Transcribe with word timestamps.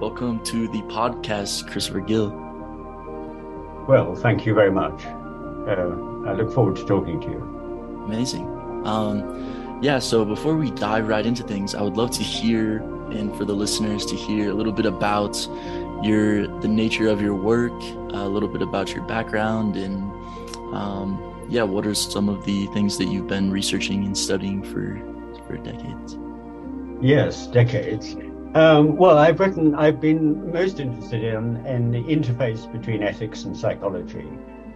Welcome 0.00 0.44
to 0.44 0.68
the 0.68 0.82
podcast, 0.82 1.70
Christopher 1.70 2.00
Gill. 2.00 2.28
Well, 3.88 4.14
thank 4.14 4.44
you 4.44 4.52
very 4.52 4.70
much. 4.70 5.06
Uh, 5.06 5.96
I 6.28 6.34
look 6.34 6.52
forward 6.52 6.76
to 6.76 6.84
talking 6.84 7.18
to 7.22 7.26
you. 7.26 8.02
Amazing. 8.04 8.44
Um, 8.84 9.80
yeah, 9.80 9.98
so 9.98 10.26
before 10.26 10.54
we 10.54 10.70
dive 10.72 11.08
right 11.08 11.24
into 11.24 11.42
things, 11.42 11.74
I 11.74 11.80
would 11.80 11.96
love 11.96 12.10
to 12.10 12.22
hear, 12.22 12.80
and 13.10 13.34
for 13.38 13.46
the 13.46 13.54
listeners 13.54 14.04
to 14.06 14.16
hear 14.16 14.50
a 14.50 14.52
little 14.52 14.74
bit 14.74 14.84
about 14.84 15.34
your 16.02 16.46
the 16.60 16.68
nature 16.68 17.08
of 17.08 17.22
your 17.22 17.34
work, 17.34 17.72
a 18.12 18.28
little 18.28 18.50
bit 18.50 18.60
about 18.60 18.94
your 18.94 19.02
background, 19.06 19.76
and 19.76 20.02
um, 20.74 21.46
yeah, 21.48 21.62
what 21.62 21.86
are 21.86 21.94
some 21.94 22.28
of 22.28 22.44
the 22.44 22.66
things 22.66 22.98
that 22.98 23.06
you've 23.06 23.28
been 23.28 23.50
researching 23.50 24.04
and 24.04 24.16
studying 24.16 24.62
for 24.62 25.00
for 25.46 25.56
decades? 25.56 26.18
Yes, 27.00 27.46
decades. 27.46 28.14
Um, 28.56 28.96
well, 28.96 29.18
I've 29.18 29.38
written, 29.38 29.74
I've 29.74 30.00
been 30.00 30.50
most 30.50 30.80
interested 30.80 31.22
in, 31.22 31.56
in 31.66 31.90
the 31.90 32.02
interface 32.04 32.72
between 32.72 33.02
ethics 33.02 33.44
and 33.44 33.54
psychology, 33.54 34.26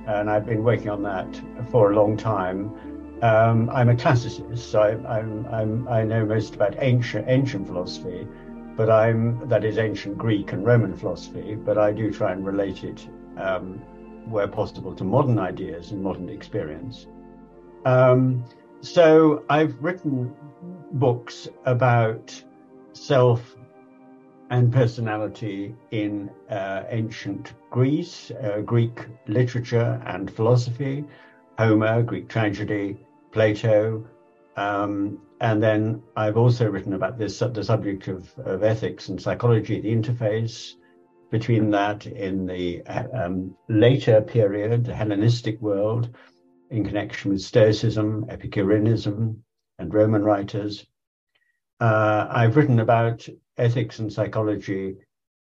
and 0.07 0.29
I've 0.29 0.45
been 0.45 0.62
working 0.62 0.91
on 0.91 1.02
that 1.05 1.41
for 1.71 1.91
a 1.91 1.97
long 1.97 2.15
time. 2.19 2.74
Um, 3.23 3.71
I'm 3.71 3.88
a 3.88 3.95
classicist, 3.95 4.59
so 4.59 4.83
I, 4.83 5.19
I'm, 5.19 5.47
I'm, 5.47 5.88
i 5.88 6.05
know 6.05 6.27
most 6.27 6.57
about 6.57 6.74
ancient, 6.80 7.27
ancient 7.27 7.69
philosophy, 7.69 8.29
but 8.77 8.91
I'm, 8.91 9.48
that 9.48 9.65
is 9.65 9.79
ancient 9.79 10.19
Greek 10.19 10.52
and 10.52 10.66
Roman 10.66 10.95
philosophy, 10.95 11.55
but 11.55 11.79
I 11.79 11.91
do 11.91 12.10
try 12.12 12.33
and 12.33 12.45
relate 12.45 12.85
it 12.85 13.09
um, 13.38 13.79
where 14.29 14.47
possible 14.47 14.95
to 14.95 15.05
modern 15.05 15.38
ideas 15.38 15.93
and 15.93 16.02
modern 16.02 16.29
experience. 16.29 17.07
Um, 17.87 18.45
so 18.83 19.43
I've 19.49 19.74
written 19.83 20.35
books 20.93 21.49
about 21.65 22.45
self 22.93 23.57
and 24.51 24.73
personality 24.73 25.74
in 25.93 26.29
uh, 26.51 26.82
ancient 26.88 27.54
Greece, 27.70 28.32
uh, 28.43 28.60
Greek 28.60 29.06
literature 29.29 30.02
and 30.06 30.30
philosophy, 30.30 31.04
Homer, 31.56 32.02
Greek 32.02 32.29
tragedy, 32.29 32.98
Plato. 33.30 34.04
Um, 34.56 35.21
and 35.40 35.62
then 35.62 36.02
I've 36.16 36.37
also 36.37 36.68
written 36.68 36.95
about 36.95 37.16
this 37.16 37.38
the 37.38 37.65
subject 37.65 38.09
of, 38.09 38.28
of 38.38 38.65
ethics 38.65 39.09
and 39.09 39.23
psychology, 39.23 39.80
the 39.80 39.95
interface 39.95 40.74
between 41.30 41.71
that 41.71 42.06
in 42.06 42.45
the 42.45 42.82
um, 43.15 43.56
later 43.68 44.21
period, 44.21 44.84
the 44.84 44.95
Hellenistic 44.95 45.60
world, 45.60 46.15
in 46.71 46.84
connection 46.84 47.30
with 47.30 47.40
Stoicism, 47.40 48.26
Epicureanism, 48.28 49.45
and 49.78 49.95
Roman 49.95 50.24
writers. 50.24 50.87
Uh, 51.81 52.27
I've 52.31 52.57
written 52.57 52.81
about 52.81 53.27
ethics 53.57 53.99
and 53.99 54.13
psychology 54.13 54.97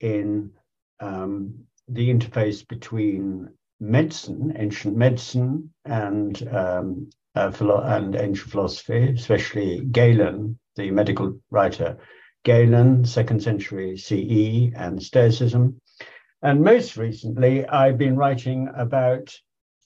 in 0.02 0.52
um, 1.00 1.53
the 1.88 2.09
interface 2.14 2.67
between 2.67 3.50
medicine, 3.80 4.53
ancient 4.58 4.97
medicine, 4.97 5.73
and 5.86 6.47
um, 6.50 7.09
uh, 7.36 7.52
philo- 7.52 7.83
and 7.83 8.16
ancient 8.16 8.52
philosophy, 8.52 9.13
especially 9.13 9.86
Galen, 9.86 10.59
the 10.75 10.91
medical 10.91 11.39
writer 11.52 11.97
Galen, 12.44 13.06
second 13.06 13.41
century 13.41 13.97
CE, 13.97 14.72
and 14.75 15.02
Stoicism. 15.02 15.81
And 16.41 16.61
most 16.61 16.95
recently, 16.95 17.66
I've 17.67 17.97
been 17.97 18.16
writing 18.16 18.69
about 18.75 19.33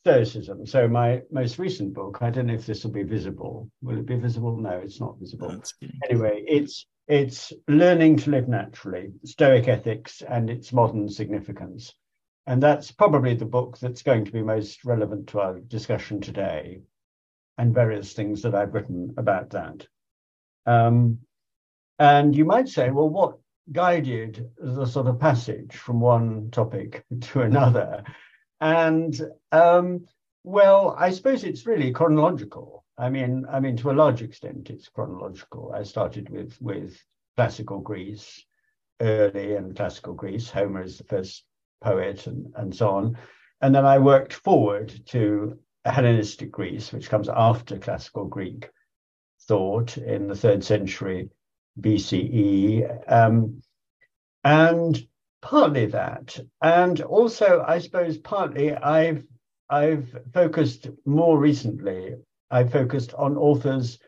Stoicism. 0.04 0.66
So 0.66 0.88
my 0.88 1.22
most 1.32 1.60
recent 1.60 1.94
book, 1.94 2.20
I 2.22 2.30
don't 2.30 2.48
know 2.48 2.54
if 2.54 2.66
this 2.66 2.84
will 2.84 2.92
be 2.92 3.04
visible. 3.04 3.70
Will 3.82 3.98
it 3.98 4.06
be 4.06 4.16
visible? 4.16 4.56
No, 4.56 4.72
it's 4.72 5.02
not 5.02 5.20
visible. 5.20 5.52
No, 5.52 5.62
anyway, 6.10 6.44
it's 6.48 6.86
it's 7.08 7.52
learning 7.68 8.18
to 8.18 8.30
live 8.30 8.48
naturally, 8.48 9.12
Stoic 9.26 9.68
ethics 9.68 10.22
and 10.22 10.50
its 10.50 10.72
modern 10.72 11.10
significance. 11.10 11.94
And 12.48 12.64
that's 12.64 12.92
probably 12.92 13.36
the 13.36 13.46
book 13.46 13.78
that's 13.78 14.04
going 14.04 14.26
to 14.26 14.32
be 14.32 14.42
most 14.42 14.86
relevant 14.86 15.28
to 15.28 15.40
our 15.42 15.60
discussion 15.60 16.22
today, 16.22 16.82
and 17.58 17.74
various 17.74 18.14
things 18.14 18.42
that 18.44 18.56
I've 18.56 18.74
written 18.74 19.14
about 19.18 19.50
that. 19.50 19.86
Um, 20.66 21.20
and 22.00 22.36
you 22.36 22.46
might 22.46 22.70
say, 22.70 22.90
well, 22.90 23.10
what 23.10 23.38
guided 23.72 24.50
the 24.58 24.86
sort 24.86 25.08
of 25.08 25.20
passage 25.20 25.76
from 25.76 26.00
one 26.00 26.52
topic 26.52 27.04
to 27.22 27.42
another? 27.42 28.04
And 28.62 29.20
um, 29.52 30.06
well, 30.44 30.96
I 30.98 31.12
suppose 31.12 31.44
it's 31.44 31.66
really 31.66 31.92
chronological. 31.92 32.86
I 32.98 33.10
mean, 33.10 33.46
I 33.50 33.60
mean, 33.60 33.78
to 33.78 33.92
a 33.92 33.94
large 33.94 34.22
extent, 34.22 34.70
it's 34.70 34.90
chronological. 34.90 35.72
I 35.74 35.84
started 35.84 36.30
with 36.30 36.58
with 36.62 36.98
classical 37.38 37.80
Greece, 37.80 38.44
early 39.02 39.56
and 39.56 39.76
classical 39.76 40.14
Greece. 40.14 40.50
Homer 40.50 40.84
is 40.84 40.98
the 40.98 41.06
first 41.06 41.46
poet, 41.82 42.28
and 42.28 42.54
and 42.56 42.76
so 42.76 42.90
on. 42.90 43.18
And 43.62 43.74
then 43.74 43.86
I 43.86 44.00
worked 44.00 44.34
forward 44.34 44.94
to 45.08 45.58
Hellenistic 45.86 46.52
Greece, 46.52 46.92
which 46.92 47.10
comes 47.10 47.30
after 47.30 47.78
classical 47.78 48.26
Greek 48.26 48.70
thought 49.48 49.98
in 49.98 50.28
the 50.28 50.36
third 50.36 50.64
century 50.64 51.30
BCE, 51.80 53.12
um, 53.12 53.62
and 54.44 55.08
partly 55.42 55.88
that, 55.88 56.40
and 56.62 57.02
also 57.02 57.64
I 57.68 57.80
suppose 57.80 58.18
partly 58.18 58.74
I've 58.74 59.24
I've 59.70 60.16
focused 60.34 60.88
more 61.06 61.38
recently 61.38 62.16
I 62.52 62.64
focused 62.64 63.14
on 63.14 63.38
authors 63.38 64.00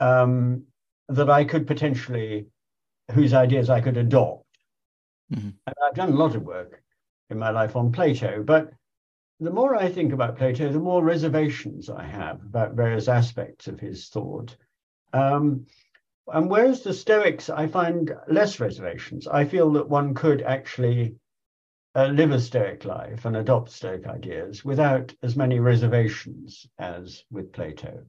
um, 0.00 0.64
that 1.08 1.30
I 1.30 1.44
could 1.44 1.66
potentially, 1.66 2.46
whose 3.12 3.32
ideas 3.32 3.70
I 3.70 3.80
could 3.80 3.96
adopt. 3.96 4.46
Mm-hmm. 5.32 5.50
And 5.66 5.74
I've 5.84 5.94
done 5.94 6.12
a 6.12 6.16
lot 6.16 6.34
of 6.34 6.42
work 6.42 6.82
in 7.30 7.38
my 7.38 7.50
life 7.50 7.76
on 7.76 7.92
Plato, 7.92 8.42
but 8.42 8.70
the 9.40 9.50
more 9.50 9.74
I 9.74 9.88
think 9.88 10.12
about 10.12 10.36
Plato, 10.36 10.70
the 10.70 10.78
more 10.78 11.02
reservations 11.02 11.88
I 11.88 12.04
have 12.04 12.42
about 12.42 12.74
various 12.74 13.08
aspects 13.08 13.66
of 13.66 13.80
his 13.80 14.08
thought. 14.08 14.56
Um, 15.12 15.66
and 16.26 16.50
whereas 16.50 16.82
the 16.82 16.94
Stoics, 16.94 17.50
I 17.50 17.66
find 17.66 18.14
less 18.28 18.60
reservations. 18.60 19.28
I 19.28 19.44
feel 19.44 19.72
that 19.72 19.88
one 19.88 20.14
could 20.14 20.42
actually 20.42 21.16
uh, 21.94 22.06
live 22.06 22.32
a 22.32 22.40
Stoic 22.40 22.84
life 22.84 23.24
and 23.24 23.36
adopt 23.36 23.70
Stoic 23.70 24.06
ideas 24.06 24.64
without 24.64 25.14
as 25.22 25.36
many 25.36 25.60
reservations 25.60 26.66
as 26.78 27.24
with 27.30 27.52
Plato. 27.52 28.04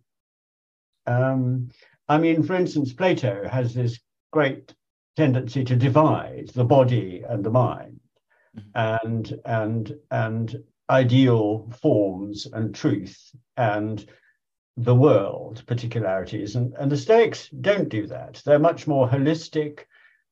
Um, 1.06 1.70
I 2.08 2.18
mean, 2.18 2.44
for 2.44 2.56
instance, 2.56 2.94
Plato 2.94 3.48
has 3.48 3.74
this 3.74 4.00
great 4.32 4.74
tendency 5.16 5.64
to 5.64 5.76
divide 5.76 6.50
the 6.53 6.66
body 6.66 7.24
and 7.28 7.44
the 7.44 7.52
mind, 7.52 8.00
mm-hmm. 8.58 9.06
and 9.06 9.40
and 9.46 9.96
and 10.12 10.64
ideal 10.90 11.70
forms 11.82 12.47
and 12.52 12.76
truth 12.76 13.36
and 13.58 14.06
the 14.78 14.96
world 14.96 15.63
particularities, 15.68 16.56
and 16.56 16.74
and 16.74 16.91
the 16.91 16.97
Stoics 16.97 17.50
don't 17.50 17.90
do 17.90 18.08
that. 18.08 18.41
They're 18.46 18.59
much 18.59 18.88
more 18.88 19.08
holistic 19.08 19.86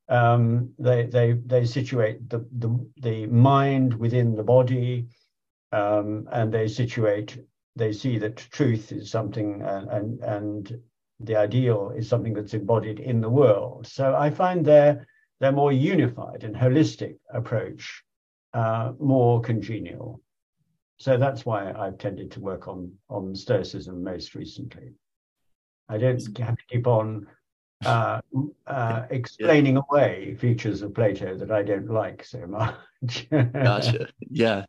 um, 0.09 0.73
they 0.77 1.05
they 1.05 1.33
they 1.33 1.65
situate 1.65 2.29
the, 2.29 2.45
the 2.57 2.89
the 2.97 3.25
mind 3.27 3.93
within 3.93 4.35
the 4.35 4.43
body, 4.43 5.07
um, 5.71 6.27
and 6.31 6.53
they 6.53 6.67
situate. 6.67 7.37
They 7.75 7.91
see 7.91 8.19
that 8.19 8.37
truth 8.37 8.91
is 8.91 9.09
something, 9.09 9.61
and, 9.61 9.89
and 9.89 10.19
and 10.21 10.81
the 11.19 11.35
ideal 11.37 11.91
is 11.95 12.07
something 12.07 12.33
that's 12.33 12.53
embodied 12.53 12.99
in 12.99 13.21
the 13.21 13.29
world. 13.29 13.87
So 13.87 14.15
I 14.15 14.29
find 14.29 14.65
their 14.65 15.07
their 15.39 15.51
more 15.51 15.71
unified 15.71 16.43
and 16.43 16.55
holistic 16.55 17.17
approach 17.33 18.03
uh, 18.53 18.93
more 18.99 19.41
congenial. 19.41 20.21
So 20.97 21.17
that's 21.17 21.45
why 21.45 21.71
I've 21.71 21.97
tended 21.97 22.31
to 22.31 22.39
work 22.39 22.67
on 22.67 22.91
on 23.09 23.35
Stoicism 23.35 24.03
most 24.03 24.35
recently. 24.35 24.91
I 25.89 25.97
don't 25.97 26.37
have 26.39 26.57
to 26.57 26.65
keep 26.69 26.87
on 26.87 27.27
uh, 27.85 28.21
uh, 28.67 29.03
explaining 29.09 29.77
away 29.77 30.35
features 30.39 30.81
of 30.81 30.93
Plato 30.93 31.37
that 31.37 31.51
I 31.51 31.63
don't 31.63 31.89
like 31.89 32.23
so 32.23 32.45
much. 32.47 33.29
gotcha. 33.53 34.07
Yeah. 34.29 34.65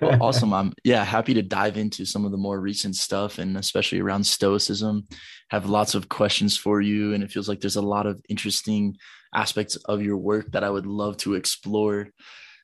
Well, 0.00 0.22
awesome. 0.22 0.52
I'm 0.52 0.72
yeah 0.84 1.04
happy 1.04 1.34
to 1.34 1.42
dive 1.42 1.76
into 1.76 2.04
some 2.04 2.24
of 2.24 2.30
the 2.30 2.36
more 2.36 2.60
recent 2.60 2.94
stuff 2.94 3.38
and 3.38 3.56
especially 3.56 4.00
around 4.00 4.24
Stoicism. 4.24 5.06
Have 5.50 5.66
lots 5.66 5.94
of 5.94 6.08
questions 6.08 6.56
for 6.56 6.80
you, 6.80 7.12
and 7.12 7.22
it 7.22 7.30
feels 7.30 7.48
like 7.48 7.60
there's 7.60 7.76
a 7.76 7.82
lot 7.82 8.06
of 8.06 8.20
interesting 8.28 8.96
aspects 9.34 9.76
of 9.76 10.02
your 10.02 10.16
work 10.16 10.52
that 10.52 10.64
I 10.64 10.70
would 10.70 10.86
love 10.86 11.16
to 11.18 11.34
explore. 11.34 12.08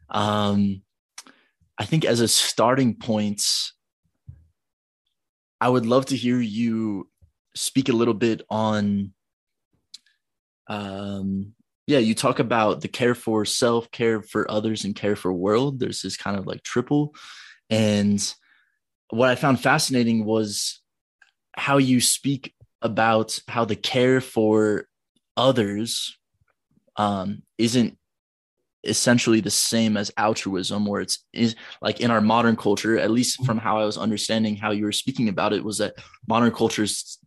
Um, 0.09 0.83
I 1.81 1.85
think 1.85 2.05
as 2.05 2.21
a 2.21 2.29
starting 2.29 2.95
point, 2.95 3.43
I 5.63 5.69
would 5.71 5.87
love 5.87 6.07
to 6.07 6.17
hear 6.17 6.39
you 6.39 7.09
speak 7.57 7.89
a 7.89 7.95
little 7.95 8.15
bit 8.15 8.43
on 8.51 9.15
um, 10.69 11.55
yeah, 11.87 11.99
you 11.99 12.15
talk 12.15 12.39
about 12.39 12.83
the 12.83 12.89
care 12.89 13.15
for 13.15 13.47
self, 13.47 13.91
care 13.91 14.21
for 14.21 14.49
others, 14.49 14.85
and 14.85 14.95
care 14.95 15.17
for 15.17 15.33
world. 15.33 15.81
There's 15.81 16.03
this 16.03 16.19
kind 16.19 16.37
of 16.37 16.47
like 16.47 16.63
triple. 16.63 17.15
And 17.71 18.23
what 19.09 19.31
I 19.31 19.35
found 19.35 19.59
fascinating 19.59 20.27
was 20.27 20.83
how 21.57 21.79
you 21.79 22.03
speak 22.03 22.55
about 22.83 23.41
how 23.49 23.65
the 23.65 23.75
care 23.75 24.21
for 24.21 24.85
others 25.35 26.17
um, 26.97 27.43
isn't 27.57 27.97
essentially 28.85 29.41
the 29.41 29.51
same 29.51 29.97
as 29.97 30.11
altruism 30.17 30.87
where 30.87 31.03
it's 31.03 31.25
is 31.33 31.55
like 31.83 32.01
in 32.01 32.11
our 32.11 32.21
modern 32.21 32.57
culture 32.57 32.99
at 32.99 33.11
least 33.11 33.45
from 33.45 33.59
how 33.59 33.79
i 33.79 33.85
was 33.85 33.99
understanding 33.99 34.57
how 34.57 34.71
you 34.71 34.85
were 34.85 34.93
speaking 34.93 35.29
about 35.29 35.53
it 35.53 35.63
was 35.63 35.77
that 35.77 35.95
modern 36.27 36.51
culture 36.51 36.87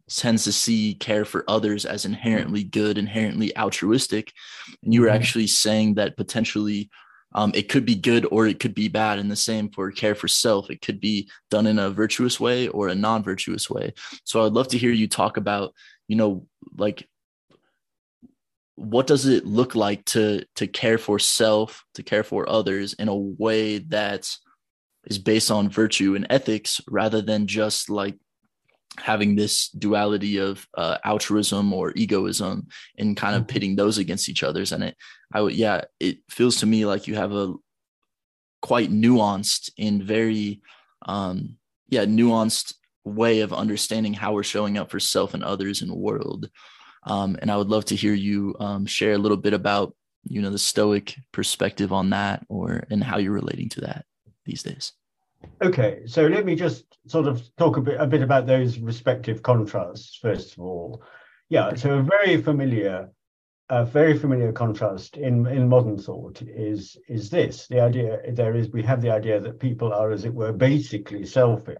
tends 0.10 0.44
to 0.44 0.52
see 0.52 0.96
care 0.96 1.26
for 1.26 1.44
others 1.48 1.86
as 1.86 2.06
inherently 2.06 2.64
good 2.64 2.98
inherently 2.98 3.56
altruistic. 3.58 4.32
And 4.84 4.94
you 4.94 5.02
were 5.02 5.08
mm-hmm. 5.08 5.16
actually 5.16 5.48
saying 5.48 5.96
that 5.96 6.18
potentially 6.18 6.90
um, 7.36 7.52
it 7.56 7.68
could 7.68 7.86
be 7.86 7.96
good 7.96 8.28
or 8.32 8.46
it 8.46 8.60
could 8.60 8.76
be 8.76 8.90
bad 8.90 9.18
and 9.18 9.32
the 9.32 9.36
same 9.36 9.70
for 9.70 9.90
care 9.92 10.14
for 10.14 10.28
self. 10.28 10.70
It 10.70 10.82
could 10.82 11.00
be 11.00 11.30
done 11.50 11.66
in 11.66 11.80
a 11.80 11.90
virtuous 11.90 12.40
way 12.40 12.68
or 12.68 12.90
a 12.90 12.96
non-virtuous 12.96 13.70
way. 13.70 13.94
So 14.24 14.46
i'd 14.46 14.54
love 14.54 14.68
to 14.70 14.78
hear 14.78 14.92
you 14.92 15.08
talk 15.08 15.38
about 15.38 15.74
you 16.08 16.16
know 16.16 16.46
like 16.78 17.08
what 18.76 19.08
does 19.08 19.26
it 19.26 19.46
look 19.46 19.76
like 19.76 20.04
to 20.06 20.44
to 20.56 20.68
care 20.68 20.98
for 20.98 21.20
self 21.20 21.84
to 21.94 22.04
care 22.04 22.24
for 22.24 22.50
others 22.50 22.94
in 22.94 23.08
a 23.08 23.16
way 23.16 23.78
that 23.78 24.30
is 25.06 25.20
based 25.20 25.52
on 25.52 25.70
virtue 25.70 26.16
and 26.16 26.26
ethics 26.30 26.82
rather 26.88 27.22
than 27.22 27.46
just 27.46 27.90
like 27.90 28.18
having 28.98 29.36
this 29.36 29.70
duality 29.70 30.38
of 30.38 30.68
uh, 30.78 30.98
altruism 31.04 31.74
or 31.74 31.94
egoism 31.96 32.68
and 32.98 33.18
kind 33.18 33.36
of 33.36 33.42
mm-hmm. 33.42 33.54
pitting 33.54 33.76
those 33.76 33.98
against 33.98 34.30
each 34.30 34.44
other's 34.44 34.72
and 34.72 34.84
it 34.84 34.96
i 35.34 35.42
would 35.42 35.54
yeah 35.54 35.82
it 36.00 36.18
feels 36.30 36.58
to 36.58 36.66
me 36.66 36.86
like 36.86 37.08
you 37.08 37.16
have 37.16 37.34
a 37.34 37.54
quite 38.62 38.92
nuanced 38.92 39.72
and 39.78 40.04
very 40.04 40.62
um 41.06 41.58
yeah 41.90 42.06
nuanced 42.06 42.76
way 43.04 43.42
of 43.42 43.52
understanding 43.52 44.14
how 44.14 44.34
we're 44.34 44.44
showing 44.44 44.78
up 44.78 44.90
for 44.90 45.00
self 45.00 45.34
and 45.34 45.44
others 45.44 45.82
in 45.82 45.90
the 45.90 45.96
world 45.96 46.50
um, 47.06 47.38
and 47.42 47.52
I 47.52 47.58
would 47.58 47.70
love 47.70 47.86
to 47.86 47.96
hear 47.96 48.14
you 48.14 48.56
um, 48.60 48.86
share 48.86 49.14
a 49.14 49.18
little 49.18 49.38
bit 49.38 49.54
about, 49.54 49.96
you 50.24 50.42
know, 50.42 50.50
the 50.50 50.60
Stoic 50.60 51.16
perspective 51.32 51.92
on 51.92 52.12
that, 52.12 52.46
or 52.50 52.84
and 52.90 53.04
how 53.04 53.18
you're 53.18 53.34
relating 53.34 53.70
to 53.70 53.82
that 53.82 54.06
these 54.46 54.64
days. 54.64 54.94
Okay, 55.62 56.04
so 56.06 56.28
let 56.28 56.46
me 56.46 56.56
just 56.56 56.98
sort 57.08 57.28
of 57.28 57.44
talk 57.58 57.78
a 57.78 57.82
bit 57.82 58.00
a 58.00 58.08
bit 58.08 58.22
about 58.22 58.48
those 58.48 58.80
respective 58.80 59.42
contrasts 59.42 60.18
first 60.22 60.54
of 60.54 60.60
all. 60.60 61.04
Yeah, 61.50 61.76
so 61.76 62.00
a 62.00 62.04
very 62.04 62.42
familiar, 62.42 63.10
a 63.70 63.86
very 63.86 64.18
familiar 64.18 64.52
contrast 64.54 65.18
in 65.18 65.46
in 65.48 65.68
modern 65.68 65.98
thought 65.98 66.42
is 66.42 66.98
is 67.10 67.30
this: 67.30 67.68
the 67.68 67.82
idea 67.82 68.20
there 68.32 68.56
is 68.56 68.70
we 68.70 68.84
have 68.84 69.02
the 69.02 69.12
idea 69.12 69.40
that 69.42 69.60
people 69.60 69.94
are, 69.94 70.12
as 70.12 70.24
it 70.24 70.34
were, 70.34 70.54
basically 70.54 71.26
selfish, 71.26 71.78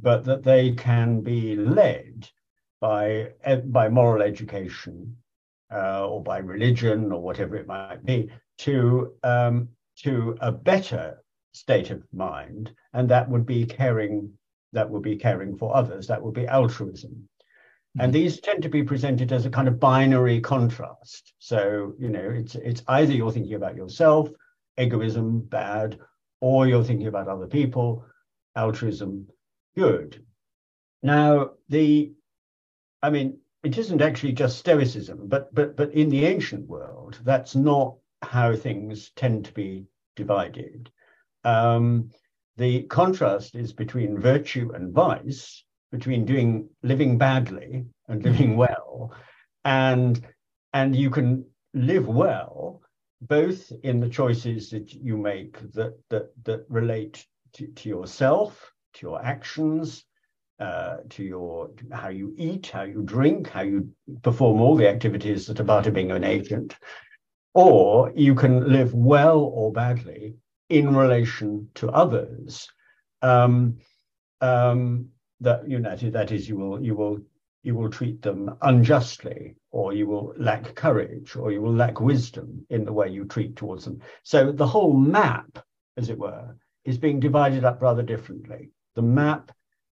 but 0.00 0.24
that 0.24 0.42
they 0.42 0.72
can 0.72 1.20
be 1.20 1.54
led 1.54 2.28
by 2.84 3.32
by 3.68 3.88
moral 3.88 4.22
education 4.22 5.16
uh, 5.72 6.06
or 6.06 6.22
by 6.22 6.36
religion 6.36 7.10
or 7.12 7.20
whatever 7.22 7.56
it 7.56 7.66
might 7.66 8.04
be 8.04 8.28
to 8.58 9.14
um, 9.22 9.68
to 9.96 10.36
a 10.42 10.52
better 10.52 11.24
state 11.52 11.90
of 11.90 12.02
mind, 12.12 12.70
and 12.92 13.08
that 13.08 13.26
would 13.30 13.46
be 13.46 13.64
caring 13.64 14.30
that 14.74 14.90
would 14.90 15.02
be 15.02 15.16
caring 15.16 15.56
for 15.56 15.74
others. 15.74 16.06
That 16.06 16.22
would 16.22 16.34
be 16.34 16.46
altruism. 16.46 17.12
Mm-hmm. 17.12 18.00
And 18.00 18.12
these 18.12 18.40
tend 18.40 18.62
to 18.64 18.68
be 18.68 18.82
presented 18.82 19.32
as 19.32 19.46
a 19.46 19.54
kind 19.56 19.68
of 19.68 19.80
binary 19.80 20.42
contrast. 20.42 21.32
So, 21.38 21.94
you 21.98 22.10
know, 22.10 22.28
it's 22.40 22.54
it's 22.54 22.82
either 22.88 23.14
you're 23.14 23.32
thinking 23.32 23.54
about 23.54 23.76
yourself, 23.76 24.28
egoism, 24.76 25.40
bad, 25.40 25.98
or 26.42 26.66
you're 26.66 26.84
thinking 26.84 27.06
about 27.06 27.28
other 27.28 27.46
people, 27.46 28.04
altruism, 28.54 29.26
good. 29.74 30.22
Now, 31.02 31.52
the 31.70 32.12
I 33.04 33.10
mean, 33.10 33.38
it 33.62 33.76
isn't 33.76 34.00
actually 34.00 34.32
just 34.32 34.58
Stoicism, 34.58 35.28
but 35.28 35.54
but 35.54 35.76
but 35.76 35.92
in 35.92 36.08
the 36.08 36.24
ancient 36.24 36.66
world, 36.66 37.20
that's 37.22 37.54
not 37.54 37.96
how 38.22 38.56
things 38.56 39.10
tend 39.14 39.44
to 39.44 39.52
be 39.52 39.84
divided. 40.16 40.90
Um, 41.44 42.08
the 42.56 42.84
contrast 42.84 43.56
is 43.56 43.74
between 43.74 44.18
virtue 44.18 44.72
and 44.74 44.94
vice, 44.94 45.64
between 45.92 46.24
doing 46.24 46.70
living 46.82 47.18
badly 47.18 47.84
and 48.08 48.22
living 48.24 48.52
mm-hmm. 48.56 48.64
well, 48.64 49.12
and 49.66 50.26
and 50.72 50.96
you 50.96 51.10
can 51.10 51.44
live 51.74 52.08
well 52.08 52.80
both 53.20 53.70
in 53.82 54.00
the 54.00 54.08
choices 54.08 54.70
that 54.70 54.94
you 54.94 55.18
make 55.18 55.60
that 55.72 55.94
that 56.08 56.30
that 56.44 56.64
relate 56.70 57.26
to, 57.52 57.66
to 57.66 57.90
yourself, 57.90 58.72
to 58.94 59.06
your 59.06 59.22
actions, 59.22 60.06
uh, 60.60 60.98
to 61.10 61.24
your 61.24 61.70
how 61.92 62.08
you 62.08 62.34
eat, 62.36 62.68
how 62.68 62.82
you 62.82 63.02
drink, 63.02 63.48
how 63.48 63.62
you 63.62 63.90
perform 64.22 64.60
all 64.60 64.76
the 64.76 64.88
activities 64.88 65.46
that 65.46 65.60
are 65.60 65.64
part 65.64 65.86
of 65.86 65.94
being 65.94 66.12
an 66.12 66.24
agent, 66.24 66.76
or 67.54 68.12
you 68.14 68.34
can 68.34 68.72
live 68.72 68.94
well 68.94 69.40
or 69.40 69.72
badly 69.72 70.34
in 70.68 70.94
relation 70.94 71.68
to 71.74 71.90
others. 71.90 72.68
Um, 73.22 73.78
um, 74.40 75.08
that 75.40 75.68
you 75.68 75.78
know 75.78 75.96
that 75.96 76.32
is 76.32 76.48
you 76.48 76.56
will 76.56 76.82
you 76.82 76.94
will 76.94 77.18
you 77.62 77.74
will 77.74 77.88
treat 77.88 78.20
them 78.22 78.56
unjustly, 78.62 79.56
or 79.70 79.92
you 79.92 80.06
will 80.06 80.34
lack 80.36 80.74
courage, 80.74 81.34
or 81.34 81.50
you 81.50 81.62
will 81.62 81.74
lack 81.74 82.00
wisdom 82.00 82.64
in 82.70 82.84
the 82.84 82.92
way 82.92 83.08
you 83.08 83.24
treat 83.24 83.56
towards 83.56 83.84
them. 83.86 84.00
So 84.22 84.52
the 84.52 84.66
whole 84.66 84.92
map, 84.92 85.58
as 85.96 86.10
it 86.10 86.18
were, 86.18 86.54
is 86.84 86.98
being 86.98 87.20
divided 87.20 87.64
up 87.64 87.80
rather 87.80 88.02
differently. 88.02 88.70
The 88.94 89.02
map 89.02 89.50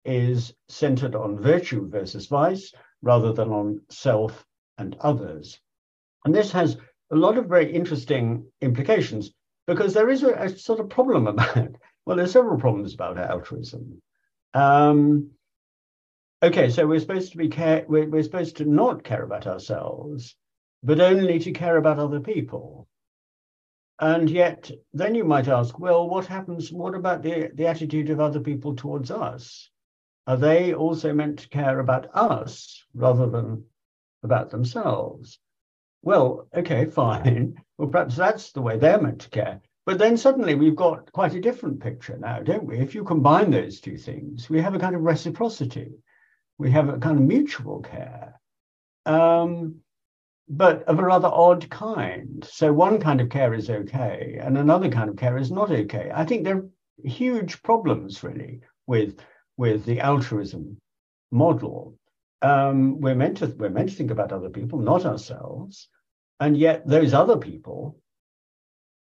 is 0.06 0.54
centered 0.68 1.14
on 1.14 1.40
virtue 1.40 1.88
versus 1.88 2.26
vice 2.26 2.72
rather 3.02 3.32
than 3.32 3.50
on 3.50 3.80
self 3.90 4.44
and 4.78 4.96
others. 5.00 5.60
And 6.24 6.34
this 6.34 6.52
has 6.52 6.76
a 7.10 7.16
lot 7.16 7.38
of 7.38 7.46
very 7.46 7.72
interesting 7.72 8.46
implications 8.60 9.32
because 9.66 9.94
there 9.94 10.08
is 10.08 10.22
a, 10.22 10.32
a 10.34 10.48
sort 10.48 10.80
of 10.80 10.88
problem 10.88 11.26
about, 11.26 11.76
well, 12.06 12.16
there's 12.16 12.32
several 12.32 12.58
problems 12.58 12.94
about 12.94 13.18
altruism. 13.18 14.00
Um, 14.54 15.30
okay, 16.42 16.70
so 16.70 16.86
we're 16.86 17.00
supposed 17.00 17.32
to 17.32 17.38
be 17.38 17.48
care, 17.48 17.84
we're, 17.88 18.08
we're 18.08 18.22
supposed 18.22 18.56
to 18.56 18.64
not 18.64 19.04
care 19.04 19.22
about 19.22 19.46
ourselves, 19.46 20.36
but 20.82 21.00
only 21.00 21.38
to 21.40 21.52
care 21.52 21.76
about 21.76 21.98
other 21.98 22.20
people. 22.20 22.88
And 23.98 24.28
yet, 24.28 24.70
then 24.92 25.14
you 25.14 25.24
might 25.24 25.48
ask, 25.48 25.78
well, 25.78 26.08
what 26.08 26.26
happens? 26.26 26.70
What 26.70 26.94
about 26.94 27.22
the, 27.22 27.50
the 27.54 27.66
attitude 27.66 28.10
of 28.10 28.20
other 28.20 28.40
people 28.40 28.76
towards 28.76 29.10
us? 29.10 29.70
Are 30.26 30.36
they 30.36 30.74
also 30.74 31.12
meant 31.12 31.40
to 31.40 31.48
care 31.48 31.78
about 31.78 32.08
us 32.14 32.84
rather 32.94 33.28
than 33.28 33.64
about 34.22 34.50
themselves? 34.50 35.38
Well, 36.02 36.48
okay, 36.54 36.86
fine. 36.86 37.56
Well, 37.78 37.88
perhaps 37.88 38.16
that's 38.16 38.52
the 38.52 38.62
way 38.62 38.78
they're 38.78 39.00
meant 39.00 39.20
to 39.22 39.30
care. 39.30 39.60
But 39.84 39.98
then 39.98 40.16
suddenly 40.16 40.56
we've 40.56 40.74
got 40.74 41.12
quite 41.12 41.34
a 41.34 41.40
different 41.40 41.80
picture 41.80 42.16
now, 42.18 42.40
don't 42.40 42.64
we? 42.64 42.78
If 42.78 42.94
you 42.94 43.04
combine 43.04 43.50
those 43.50 43.80
two 43.80 43.96
things, 43.96 44.50
we 44.50 44.60
have 44.60 44.74
a 44.74 44.80
kind 44.80 44.96
of 44.96 45.02
reciprocity. 45.02 45.92
We 46.58 46.70
have 46.72 46.88
a 46.88 46.98
kind 46.98 47.18
of 47.18 47.24
mutual 47.24 47.82
care, 47.82 48.40
um, 49.04 49.76
but 50.48 50.82
of 50.84 50.98
a 50.98 51.04
rather 51.04 51.28
odd 51.28 51.68
kind. 51.70 52.44
So 52.50 52.72
one 52.72 52.98
kind 52.98 53.20
of 53.20 53.28
care 53.28 53.54
is 53.54 53.68
okay, 53.68 54.38
and 54.40 54.58
another 54.58 54.88
kind 54.88 55.10
of 55.10 55.16
care 55.16 55.36
is 55.36 55.52
not 55.52 55.70
okay. 55.70 56.10
I 56.12 56.24
think 56.24 56.44
there 56.44 56.56
are 56.56 56.68
huge 57.04 57.62
problems, 57.62 58.24
really, 58.24 58.62
with 58.86 59.20
with 59.56 59.84
the 59.84 60.00
altruism 60.00 60.78
model, 61.30 61.98
um, 62.42 63.00
we're 63.00 63.14
meant 63.14 63.38
to 63.38 63.46
we're 63.46 63.70
meant 63.70 63.90
to 63.90 63.94
think 63.94 64.10
about 64.10 64.32
other 64.32 64.50
people, 64.50 64.78
not 64.78 65.04
ourselves, 65.06 65.88
and 66.40 66.56
yet 66.56 66.86
those 66.86 67.14
other 67.14 67.36
people 67.36 67.98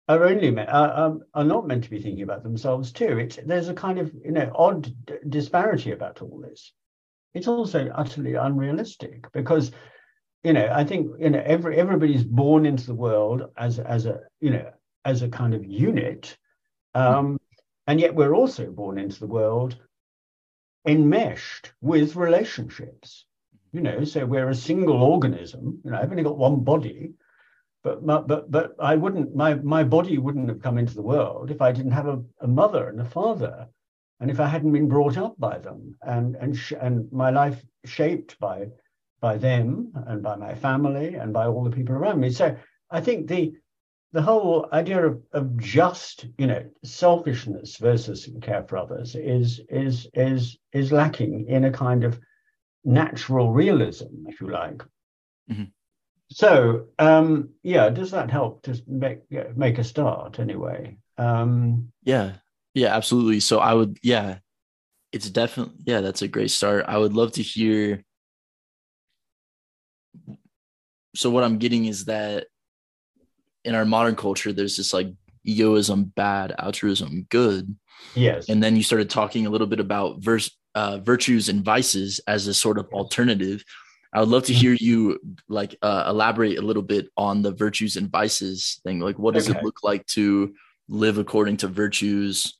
are 0.08 0.25
only 0.25 0.50
me- 0.50 0.66
are, 0.66 1.06
um, 1.06 1.22
are 1.32 1.44
not 1.44 1.66
meant 1.66 1.84
to 1.84 1.90
be 1.90 2.02
thinking 2.02 2.22
about 2.22 2.42
themselves 2.42 2.92
too. 2.92 3.18
It's 3.18 3.38
there's 3.46 3.68
a 3.68 3.75
kind 3.75 3.99
of 3.99 4.12
you 4.25 4.32
know 4.32 4.50
odd 4.54 4.82
d- 5.06 5.14
disparity 5.28 5.92
about 5.92 6.20
all 6.22 6.40
this. 6.40 6.72
It's 7.34 7.49
also 7.49 7.88
utterly 7.88 8.34
unrealistic 8.34 9.30
because 9.32 9.70
you 10.42 10.52
know 10.52 10.68
I 10.72 10.84
think 10.84 11.12
you 11.20 11.30
know 11.30 11.42
every 11.44 11.78
everybody's 11.78 12.25
born 12.25 12.66
into 12.66 12.87
the 12.87 12.94
world 12.94 13.44
as 13.56 13.78
as 13.78 14.06
a 14.06 14.20
you 14.40 14.50
know 14.50 14.70
as 15.04 15.22
a 15.22 15.28
kind 15.28 15.54
of 15.54 15.64
unit, 15.64 16.37
um, 16.94 17.38
and 17.87 18.00
yet 18.00 18.14
we're 18.14 18.34
also 18.34 18.70
born 18.70 18.99
into 18.99 19.20
the 19.20 19.26
world 19.26 19.78
enmeshed 20.87 21.73
with 21.81 22.17
relationships. 22.17 23.25
You 23.73 23.81
know, 23.81 24.05
so 24.05 24.27
we're 24.27 24.51
a 24.51 24.55
single 24.55 25.03
organism. 25.03 25.81
You 25.85 25.91
know, 25.91 25.99
I've 25.99 26.11
only 26.11 26.23
got 26.23 26.37
one 26.37 26.61
body, 26.62 27.15
but 27.83 28.05
but 28.07 28.51
but 28.51 28.73
I 28.79 28.97
wouldn't. 28.97 29.35
My 29.35 29.55
my 29.55 29.83
body 29.83 30.19
wouldn't 30.19 30.49
have 30.49 30.62
come 30.62 30.79
into 30.79 30.95
the 30.95 31.03
world 31.03 31.51
if 31.51 31.62
I 31.62 31.73
didn't 31.73 31.93
have 31.93 32.07
a, 32.07 32.23
a 32.41 32.47
mother 32.47 32.89
and 32.89 33.01
a 33.01 33.05
father, 33.05 33.69
and 34.21 34.31
if 34.31 34.41
I 34.41 34.47
hadn't 34.47 34.73
been 34.73 34.89
brought 34.89 35.17
up 35.17 35.39
by 35.39 35.59
them, 35.59 35.97
and 36.03 36.37
and 36.37 36.57
sh- 36.57 36.75
and 36.81 37.11
my 37.12 37.31
life 37.31 37.65
shaped 37.85 38.39
by 38.39 38.69
by 39.21 39.39
them 39.39 39.93
and 40.07 40.23
by 40.23 40.37
my 40.37 40.55
family 40.55 41.15
and 41.15 41.33
by 41.33 41.47
all 41.47 41.65
the 41.65 41.71
people 41.71 41.95
around 41.95 42.21
me. 42.21 42.29
So 42.31 42.57
I 42.91 43.01
think 43.01 43.29
the 43.29 43.55
the 44.12 44.23
whole 44.23 44.69
idea 44.73 45.07
of, 45.07 45.23
of 45.33 45.57
just 45.59 46.26
you 46.38 46.47
know 46.47 46.64
selfishness 46.85 47.76
versus 47.76 48.28
care 48.42 48.64
for 48.69 48.78
others 48.78 49.14
is 49.14 49.61
is 49.69 50.07
is 50.14 50.59
is 50.73 50.92
lacking 50.92 51.47
in 51.49 51.64
a 51.64 51.73
kind 51.73 52.04
of 52.04 52.19
natural 52.85 53.52
realism 53.52 54.26
if 54.26 54.40
you 54.40 54.50
like 54.50 54.83
mm-hmm. 55.50 55.64
so 56.28 56.87
um, 56.99 57.50
yeah, 57.62 57.88
does 57.90 58.11
that 58.11 58.31
help 58.31 58.62
to 58.62 58.81
make 58.87 59.21
make 59.57 59.78
a 59.78 59.85
start 59.85 60.38
anyway? 60.38 60.99
Um, 61.19 61.92
yeah, 62.02 62.33
yeah, 62.75 62.95
absolutely. 62.95 63.40
So 63.40 63.59
I 63.59 63.75
would, 63.75 63.99
yeah, 64.02 64.38
it's 65.12 65.31
definitely, 65.31 65.75
yeah, 65.85 66.00
that's 66.00 66.23
a 66.23 66.28
great 66.28 66.50
start. 66.50 66.85
I 66.88 66.99
would 66.99 67.12
love 67.12 67.33
to 67.33 67.42
hear. 67.42 68.04
So 71.14 71.31
what 71.31 71.45
I'm 71.45 71.59
getting 71.59 71.85
is 71.85 72.07
that 72.07 72.47
in 73.64 73.75
our 73.75 73.85
modern 73.85 74.16
culture, 74.16 74.52
there's 74.52 74.76
this 74.76 74.92
like 74.92 75.09
egoism 75.45 76.04
bad, 76.04 76.54
altruism 76.59 77.26
good. 77.31 77.75
Yes. 78.14 78.49
And 78.49 78.62
then 78.62 78.76
you 78.76 78.83
started 78.83 79.11
talking 79.11 79.47
a 79.47 79.50
little 79.50 79.66
bit 79.66 79.81
about 79.81 80.21
verse, 80.21 80.50
uh, 80.75 80.99
virtues 80.99 81.49
and 81.49 81.64
vices 81.64 82.21
as 82.26 82.47
a 82.47 82.54
sort 82.54 82.78
of 82.78 82.87
alternative. 82.92 83.64
I 84.12 84.21
would 84.21 84.28
love 84.28 84.45
to 84.45 84.52
mm-hmm. 84.52 84.61
hear 84.61 84.75
you 84.75 85.19
like 85.49 85.76
uh, 85.83 86.04
elaborate 86.09 86.59
a 86.59 86.62
little 86.62 86.83
bit 86.83 87.09
on 87.16 87.42
the 87.42 87.52
virtues 87.52 87.97
and 87.97 88.11
vices 88.11 88.81
thing. 88.85 89.00
Like, 89.00 89.19
what 89.19 89.35
does 89.35 89.49
okay. 89.49 89.59
it 89.59 89.64
look 89.64 89.83
like 89.83 90.07
to 90.09 90.54
live 90.88 91.19
according 91.19 91.59
to 91.59 91.69
virtues? 91.69 92.59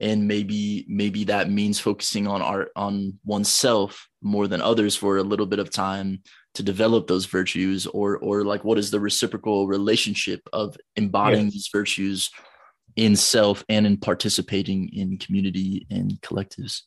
And 0.00 0.26
maybe 0.26 0.84
maybe 0.88 1.24
that 1.24 1.50
means 1.50 1.78
focusing 1.78 2.26
on 2.26 2.42
art 2.42 2.70
on 2.74 3.18
oneself 3.24 4.08
more 4.22 4.48
than 4.48 4.60
others 4.60 4.96
for 4.96 5.18
a 5.18 5.22
little 5.22 5.46
bit 5.46 5.60
of 5.60 5.70
time 5.70 6.20
to 6.54 6.62
develop 6.62 7.06
those 7.06 7.26
virtues 7.26 7.86
or 7.86 8.18
or 8.18 8.44
like 8.44 8.64
what 8.64 8.78
is 8.78 8.90
the 8.90 9.00
reciprocal 9.00 9.66
relationship 9.66 10.40
of 10.52 10.76
embodying 10.96 11.46
yes. 11.46 11.52
these 11.52 11.68
virtues 11.72 12.30
in 12.96 13.16
self 13.16 13.64
and 13.68 13.86
in 13.86 13.96
participating 13.96 14.88
in 14.92 15.18
community 15.18 15.86
and 15.90 16.20
collectives? 16.20 16.82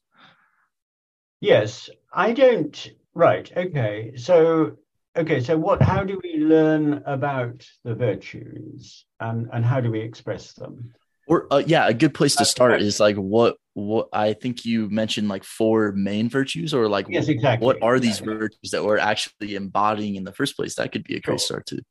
Yes 1.41 1.89
i 2.13 2.31
don't 2.31 2.91
right 3.13 3.51
okay 3.55 4.13
so 4.15 4.77
okay 5.17 5.41
so 5.41 5.57
what 5.57 5.81
how 5.81 6.03
do 6.03 6.19
we 6.24 6.38
learn 6.39 7.03
about 7.05 7.65
the 7.83 7.93
virtues 7.93 9.05
and 9.19 9.47
and 9.51 9.65
how 9.65 9.81
do 9.81 9.91
we 9.91 10.00
express 10.00 10.53
them? 10.53 10.93
Or 11.27 11.45
uh, 11.51 11.62
yeah, 11.65 11.88
a 11.88 11.93
good 11.93 12.13
place 12.13 12.36
to 12.38 12.45
start 12.45 12.81
is 12.81 13.01
like 13.01 13.17
what 13.17 13.57
what 13.77 14.10
I 14.12 14.34
think 14.34 14.65
you 14.65 14.89
mentioned 14.89 15.27
like 15.27 15.43
four 15.43 15.91
main 15.91 16.29
virtues 16.29 16.74
or 16.74 16.89
like 16.89 17.05
yes, 17.10 17.27
exactly. 17.27 17.63
what 17.63 17.84
are 17.84 18.00
these 18.00 18.17
exactly. 18.17 18.34
virtues 18.34 18.72
that 18.72 18.84
we're 18.84 18.98
actually 18.98 19.53
embodying 19.53 20.15
in 20.15 20.24
the 20.24 20.34
first 20.34 20.55
place? 20.55 20.75
That 20.75 20.91
could 20.91 21.03
be 21.03 21.15
a 21.15 21.19
great 21.19 21.39
start 21.39 21.67
too. 21.67 21.81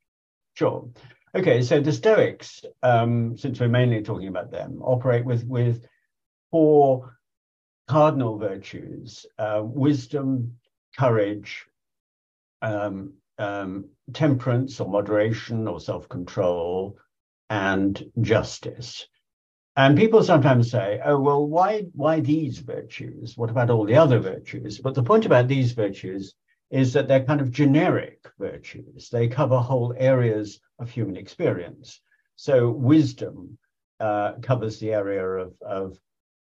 Sure. 0.55 0.89
Okay, 1.33 1.63
so 1.63 1.81
the 1.81 1.93
Stoics, 1.93 2.65
um, 2.83 3.37
since 3.37 3.61
we're 3.61 3.69
mainly 3.69 4.03
talking 4.03 4.27
about 4.27 4.51
them, 4.51 4.81
operate 4.83 5.25
with 5.25 5.45
with 5.45 5.87
four 6.51 7.19
cardinal 7.87 8.37
virtues: 8.37 9.25
uh, 9.39 9.61
wisdom, 9.63 10.57
courage, 10.99 11.67
um, 12.63 13.13
um, 13.39 13.85
temperance 14.13 14.81
or 14.81 14.89
moderation 14.89 15.69
or 15.69 15.79
self 15.79 16.09
control, 16.09 16.99
and 17.49 18.11
justice. 18.23 19.07
And 19.79 19.99
people 19.99 20.25
sometimes 20.25 20.71
say, 20.71 21.01
oh, 21.05 21.21
well, 21.21 21.47
why, 21.47 21.83
why 21.93 22.21
these 22.21 22.59
virtues? 22.59 23.37
What 23.37 23.51
about 23.51 23.69
all 23.69 23.85
the 23.85 23.97
other 23.97 24.19
virtues? 24.19 24.79
But 24.79 24.95
the 24.95 25.03
point 25.03 25.27
about 25.27 25.49
these 25.49 25.73
virtues 25.73 26.35
is 26.71 26.95
that 26.95 27.09
they're 27.09 27.25
kind 27.25 27.43
of 27.43 27.51
generic 27.51 28.27
virtues. 28.39 29.11
They 29.11 29.29
cover 29.29 29.59
whole 29.59 29.95
areas 29.99 30.61
of 30.79 30.91
human 30.91 31.17
experience. 31.17 32.01
So 32.37 32.71
wisdom 32.71 33.59
uh, 34.01 34.33
covers 34.43 34.81
the 34.81 34.95
area 34.95 35.25
of, 35.27 35.55
of 35.61 35.99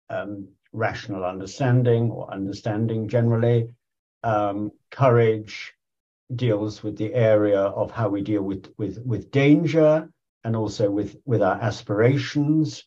um, 0.09 0.47
rational 0.73 1.23
understanding 1.23 2.09
or 2.09 2.31
understanding 2.31 3.07
generally. 3.07 3.69
Um, 4.23 4.71
courage 4.89 5.73
deals 6.35 6.81
with 6.81 6.97
the 6.97 7.13
area 7.13 7.61
of 7.61 7.91
how 7.91 8.09
we 8.09 8.21
deal 8.21 8.41
with, 8.41 8.73
with, 8.77 8.97
with 9.05 9.29
danger 9.31 10.09
and 10.43 10.55
also 10.55 10.89
with, 10.89 11.17
with 11.25 11.43
our 11.43 11.61
aspirations. 11.61 12.83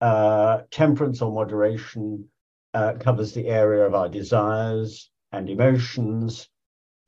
Uh, 0.00 0.62
temperance 0.70 1.20
or 1.22 1.32
moderation 1.32 2.28
uh, 2.74 2.92
covers 3.00 3.32
the 3.32 3.48
area 3.48 3.84
of 3.84 3.94
our 3.94 4.08
desires 4.08 5.10
and 5.32 5.50
emotions, 5.50 6.48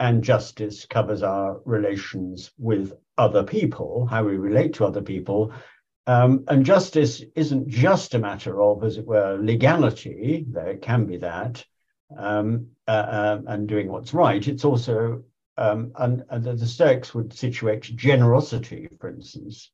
and 0.01 0.25
justice 0.25 0.87
covers 0.87 1.23
our 1.23 1.61
relations 1.65 2.51
with 2.59 2.93
other 3.19 3.45
people, 3.45 4.07
how 4.07 4.25
we 4.25 4.37
relate 4.37 4.75
to 4.75 4.85
other 4.85 5.03
people. 5.03 5.53
Um, 6.07 6.45
and 6.49 6.65
justice 6.65 7.23
isn't 7.37 7.69
just 7.69 8.15
a 8.15 8.19
matter 8.19 8.61
of, 8.61 8.83
as 8.83 8.97
it 8.97 9.07
were, 9.07 9.39
legality, 9.41 10.47
though 10.49 10.63
it 10.63 10.83
can 10.83 11.05
be 11.05 11.19
that, 11.19 11.65
um, 12.17 12.69
uh, 12.89 12.91
uh, 12.91 13.41
and 13.47 13.69
doing 13.69 13.89
what's 13.89 14.15
right. 14.15 14.49
It's 14.49 14.65
also, 14.65 15.23
um, 15.59 15.93
and, 15.97 16.25
and 16.31 16.45
the 16.45 16.67
Stoics 16.67 17.15
would 17.15 17.33
situate 17.33 17.83
generosity, 17.83 18.89
for 18.99 19.11
instance, 19.11 19.71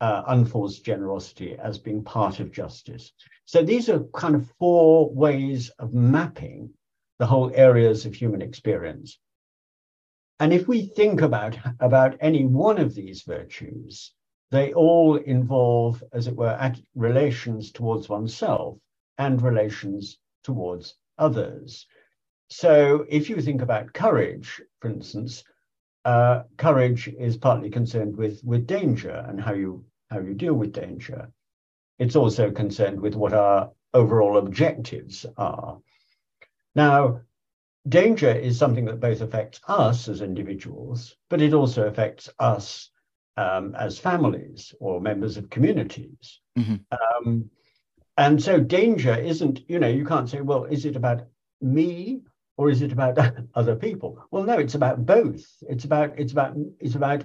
uh, 0.00 0.22
unforced 0.28 0.84
generosity 0.84 1.56
as 1.56 1.78
being 1.78 2.04
part 2.04 2.40
of 2.40 2.52
justice. 2.52 3.12
So 3.44 3.62
these 3.62 3.88
are 3.88 4.04
kind 4.14 4.34
of 4.34 4.50
four 4.58 5.12
ways 5.12 5.70
of 5.78 5.92
mapping 5.92 6.70
the 7.18 7.26
whole 7.26 7.50
areas 7.54 8.06
of 8.06 8.14
human 8.14 8.42
experience. 8.42 9.18
And 10.40 10.52
if 10.52 10.68
we 10.68 10.82
think 10.82 11.20
about, 11.20 11.58
about 11.80 12.16
any 12.20 12.44
one 12.44 12.78
of 12.78 12.94
these 12.94 13.22
virtues, 13.22 14.12
they 14.50 14.72
all 14.72 15.16
involve, 15.16 16.02
as 16.12 16.28
it 16.28 16.36
were, 16.36 16.72
relations 16.94 17.72
towards 17.72 18.08
oneself 18.08 18.78
and 19.18 19.42
relations 19.42 20.18
towards 20.44 20.94
others. 21.18 21.86
So 22.50 23.04
if 23.08 23.28
you 23.28 23.40
think 23.42 23.62
about 23.62 23.92
courage, 23.92 24.62
for 24.80 24.88
instance, 24.88 25.42
uh, 26.08 26.44
courage 26.56 27.06
is 27.08 27.36
partly 27.36 27.68
concerned 27.68 28.16
with 28.16 28.42
with 28.42 28.66
danger 28.66 29.16
and 29.28 29.38
how 29.38 29.52
you 29.52 29.84
how 30.10 30.20
you 30.20 30.32
deal 30.32 30.54
with 30.54 30.72
danger. 30.72 31.30
It's 31.98 32.16
also 32.16 32.50
concerned 32.50 32.98
with 32.98 33.14
what 33.14 33.34
our 33.34 33.72
overall 33.92 34.38
objectives 34.38 35.26
are. 35.36 35.78
Now, 36.74 37.20
danger 37.86 38.30
is 38.30 38.58
something 38.58 38.86
that 38.86 39.00
both 39.00 39.20
affects 39.20 39.60
us 39.68 40.08
as 40.08 40.22
individuals, 40.22 41.14
but 41.28 41.42
it 41.42 41.52
also 41.52 41.86
affects 41.86 42.30
us 42.38 42.90
um, 43.36 43.74
as 43.74 43.98
families 43.98 44.74
or 44.80 45.02
members 45.02 45.36
of 45.36 45.50
communities. 45.50 46.40
Mm-hmm. 46.58 46.76
Um, 46.96 47.50
and 48.16 48.42
so 48.42 48.58
danger 48.60 49.14
isn't, 49.14 49.68
you 49.68 49.78
know, 49.78 49.88
you 49.88 50.06
can't 50.06 50.28
say, 50.28 50.40
well, 50.40 50.64
is 50.64 50.86
it 50.86 50.96
about 50.96 51.26
me 51.60 52.22
or 52.58 52.68
is 52.68 52.82
it 52.82 52.92
about 52.92 53.16
other 53.54 53.76
people? 53.76 54.22
Well, 54.30 54.44
no, 54.44 54.58
it's 54.58 54.74
about 54.74 55.06
both. 55.06 55.46
It's 55.62 55.84
about 55.84 56.18
it's 56.18 56.32
about 56.32 56.56
it's 56.80 56.96
about 56.96 57.24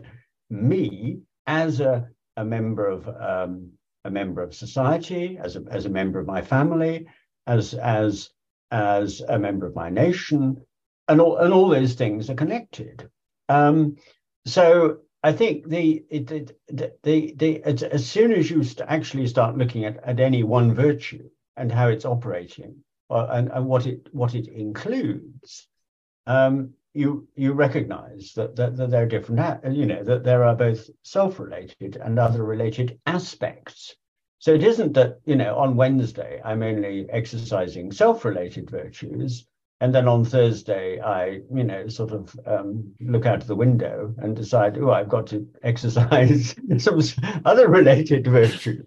me 0.50 1.20
as 1.46 1.82
a 1.82 2.08
a 2.38 2.46
member 2.46 2.88
of 2.88 3.08
um, 3.10 3.72
a 4.06 4.12
member 4.12 4.42
of 4.42 4.56
society, 4.56 5.38
as 5.44 5.56
a, 5.56 5.64
as 5.70 5.86
a 5.86 5.90
member 5.90 6.20
of 6.20 6.28
my 6.28 6.42
family, 6.42 7.08
as 7.48 7.74
as 7.74 8.30
as 8.72 9.22
a 9.28 9.38
member 9.38 9.66
of 9.66 9.76
my 9.76 9.90
nation, 9.90 10.62
and 11.08 11.20
all 11.20 11.38
and 11.38 11.54
all 11.54 11.68
those 11.68 11.96
things 11.96 12.30
are 12.30 12.36
connected. 12.36 13.10
Um, 13.50 13.98
so 14.46 15.00
I 15.24 15.32
think 15.32 15.68
the 15.68 16.06
the 16.12 16.54
the, 17.04 17.34
the 17.36 17.64
as 17.64 18.10
soon 18.10 18.32
as 18.32 18.50
you 18.50 18.64
actually 18.88 19.28
start 19.28 19.58
looking 19.58 19.86
at, 19.86 19.98
at 20.04 20.20
any 20.20 20.44
one 20.44 20.74
virtue 20.74 21.30
and 21.58 21.72
how 21.72 21.88
it's 21.88 22.06
operating, 22.06 22.84
uh, 23.14 23.28
and, 23.32 23.50
and 23.52 23.66
what 23.66 23.86
it 23.86 24.08
what 24.12 24.36
it 24.36 24.48
includes, 24.48 25.68
um, 26.28 26.72
you 26.94 27.28
you 27.36 27.54
recognize 27.54 28.34
that, 28.36 28.56
that, 28.56 28.78
that 28.78 28.90
there 28.92 29.04
are 29.04 29.08
different 29.08 29.76
you 29.76 29.86
know 29.86 30.04
that 30.04 30.24
there 30.24 30.44
are 30.44 30.56
both 30.56 30.90
self-related 31.04 31.98
and 31.98 32.20
other 32.20 32.44
related 32.44 33.00
aspects. 33.06 33.96
So 34.40 34.54
it 34.54 34.64
isn't 34.64 34.94
that 34.94 35.20
you 35.26 35.38
know 35.38 35.56
on 35.58 35.78
wednesday 35.78 36.42
i'm 36.44 36.64
only 36.64 37.08
exercising 37.10 37.94
self-related 37.94 38.70
virtues 38.70 39.46
and 39.80 39.96
then 39.96 40.08
on 40.08 40.26
thursday 40.26 41.00
i 41.00 41.40
you 41.54 41.64
know 41.64 41.88
sort 41.88 42.12
of 42.12 42.36
um, 42.46 42.94
look 43.00 43.26
out 43.26 43.42
of 43.42 43.48
the 43.48 43.56
window 43.56 44.14
and 44.18 44.36
decide 44.36 44.78
oh 44.78 44.92
i've 44.92 45.08
got 45.08 45.28
to 45.28 45.48
exercise 45.64 46.56
some 46.78 47.02
other 47.46 47.70
related 47.70 48.28
virtues 48.40 48.86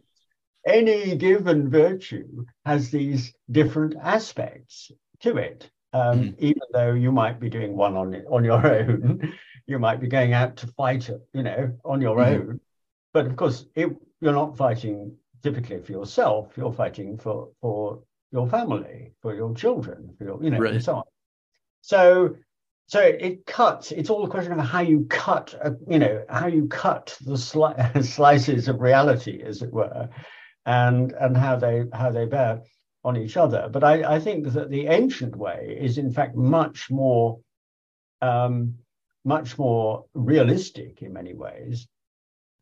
any 0.67 1.17
given 1.17 1.71
virtue 1.71 2.45
has 2.65 2.91
these 2.91 3.33
different 3.51 3.95
aspects 4.03 4.91
to 5.21 5.37
it 5.37 5.71
um, 5.97 6.21
mm. 6.21 6.35
even 6.39 6.63
though 6.73 6.93
you 6.93 7.11
might 7.11 7.41
be 7.41 7.49
doing 7.49 7.77
one 7.77 7.97
on 7.97 8.15
on 8.31 8.45
your 8.45 8.67
own, 8.75 9.33
you 9.67 9.79
might 9.79 10.01
be 10.01 10.09
going 10.09 10.33
out 10.33 10.57
to 10.59 10.67
fight, 10.69 11.09
you 11.33 11.43
know, 11.43 11.73
on 11.85 12.01
your 12.01 12.17
mm. 12.17 12.27
own. 12.27 12.61
But 13.13 13.27
of 13.27 13.37
course, 13.37 13.67
it, 13.75 13.89
you're 14.21 14.33
not 14.33 14.57
fighting 14.57 15.17
typically 15.43 15.81
for 15.81 15.93
yourself. 15.93 16.53
You're 16.57 16.73
fighting 16.73 17.19
for 17.19 17.51
for 17.61 18.03
your 18.33 18.49
family, 18.49 19.13
for 19.23 19.35
your 19.35 19.55
children, 19.55 20.15
for 20.19 20.25
your, 20.25 20.43
you 20.43 20.51
know, 20.51 20.59
right. 20.59 20.75
and 20.75 20.85
so 20.85 20.97
on. 20.97 21.05
So, 21.81 22.37
so 22.89 23.01
it 23.01 23.47
cuts. 23.47 23.93
It's 23.93 24.11
all 24.11 24.25
a 24.25 24.29
question 24.29 24.53
of 24.53 24.67
how 24.67 24.81
you 24.81 25.07
cut, 25.09 25.55
uh, 25.65 25.71
you 25.89 25.99
know, 26.01 26.25
how 26.29 26.49
you 26.49 26.67
cut 26.67 27.17
the 27.25 27.35
sli- 27.35 28.05
slices 28.15 28.69
of 28.69 28.81
reality, 28.81 29.43
as 29.43 29.63
it 29.63 29.73
were, 29.73 30.09
and 30.67 31.13
and 31.13 31.37
how 31.37 31.57
they 31.57 31.85
how 31.93 32.11
they 32.11 32.27
bear 32.27 32.63
on 33.05 33.17
each 33.17 33.37
other. 33.37 33.69
But 33.71 33.85
I, 33.85 34.17
I 34.17 34.21
think 34.21 34.53
that 34.53 34.69
the 34.69 34.89
ancient 34.89 35.37
way 35.37 35.79
is, 35.81 35.97
in 35.97 36.13
fact, 36.13 36.35
much 36.35 36.91
more 36.91 37.39
um, 38.21 38.75
much 39.25 39.57
more 39.59 40.05
realistic 40.15 41.03
in 41.03 41.13
many 41.13 41.35
ways, 41.35 41.87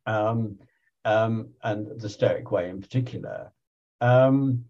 um, 0.06 0.58
um, 1.04 1.48
and 1.62 1.98
the 2.00 2.08
Stoic 2.08 2.50
way 2.50 2.68
in 2.68 2.80
particular. 2.80 3.52
Um, 4.00 4.66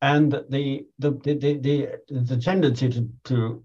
and 0.00 0.30
the 0.32 0.86
the, 0.98 1.10
the 1.10 1.34
the 1.34 1.58
the 1.58 2.00
the, 2.08 2.36
tendency 2.36 2.88
to, 2.90 3.08
to 3.24 3.64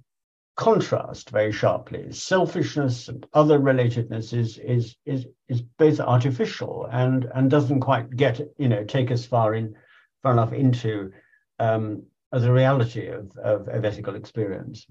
contrast 0.62 1.32
very 1.32 1.52
sharply 1.52 2.12
selfishness 2.12 3.08
and 3.08 3.26
other 3.34 3.58
relatedness 3.58 4.32
is 4.32 4.60
is 4.60 4.96
is 5.08 5.26
is 5.50 5.64
both 5.80 6.00
artificial 6.00 6.88
and 6.92 7.26
and 7.34 7.50
doesn't 7.50 7.80
quite 7.80 8.16
get 8.16 8.40
you 8.60 8.70
know 8.70 8.84
take 8.84 9.10
us 9.10 9.26
far 9.26 9.56
in 9.56 9.74
far 10.22 10.34
enough 10.34 10.54
into 10.54 11.12
um, 11.58 12.04
the 12.32 12.54
reality 12.54 13.08
of, 13.08 13.36
of, 13.38 13.68
of 13.70 13.84
ethical 13.84 14.14
experience. 14.14 14.86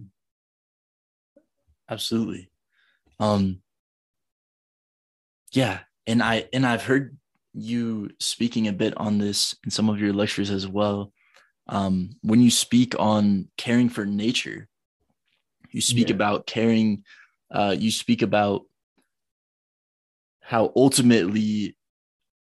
Absolutely. 1.88 2.50
Um, 3.20 3.60
yeah, 5.52 5.78
and 6.04 6.20
I 6.20 6.48
and 6.52 6.66
I've 6.66 6.84
heard 6.84 7.16
you 7.54 8.10
speaking 8.18 8.66
a 8.66 8.72
bit 8.72 8.96
on 8.96 9.18
this 9.18 9.54
in 9.64 9.70
some 9.70 9.88
of 9.88 10.00
your 10.00 10.12
lectures 10.12 10.50
as 10.50 10.66
well. 10.66 11.12
Um, 11.68 12.16
when 12.22 12.40
you 12.40 12.50
speak 12.50 12.96
on 12.98 13.48
caring 13.56 13.88
for 13.88 14.04
nature, 14.04 14.66
you 15.70 15.80
speak 15.80 16.08
yeah. 16.08 16.14
about 16.14 16.46
caring. 16.46 17.04
Uh, 17.50 17.74
you 17.76 17.90
speak 17.90 18.22
about 18.22 18.62
how 20.40 20.72
ultimately 20.76 21.76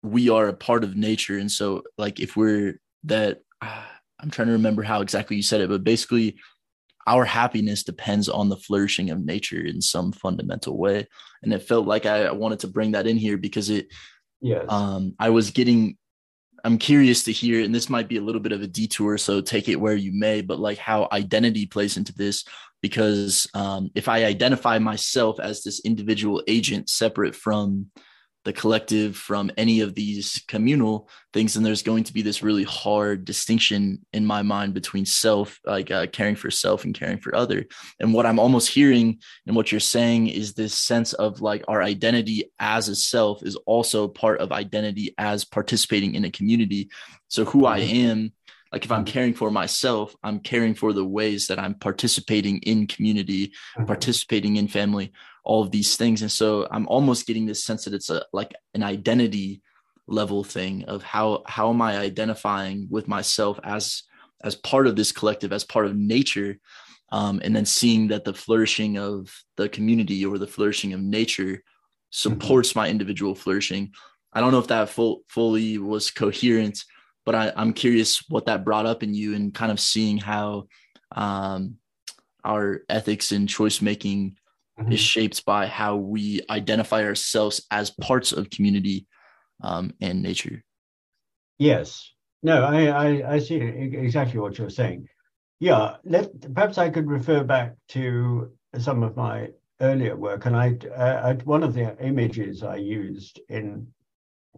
we 0.01 0.29
are 0.29 0.47
a 0.47 0.53
part 0.53 0.83
of 0.83 0.95
nature, 0.95 1.37
and 1.37 1.51
so 1.51 1.83
like 1.97 2.19
if 2.19 2.35
we're 2.35 2.79
that, 3.05 3.41
uh, 3.61 3.83
I'm 4.19 4.29
trying 4.29 4.47
to 4.47 4.53
remember 4.53 4.83
how 4.83 5.01
exactly 5.01 5.35
you 5.35 5.43
said 5.43 5.61
it, 5.61 5.69
but 5.69 5.83
basically 5.83 6.37
our 7.05 7.25
happiness 7.25 7.83
depends 7.83 8.29
on 8.29 8.49
the 8.49 8.57
flourishing 8.57 9.09
of 9.09 9.25
nature 9.25 9.59
in 9.59 9.81
some 9.81 10.11
fundamental 10.11 10.77
way. 10.77 11.07
And 11.41 11.53
it 11.53 11.63
felt 11.63 11.85
like 11.85 12.05
I 12.05 12.31
wanted 12.31 12.59
to 12.59 12.67
bring 12.67 12.91
that 12.93 13.07
in 13.07 13.17
here 13.17 13.37
because 13.37 13.69
it, 13.69 13.87
yes. 14.41 14.65
um, 14.69 15.13
I 15.19 15.29
was 15.29 15.51
getting, 15.51 15.97
I'm 16.63 16.77
curious 16.77 17.23
to 17.25 17.31
hear, 17.31 17.61
and 17.63 17.75
this 17.75 17.89
might 17.89 18.07
be 18.07 18.17
a 18.17 18.21
little 18.21 18.41
bit 18.41 18.53
of 18.53 18.61
a 18.61 18.67
detour, 18.67 19.17
so 19.17 19.41
take 19.41 19.67
it 19.67 19.79
where 19.79 19.95
you 19.95 20.13
may, 20.13 20.41
but 20.41 20.59
like 20.59 20.77
how 20.77 21.09
identity 21.11 21.65
plays 21.65 21.97
into 21.97 22.13
this. 22.13 22.45
Because 22.81 23.47
um, 23.53 23.89
if 23.95 24.07
I 24.07 24.25
identify 24.25 24.79
myself 24.79 25.39
as 25.39 25.63
this 25.63 25.81
individual 25.81 26.43
agent 26.47 26.89
separate 26.89 27.35
from 27.35 27.87
the 28.45 28.53
collective 28.53 29.15
from 29.15 29.51
any 29.57 29.79
of 29.79 29.95
these 29.95 30.43
communal 30.47 31.09
things 31.31 31.55
and 31.55 31.65
there's 31.65 31.81
going 31.81 32.03
to 32.03 32.13
be 32.13 32.21
this 32.21 32.43
really 32.43 32.63
hard 32.63 33.25
distinction 33.25 34.05
in 34.13 34.25
my 34.25 34.41
mind 34.41 34.73
between 34.73 35.05
self 35.05 35.59
like 35.65 35.91
uh, 35.91 36.07
caring 36.07 36.35
for 36.35 36.51
self 36.51 36.83
and 36.83 36.93
caring 36.93 37.17
for 37.17 37.35
other 37.35 37.65
and 37.99 38.13
what 38.13 38.25
i'm 38.25 38.39
almost 38.39 38.69
hearing 38.69 39.17
and 39.47 39.55
what 39.55 39.71
you're 39.71 39.79
saying 39.79 40.27
is 40.27 40.53
this 40.53 40.73
sense 40.73 41.13
of 41.13 41.41
like 41.41 41.63
our 41.67 41.81
identity 41.81 42.51
as 42.59 42.89
a 42.89 42.95
self 42.95 43.43
is 43.43 43.55
also 43.65 44.07
part 44.07 44.39
of 44.39 44.51
identity 44.51 45.13
as 45.17 45.45
participating 45.45 46.15
in 46.15 46.25
a 46.25 46.31
community 46.31 46.89
so 47.27 47.45
who 47.45 47.65
i 47.65 47.79
mm-hmm. 47.79 47.95
am 47.95 48.33
like 48.71 48.83
if 48.83 48.91
i'm 48.91 49.05
caring 49.05 49.33
for 49.33 49.49
myself 49.49 50.15
i'm 50.23 50.39
caring 50.39 50.73
for 50.73 50.91
the 50.93 51.05
ways 51.05 51.47
that 51.47 51.59
i'm 51.59 51.75
participating 51.75 52.57
in 52.59 52.87
community 52.87 53.47
mm-hmm. 53.47 53.85
participating 53.85 54.57
in 54.57 54.67
family 54.67 55.11
all 55.43 55.61
of 55.61 55.71
these 55.71 55.95
things. 55.95 56.21
And 56.21 56.31
so 56.31 56.67
i'm 56.71 56.87
almost 56.87 57.27
getting 57.27 57.45
this 57.45 57.63
sense 57.63 57.85
that 57.85 57.93
it's 57.93 58.09
a 58.09 58.25
like 58.33 58.53
an 58.73 58.83
identity 58.83 59.61
level 60.07 60.43
thing 60.43 60.83
of 60.85 61.01
how 61.01 61.43
how 61.47 61.69
am 61.69 61.81
i 61.81 61.97
identifying 61.97 62.87
with 62.89 63.07
myself 63.07 63.59
as 63.63 64.03
as 64.43 64.55
part 64.55 64.87
of 64.87 64.95
this 64.95 65.11
collective 65.11 65.53
as 65.53 65.63
part 65.63 65.85
of 65.85 65.95
nature? 65.95 66.59
Um, 67.11 67.41
and 67.43 67.55
then 67.55 67.65
seeing 67.65 68.07
that 68.07 68.25
the 68.25 68.33
flourishing 68.33 68.97
of 68.97 69.31
the 69.55 69.69
community 69.69 70.25
or 70.25 70.37
the 70.39 70.47
flourishing 70.47 70.93
of 70.93 70.99
nature 70.99 71.63
supports 72.09 72.69
mm-hmm. 72.69 72.79
my 72.79 72.89
individual 72.89 73.35
flourishing. 73.35 73.91
I 74.33 74.41
don't 74.41 74.51
know 74.51 74.59
if 74.59 74.67
that 74.67 74.89
full, 74.89 75.21
fully 75.29 75.77
was 75.77 76.09
coherent 76.09 76.83
but 77.25 77.35
I, 77.35 77.51
i'm 77.55 77.73
curious 77.73 78.23
what 78.29 78.45
that 78.45 78.65
brought 78.65 78.85
up 78.85 79.03
in 79.03 79.13
you 79.13 79.35
and 79.35 79.53
kind 79.53 79.71
of 79.71 79.79
seeing 79.79 80.17
how 80.17 80.67
um, 81.15 81.77
our 82.43 82.81
ethics 82.89 83.31
and 83.31 83.47
choice 83.47 83.81
making 83.81 84.37
mm-hmm. 84.79 84.91
is 84.91 84.99
shaped 84.99 85.45
by 85.45 85.67
how 85.67 85.95
we 85.95 86.41
identify 86.49 87.03
ourselves 87.03 87.65
as 87.71 87.89
parts 87.89 88.31
of 88.31 88.49
community 88.49 89.07
um, 89.61 89.91
and 90.01 90.21
nature. 90.21 90.63
Yes. 91.57 92.11
No, 92.41 92.63
I, 92.63 92.87
I, 92.87 93.33
I 93.35 93.39
see 93.39 93.55
exactly 93.55 94.39
what 94.39 94.57
you're 94.57 94.69
saying. 94.69 95.07
Yeah, 95.59 95.95
let, 96.03 96.53
perhaps 96.53 96.77
I 96.77 96.89
could 96.89 97.07
refer 97.07 97.43
back 97.43 97.75
to 97.89 98.51
some 98.79 99.01
of 99.01 99.15
my 99.15 99.49
earlier 99.79 100.15
work, 100.15 100.45
and 100.45 100.55
I, 100.55 100.75
uh, 100.93 101.35
one 101.45 101.63
of 101.63 101.73
the 101.73 101.95
images 102.05 102.63
I 102.63 102.75
used 102.75 103.39
in 103.47 103.87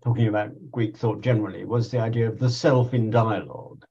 talking 0.04 0.28
about 0.28 0.51
Greek 0.71 0.97
thought 0.97 1.21
generally 1.21 1.65
was 1.65 1.91
the 1.91 1.99
idea 1.99 2.28
of 2.28 2.39
the 2.39 2.49
self 2.49 2.93
in 2.93 3.12
dialogue. 3.12 3.86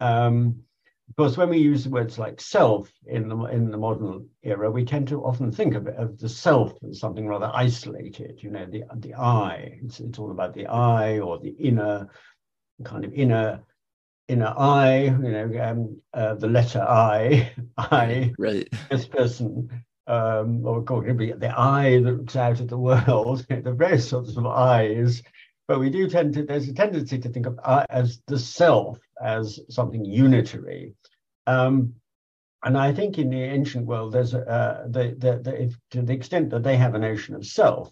Um, 0.00 0.62
of 1.10 1.16
course, 1.16 1.36
when 1.36 1.48
we 1.48 1.58
use 1.58 1.88
words 1.88 2.20
like 2.20 2.40
self 2.40 2.88
in 3.04 3.28
the 3.28 3.36
in 3.46 3.72
the 3.72 3.76
modern 3.76 4.28
era, 4.44 4.70
we 4.70 4.84
tend 4.84 5.08
to 5.08 5.24
often 5.24 5.50
think 5.50 5.74
of, 5.74 5.88
of 5.88 6.18
the 6.20 6.28
self 6.28 6.72
as 6.88 7.00
something 7.00 7.26
rather 7.26 7.50
isolated. 7.52 8.40
You 8.40 8.50
know, 8.50 8.64
the 8.64 8.84
the 8.94 9.14
I. 9.14 9.80
It's, 9.82 9.98
it's 9.98 10.20
all 10.20 10.30
about 10.30 10.54
the 10.54 10.68
I 10.68 11.18
or 11.18 11.40
the 11.40 11.50
inner 11.50 12.08
kind 12.84 13.04
of 13.04 13.12
inner 13.12 13.60
inner 14.28 14.54
I. 14.56 15.02
You 15.06 15.18
know, 15.18 15.60
um, 15.60 16.00
uh, 16.14 16.34
the 16.34 16.46
letter 16.46 16.80
I. 16.80 17.54
I. 17.76 18.32
Right. 18.38 18.68
This 18.88 19.06
person. 19.06 19.68
Um, 20.06 20.66
or 20.66 20.80
it 21.08 21.16
be 21.16 21.32
the 21.32 21.56
eye 21.56 22.00
that 22.02 22.18
looks 22.18 22.34
out 22.34 22.60
at 22.60 22.68
the 22.68 22.78
world, 22.78 23.46
the 23.48 23.72
various 23.72 24.08
sorts 24.08 24.36
of 24.36 24.46
eyes. 24.46 25.22
But 25.68 25.78
we 25.78 25.88
do 25.88 26.08
tend 26.08 26.34
to, 26.34 26.42
there's 26.42 26.68
a 26.68 26.74
tendency 26.74 27.18
to 27.20 27.28
think 27.28 27.46
of 27.46 27.60
I 27.64 27.86
as 27.90 28.20
the 28.26 28.40
self 28.40 28.98
as 29.22 29.60
something 29.68 30.04
unitary. 30.04 30.94
Um, 31.46 31.94
and 32.62 32.76
I 32.76 32.92
think 32.92 33.18
in 33.18 33.30
the 33.30 33.42
ancient 33.42 33.86
world, 33.86 34.12
there's 34.12 34.34
uh, 34.34 34.86
the, 34.88 35.14
the, 35.16 35.38
the, 35.38 35.62
if, 35.62 35.78
to 35.92 36.02
the 36.02 36.12
extent 36.12 36.50
that 36.50 36.62
they 36.62 36.76
have 36.76 36.94
a 36.94 36.98
notion 36.98 37.34
of 37.34 37.46
self, 37.46 37.90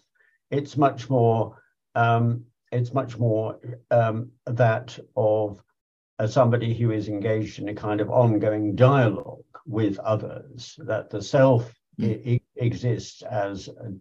it's 0.51 0.77
much 0.77 1.09
more 1.09 1.57
um, 1.95 2.45
it's 2.71 2.93
much 2.93 3.19
more 3.19 3.59
um, 3.91 4.31
that 4.47 4.99
of 5.17 5.63
uh, 6.19 6.27
somebody 6.27 6.75
who 6.75 6.91
is 6.91 7.09
engaged 7.09 7.59
in 7.59 7.69
a 7.69 7.75
kind 7.75 8.01
of 8.01 8.11
ongoing 8.11 8.75
dialogue 8.75 9.45
with 9.67 9.99
others. 10.01 10.79
That 10.79 11.11
the 11.11 11.23
self 11.23 11.73
mm. 11.99 12.37
I- 12.37 12.65
exists 12.65 13.23
as 13.23 13.69
a, 13.69 13.95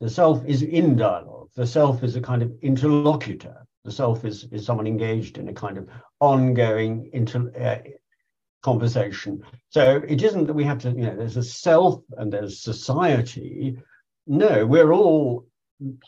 the 0.00 0.10
self 0.10 0.44
is 0.44 0.62
in 0.62 0.96
dialogue. 0.96 1.50
The 1.54 1.66
self 1.66 2.02
is 2.02 2.16
a 2.16 2.20
kind 2.20 2.42
of 2.42 2.52
interlocutor. 2.62 3.66
The 3.84 3.92
self 3.92 4.24
is 4.24 4.44
is 4.52 4.66
someone 4.66 4.86
engaged 4.86 5.38
in 5.38 5.48
a 5.48 5.54
kind 5.54 5.78
of 5.78 5.88
ongoing 6.20 7.10
inter, 7.12 7.50
uh, 7.58 7.88
conversation. 8.62 9.42
So 9.70 10.02
it 10.06 10.22
isn't 10.22 10.46
that 10.46 10.54
we 10.54 10.64
have 10.64 10.78
to, 10.80 10.90
you 10.90 11.06
know, 11.06 11.16
there's 11.16 11.36
a 11.36 11.42
self 11.42 12.02
and 12.16 12.32
there's 12.32 12.60
society. 12.60 13.78
No, 14.26 14.66
we're 14.66 14.92
all 14.92 15.46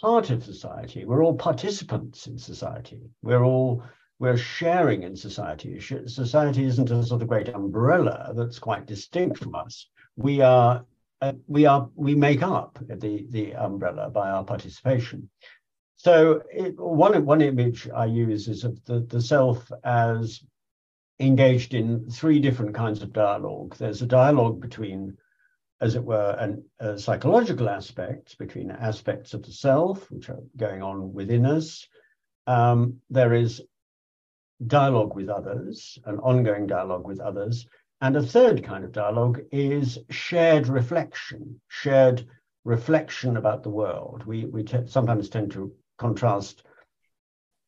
part 0.01 0.31
of 0.31 0.45
society. 0.45 1.05
We're 1.05 1.25
all 1.25 1.35
participants 1.35 2.27
in 2.27 2.39
society. 2.39 3.01
We're 3.23 3.45
all 3.45 3.83
we're 4.19 4.37
sharing 4.37 5.03
in 5.03 5.17
society. 5.17 5.81
Society 5.81 6.65
isn't 6.65 6.91
a 6.91 7.03
sort 7.03 7.23
of 7.23 7.29
great 7.29 7.49
umbrella 7.49 8.33
that's 8.37 8.59
quite 8.59 8.87
distinct 8.87 9.39
from 9.39 9.55
us. 9.55 9.89
We 10.17 10.41
are 10.43 10.85
uh, 11.21 11.33
we 11.47 11.67
are 11.67 11.89
we 11.95 12.15
make 12.15 12.43
up 12.43 12.79
the 12.87 13.27
the 13.31 13.55
umbrella 13.55 14.11
by 14.11 14.31
our 14.31 14.45
participation. 14.45 15.31
So 16.03 16.43
it, 16.51 16.75
one 16.81 17.25
one 17.25 17.43
image 17.43 17.89
I 17.89 18.07
use 18.07 18.49
is 18.49 18.65
of 18.65 18.85
the, 18.87 19.07
the 19.09 19.21
self 19.21 19.71
as 19.85 20.43
engaged 21.21 21.75
in 21.75 22.11
three 22.11 22.41
different 22.41 22.75
kinds 22.75 23.03
of 23.03 23.13
dialogue. 23.13 23.77
There's 23.77 24.03
a 24.03 24.07
dialogue 24.07 24.61
between, 24.61 25.17
as 25.81 25.95
it 25.95 26.03
were, 26.03 26.37
an, 26.41 26.99
psychological 26.99 27.69
aspects 27.69 28.35
between 28.35 28.73
aspects 28.73 29.33
of 29.33 29.45
the 29.45 29.53
self, 29.53 30.11
which 30.11 30.29
are 30.29 30.43
going 30.57 30.83
on 30.83 31.13
within 31.13 31.47
us. 31.47 31.87
Um, 32.49 32.97
there 33.09 33.33
is 33.33 33.63
dialogue 34.67 35.15
with 35.15 35.29
others, 35.29 36.01
an 36.05 36.19
ongoing 36.19 36.67
dialogue 36.67 37.07
with 37.07 37.21
others. 37.21 37.69
And 38.01 38.17
a 38.17 38.23
third 38.23 38.65
kind 38.65 38.85
of 38.85 38.91
dialogue 38.91 39.41
is 39.53 40.01
shared 40.11 40.67
reflection, 40.67 41.61
shared 41.69 42.27
reflection 42.65 43.37
about 43.37 43.63
the 43.63 43.71
world. 43.71 44.25
We, 44.27 44.47
we 44.47 44.65
t- 44.65 44.79
sometimes 44.87 45.29
tend 45.29 45.53
to 45.53 45.73
contrast 46.03 46.65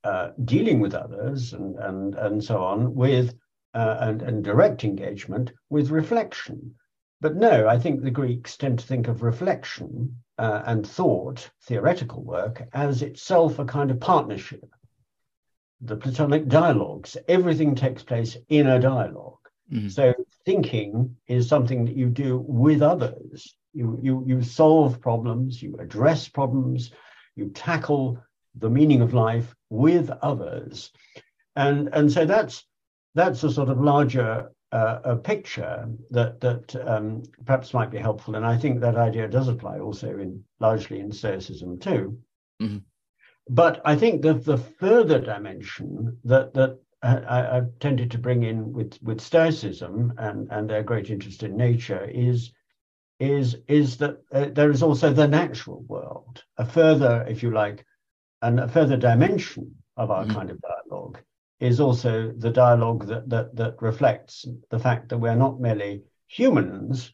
uh, 0.05 0.27
dealing 0.45 0.81
with 0.81 0.95
others 0.95 1.55
and, 1.55 1.77
and, 1.79 2.15
and 2.15 2.45
so 2.45 2.57
on 2.63 2.95
with 2.95 3.35
uh, 3.75 3.97
and, 4.01 4.23
and 4.23 4.45
direct 4.45 4.85
engagement 4.85 5.53
with 5.71 5.91
reflection. 5.91 6.75
But 7.21 7.37
no, 7.37 7.67
I 7.75 7.79
think 7.79 8.03
the 8.03 8.19
Greeks 8.21 8.57
tend 8.57 8.79
to 8.79 8.87
think 8.87 9.09
of 9.09 9.23
reflection 9.23 9.91
uh, 10.39 10.63
and 10.67 10.87
thought, 10.87 11.51
theoretical 11.63 12.23
work, 12.23 12.57
as 12.73 13.03
itself 13.03 13.59
a 13.59 13.65
kind 13.65 13.91
of 13.91 13.99
partnership. 14.01 14.69
The 15.81 15.97
Platonic 15.97 16.49
dialogues, 16.49 17.17
everything 17.27 17.75
takes 17.75 18.03
place 18.03 18.37
in 18.49 18.67
a 18.67 18.79
dialogue. 18.79 19.45
Mm-hmm. 19.73 19.89
So 19.89 20.15
thinking 20.45 21.17
is 21.27 21.49
something 21.49 21.87
that 21.87 21.97
you 21.97 22.09
do 22.11 22.45
with 22.47 22.83
others. 22.83 23.57
You, 23.73 23.99
you, 24.03 24.25
you 24.27 24.43
solve 24.43 25.01
problems, 25.01 25.63
you 25.63 25.77
address 25.79 26.29
problems, 26.29 26.93
you 27.37 27.51
tackle 27.51 28.19
the 28.57 28.71
meaning 28.71 29.03
of 29.03 29.15
life 29.15 29.55
with 29.71 30.11
others. 30.23 30.91
And, 31.57 31.89
and 31.93 32.11
so 32.11 32.25
that's, 32.25 32.65
that's 33.15 33.43
a 33.45 33.53
sort 33.53 33.69
of 33.69 33.81
larger 33.81 34.51
uh, 34.73 34.99
a 35.05 35.17
picture 35.17 35.89
that, 36.11 36.41
that 36.41 36.75
um, 36.87 37.23
perhaps 37.45 37.73
might 37.73 37.91
be 37.91 37.99
helpful. 37.99 38.35
And 38.35 38.45
I 38.45 38.57
think 38.57 38.81
that 38.81 38.97
idea 38.97 39.29
does 39.29 39.49
apply 39.49 39.79
also 39.79 40.19
in 40.19 40.43
largely 40.59 40.99
in 40.99 41.13
Stoicism 41.13 41.79
too. 41.79 42.19
Mm-hmm. 42.61 42.79
But 43.49 43.81
I 43.85 43.95
think 43.95 44.23
that 44.23 44.45
the 44.45 44.57
further 44.57 45.21
dimension 45.21 46.19
that, 46.25 46.55
that 46.55 46.79
I, 47.03 47.55
have 47.55 47.79
tended 47.79 48.11
to 48.13 48.19
bring 48.19 48.43
in 48.43 48.73
with, 48.73 48.99
with 49.03 49.21
Stoicism 49.21 50.15
and, 50.19 50.49
and 50.51 50.69
their 50.69 50.83
great 50.83 51.11
interest 51.11 51.43
in 51.43 51.57
nature 51.57 52.11
is 52.13 52.53
is 53.21 53.57
is 53.69 53.97
that 53.99 54.19
uh, 54.33 54.47
there 54.53 54.71
is 54.71 54.83
also 54.83 55.13
the 55.13 55.29
natural 55.29 55.83
world, 55.83 56.43
a 56.59 56.65
further, 56.65 57.25
if 57.29 57.43
you 57.43 57.51
like, 57.53 57.85
and 58.45 58.61
a 58.61 58.69
further 58.69 58.97
dimension 58.97 59.75
of 59.97 60.11
our 60.11 60.25
mm-hmm. 60.25 60.35
kind 60.37 60.51
of 60.51 60.61
dialogue 60.61 61.19
is 61.61 61.81
also 61.81 62.33
the 62.39 62.51
dialogue 62.51 63.07
that 63.07 63.29
that 63.29 63.57
that 63.57 63.75
reflects 63.81 64.47
the 64.71 64.79
fact 64.79 65.09
that 65.09 65.19
we're 65.19 65.43
not 65.47 65.61
merely 65.61 66.03
humans. 66.29 67.13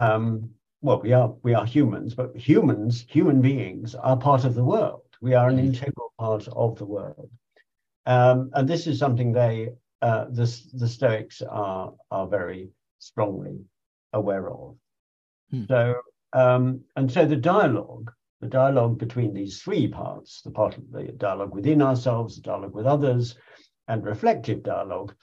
Um, 0.00 0.50
well, 0.82 1.00
we 1.00 1.12
are 1.12 1.34
we 1.42 1.54
are 1.54 1.64
humans, 1.64 2.14
but 2.14 2.36
humans, 2.36 3.06
human 3.08 3.40
beings, 3.40 3.94
are 3.94 4.16
part 4.16 4.44
of 4.44 4.54
the 4.54 4.64
world. 4.64 5.02
We 5.20 5.34
are 5.34 5.48
an 5.48 5.56
mm-hmm. 5.56 5.68
integral 5.68 6.12
part 6.18 6.46
of 6.48 6.78
the 6.78 6.86
world, 6.86 7.30
um, 8.06 8.50
and 8.54 8.68
this 8.68 8.86
is 8.86 8.98
something 8.98 9.32
they 9.32 9.70
uh, 10.02 10.26
the 10.30 10.46
the 10.74 10.88
Stoics 10.88 11.42
are 11.42 11.92
are 12.10 12.26
very 12.26 12.70
strongly 12.98 13.58
aware 14.12 14.50
of. 14.50 14.76
Hmm. 15.50 15.64
So, 15.68 15.94
um, 16.32 16.80
and 16.96 17.10
so 17.10 17.24
the 17.24 17.36
dialogue, 17.36 18.12
the 18.40 18.48
dialogue 18.48 18.98
between 18.98 19.34
these 19.34 19.60
three 19.60 19.88
parts, 19.88 20.42
the 20.42 20.50
part 20.50 20.76
of 20.76 20.90
the 20.90 21.04
dialogue 21.16 21.54
within 21.54 21.82
ourselves, 21.82 22.36
the 22.36 22.42
dialogue 22.42 22.74
with 22.74 22.86
others, 22.86 23.36
and 23.86 24.04
reflective 24.04 24.62
dialogue, 24.62 25.14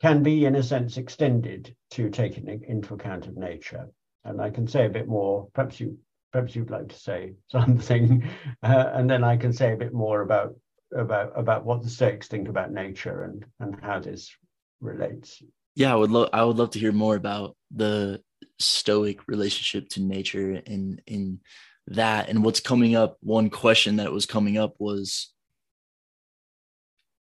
can 0.00 0.22
be, 0.22 0.44
in 0.44 0.56
a 0.56 0.62
sense, 0.62 0.96
extended 0.96 1.76
to 1.90 2.10
taking 2.10 2.48
into 2.66 2.94
account 2.94 3.26
of 3.26 3.36
nature. 3.36 3.88
And 4.24 4.40
I 4.40 4.50
can 4.50 4.66
say 4.66 4.86
a 4.86 4.90
bit 4.90 5.06
more. 5.06 5.48
Perhaps 5.54 5.78
you, 5.78 5.98
perhaps 6.32 6.56
you'd 6.56 6.70
like 6.70 6.88
to 6.88 6.98
say 6.98 7.34
something, 7.48 8.28
uh, 8.62 8.90
and 8.92 9.08
then 9.08 9.22
I 9.22 9.36
can 9.36 9.52
say 9.52 9.72
a 9.72 9.76
bit 9.76 9.92
more 9.92 10.22
about 10.22 10.56
about 10.94 11.32
about 11.38 11.64
what 11.64 11.82
the 11.82 11.88
Stoics 11.88 12.28
think 12.28 12.48
about 12.48 12.72
nature 12.72 13.22
and 13.22 13.44
and 13.60 13.80
how 13.80 14.00
this 14.00 14.34
relates. 14.80 15.42
Yeah, 15.74 15.92
I 15.92 15.96
would 15.96 16.10
love 16.10 16.30
I 16.32 16.44
would 16.44 16.58
love 16.58 16.70
to 16.70 16.78
hear 16.78 16.92
more 16.92 17.14
about 17.14 17.56
the 17.70 18.20
stoic 18.58 19.26
relationship 19.28 19.88
to 19.88 20.02
nature 20.02 20.62
and 20.66 21.00
in 21.06 21.40
that 21.88 22.28
and 22.28 22.44
what's 22.44 22.60
coming 22.60 22.94
up 22.94 23.16
one 23.20 23.50
question 23.50 23.96
that 23.96 24.12
was 24.12 24.26
coming 24.26 24.56
up 24.56 24.74
was 24.78 25.32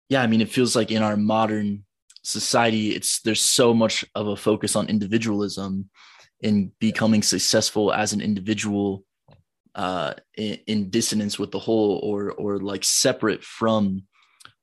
yeah 0.09 0.21
i 0.21 0.27
mean 0.27 0.41
it 0.41 0.51
feels 0.51 0.75
like 0.75 0.91
in 0.91 1.01
our 1.01 1.17
modern 1.17 1.83
society 2.23 2.91
it's 2.91 3.21
there's 3.21 3.41
so 3.41 3.73
much 3.73 4.05
of 4.15 4.27
a 4.27 4.35
focus 4.35 4.75
on 4.75 4.87
individualism 4.87 5.89
in 6.39 6.71
becoming 6.79 7.21
successful 7.21 7.91
as 7.91 8.13
an 8.13 8.21
individual 8.21 9.03
uh 9.75 10.13
in, 10.37 10.59
in 10.67 10.89
dissonance 10.89 11.39
with 11.39 11.51
the 11.51 11.59
whole 11.59 11.99
or 12.03 12.31
or 12.31 12.59
like 12.59 12.83
separate 12.83 13.43
from 13.43 14.03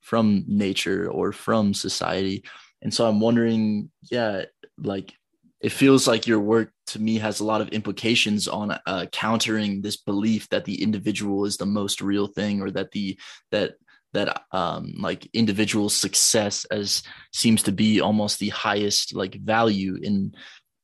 from 0.01 0.45
nature 0.49 1.09
or 1.11 1.31
from 1.31 1.75
society. 1.75 2.43
And 2.83 2.93
so 2.93 3.07
i'm 3.07 3.21
wondering 3.21 3.91
yeah 4.11 4.45
like 4.79 5.13
it 5.61 5.73
feels 5.73 6.07
like 6.07 6.27
your 6.27 6.41
work 6.41 6.73
to 6.87 6.99
me 6.99 7.19
has 7.19 7.41
a 7.41 7.45
lot 7.45 7.61
of 7.61 7.69
implications 7.69 8.49
on 8.49 8.79
uh, 8.87 9.07
countering 9.13 9.83
this 9.83 9.97
belief 9.97 10.49
that 10.49 10.65
the 10.65 10.83
individual 10.83 11.45
is 11.45 11.57
the 11.57 11.67
most 11.67 12.01
real 12.01 12.27
thing 12.27 12.61
or 12.61 12.71
that 12.71 12.91
the 12.93 13.19
that 13.51 13.75
that 14.13 14.43
um 14.53 14.93
like 14.99 15.29
individual 15.33 15.89
success 15.89 16.65
as 16.67 17.03
seems 17.33 17.63
to 17.63 17.73
be 17.73 18.01
almost 18.01 18.39
the 18.39 18.49
highest 18.49 19.15
like 19.15 19.35
value 19.35 19.97
in 20.03 20.35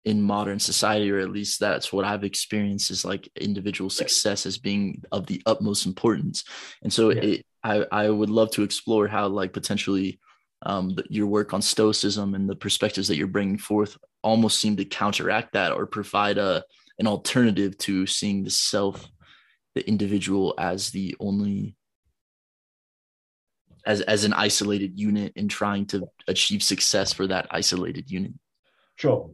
in 0.05 0.23
modern 0.23 0.61
society 0.61 1.11
or 1.11 1.19
at 1.19 1.31
least 1.31 1.59
that's 1.59 1.93
what 1.93 2.05
i've 2.05 2.23
experienced 2.23 2.93
is 2.93 3.05
like 3.05 3.29
individual 3.35 3.91
success 3.91 4.47
as 4.47 4.59
being 4.59 5.03
of 5.11 5.27
the 5.27 5.43
utmost 5.47 5.87
importance 5.87 6.45
and 6.83 6.93
so 6.93 7.11
yeah. 7.11 7.23
it, 7.23 7.47
i 7.65 7.85
i 7.91 8.09
would 8.09 8.31
love 8.31 8.51
to 8.53 8.63
explore 8.63 9.09
how 9.09 9.27
like 9.27 9.53
potentially 9.53 10.21
um, 10.63 10.97
your 11.09 11.27
work 11.27 11.53
on 11.53 11.63
stoicism 11.63 12.35
and 12.35 12.49
the 12.49 12.57
perspectives 12.57 13.09
that 13.09 13.17
you're 13.17 13.27
bringing 13.27 13.59
forth 13.59 13.99
almost 14.23 14.59
seem 14.59 14.77
to 14.77 14.85
counteract 14.85 15.53
that 15.53 15.73
or 15.73 15.87
provide 15.87 16.39
a 16.39 16.65
an 16.99 17.07
alternative 17.07 17.77
to 17.77 18.07
seeing 18.07 18.43
the 18.43 18.51
self 18.51 19.07
the 19.75 19.87
individual 19.87 20.55
as 20.59 20.91
the 20.91 21.15
only 21.21 21.77
as 23.85 24.01
as 24.03 24.25
an 24.25 24.33
isolated 24.33 24.99
unit 24.99 25.33
and 25.37 25.51
trying 25.51 25.85
to 25.87 26.07
achieve 26.27 26.63
success 26.63 27.13
for 27.13 27.27
that 27.27 27.47
isolated 27.51 28.11
unit. 28.11 28.33
Sure. 28.97 29.31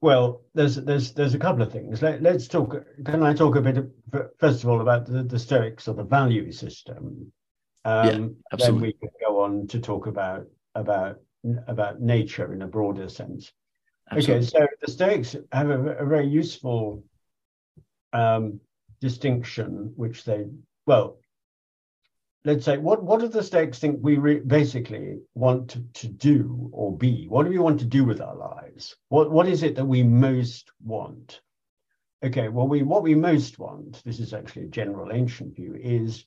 Well 0.00 0.42
there's 0.54 0.76
there's 0.76 1.12
there's 1.12 1.34
a 1.34 1.38
couple 1.38 1.62
of 1.62 1.70
things. 1.70 2.00
Let, 2.00 2.24
us 2.24 2.48
talk 2.48 2.74
can 3.04 3.22
i 3.22 3.34
talk 3.34 3.56
a 3.56 3.60
bit 3.60 3.76
of, 3.76 3.90
first 4.38 4.64
of 4.64 4.70
all 4.70 4.80
about 4.80 5.06
the, 5.06 5.22
the 5.22 5.38
stoics 5.38 5.86
or 5.86 5.94
the 5.94 6.04
value 6.04 6.50
system 6.50 7.30
um, 7.86 8.36
yeah, 8.50 8.56
then 8.58 8.80
we 8.80 8.92
can 8.92 9.08
go 9.20 9.40
on 9.40 9.66
to 9.68 9.80
talk 9.80 10.06
about 10.06 10.46
about 10.74 11.20
about 11.68 12.00
nature 12.00 12.52
in 12.52 12.62
a 12.62 12.66
broader 12.66 13.08
sense 13.08 13.52
Absolutely. 14.10 14.34
Okay, 14.34 14.46
so 14.46 14.66
the 14.82 14.92
Stoics 14.92 15.36
have 15.52 15.70
a, 15.70 15.80
a 15.96 16.06
very 16.06 16.26
useful 16.26 17.02
um, 18.12 18.60
distinction, 19.00 19.92
which 19.96 20.24
they, 20.24 20.46
well, 20.86 21.18
let's 22.44 22.64
say, 22.64 22.78
what, 22.78 23.02
what 23.02 23.20
do 23.20 23.28
the 23.28 23.42
Stoics 23.42 23.78
think 23.78 23.98
we 24.00 24.16
re- 24.16 24.40
basically 24.40 25.18
want 25.34 25.70
to, 25.70 25.80
to 25.94 26.08
do 26.08 26.70
or 26.72 26.96
be? 26.96 27.26
What 27.28 27.44
do 27.44 27.50
we 27.50 27.58
want 27.58 27.80
to 27.80 27.86
do 27.86 28.04
with 28.04 28.20
our 28.20 28.36
lives? 28.36 28.96
What, 29.08 29.30
what 29.32 29.48
is 29.48 29.64
it 29.64 29.74
that 29.74 29.84
we 29.84 30.04
most 30.04 30.70
want? 30.84 31.40
Okay, 32.24 32.48
well, 32.48 32.66
we 32.66 32.82
what 32.82 33.02
we 33.02 33.14
most 33.14 33.58
want, 33.58 34.02
this 34.04 34.20
is 34.20 34.32
actually 34.32 34.64
a 34.64 34.68
general 34.68 35.12
ancient 35.12 35.54
view, 35.54 35.76
is 35.78 36.24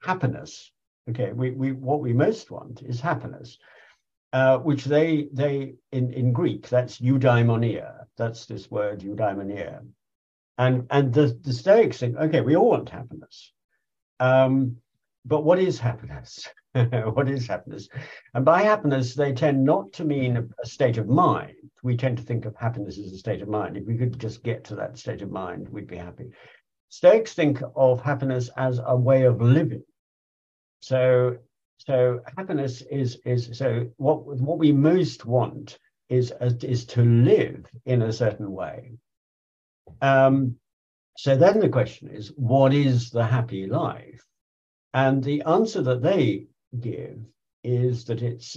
happiness. 0.00 0.70
Okay, 1.10 1.32
we, 1.32 1.50
we 1.50 1.72
what 1.72 2.00
we 2.00 2.12
most 2.12 2.50
want 2.50 2.82
is 2.82 3.00
happiness 3.00 3.58
uh, 4.32 4.58
which 4.58 4.84
they 4.84 5.28
they 5.32 5.74
in 5.92 6.12
in 6.12 6.32
Greek 6.32 6.68
that's 6.68 7.00
eudaimonia. 7.00 8.04
That's 8.16 8.46
this 8.46 8.70
word 8.70 9.00
eudaimonia, 9.00 9.86
and 10.58 10.86
and 10.90 11.12
the 11.12 11.38
the 11.42 11.52
Stoics 11.52 11.98
think 11.98 12.16
okay 12.16 12.40
we 12.40 12.56
all 12.56 12.70
want 12.70 12.90
happiness, 12.90 13.52
um, 14.20 14.76
but 15.24 15.44
what 15.44 15.58
is 15.58 15.78
happiness? 15.78 16.46
what 16.72 17.28
is 17.28 17.46
happiness? 17.46 17.88
And 18.34 18.44
by 18.44 18.62
happiness 18.62 19.14
they 19.14 19.32
tend 19.32 19.64
not 19.64 19.92
to 19.94 20.04
mean 20.04 20.36
a, 20.36 20.44
a 20.62 20.66
state 20.66 20.98
of 20.98 21.08
mind. 21.08 21.54
We 21.82 21.96
tend 21.96 22.18
to 22.18 22.24
think 22.24 22.44
of 22.44 22.54
happiness 22.56 22.98
as 22.98 23.12
a 23.12 23.18
state 23.18 23.40
of 23.40 23.48
mind. 23.48 23.76
If 23.76 23.86
we 23.86 23.96
could 23.96 24.18
just 24.18 24.42
get 24.42 24.64
to 24.64 24.74
that 24.76 24.98
state 24.98 25.22
of 25.22 25.30
mind, 25.30 25.68
we'd 25.70 25.86
be 25.86 25.96
happy. 25.96 26.30
Stoics 26.90 27.32
think 27.32 27.62
of 27.76 28.02
happiness 28.02 28.50
as 28.56 28.80
a 28.84 28.96
way 28.96 29.22
of 29.24 29.40
living. 29.40 29.84
So 30.80 31.38
so 31.78 32.20
happiness 32.36 32.82
is 32.82 33.18
is 33.24 33.56
so 33.56 33.90
what 33.96 34.26
what 34.26 34.58
we 34.58 34.72
most 34.72 35.24
want 35.24 35.78
is 36.08 36.32
is 36.62 36.86
to 36.86 37.02
live 37.02 37.66
in 37.84 38.02
a 38.02 38.12
certain 38.12 38.50
way. 38.52 38.98
Um, 40.00 40.56
so 41.16 41.36
then 41.36 41.60
the 41.60 41.68
question 41.68 42.08
is, 42.08 42.28
what 42.36 42.72
is 42.72 43.10
the 43.10 43.24
happy 43.24 43.66
life? 43.66 44.24
And 44.94 45.22
the 45.22 45.42
answer 45.42 45.82
that 45.82 46.02
they 46.02 46.46
give 46.78 47.18
is 47.64 48.04
that 48.04 48.22
it's 48.22 48.56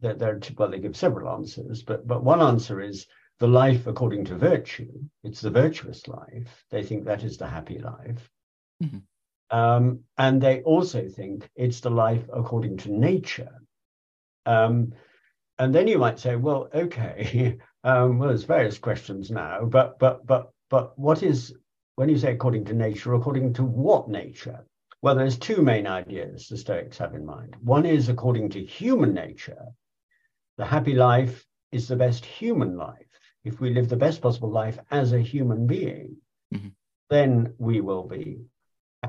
that 0.00 0.18
they're 0.18 0.40
well, 0.56 0.70
they 0.70 0.78
give 0.78 0.96
several 0.96 1.28
answers, 1.28 1.82
but 1.82 2.06
but 2.06 2.24
one 2.24 2.40
answer 2.40 2.80
is 2.80 3.06
the 3.38 3.48
life 3.48 3.86
according 3.86 4.24
to 4.26 4.36
virtue. 4.36 4.92
It's 5.22 5.40
the 5.40 5.50
virtuous 5.50 6.06
life. 6.08 6.64
They 6.70 6.82
think 6.82 7.04
that 7.04 7.22
is 7.22 7.36
the 7.36 7.46
happy 7.46 7.78
life. 7.78 8.30
Mm-hmm. 8.82 8.98
Um, 9.50 10.00
and 10.18 10.40
they 10.40 10.62
also 10.62 11.08
think 11.08 11.48
it's 11.54 11.80
the 11.80 11.90
life 11.90 12.24
according 12.32 12.78
to 12.78 12.92
nature. 12.92 13.62
Um, 14.44 14.92
and 15.58 15.74
then 15.74 15.88
you 15.88 15.98
might 15.98 16.18
say, 16.18 16.36
well, 16.36 16.68
okay, 16.74 17.58
um, 17.84 18.18
well, 18.18 18.28
there's 18.28 18.44
various 18.44 18.78
questions 18.78 19.30
now, 19.30 19.64
but 19.64 19.98
but 19.98 20.26
but 20.26 20.50
but 20.68 20.98
what 20.98 21.22
is 21.22 21.54
when 21.94 22.08
you 22.08 22.18
say 22.18 22.32
according 22.32 22.64
to 22.66 22.74
nature, 22.74 23.14
according 23.14 23.52
to 23.54 23.64
what 23.64 24.08
nature? 24.08 24.66
Well, 25.02 25.14
there's 25.14 25.38
two 25.38 25.62
main 25.62 25.86
ideas 25.86 26.48
the 26.48 26.56
Stoics 26.56 26.98
have 26.98 27.14
in 27.14 27.24
mind. 27.24 27.54
One 27.62 27.86
is 27.86 28.08
according 28.08 28.50
to 28.50 28.64
human 28.64 29.14
nature, 29.14 29.66
the 30.56 30.64
happy 30.64 30.94
life 30.94 31.46
is 31.70 31.86
the 31.86 31.96
best 31.96 32.24
human 32.24 32.76
life. 32.76 33.06
If 33.44 33.60
we 33.60 33.70
live 33.70 33.88
the 33.88 33.96
best 33.96 34.20
possible 34.20 34.50
life 34.50 34.78
as 34.90 35.12
a 35.12 35.20
human 35.20 35.66
being, 35.66 36.16
mm-hmm. 36.52 36.68
then 37.10 37.54
we 37.58 37.80
will 37.80 38.02
be 38.02 38.40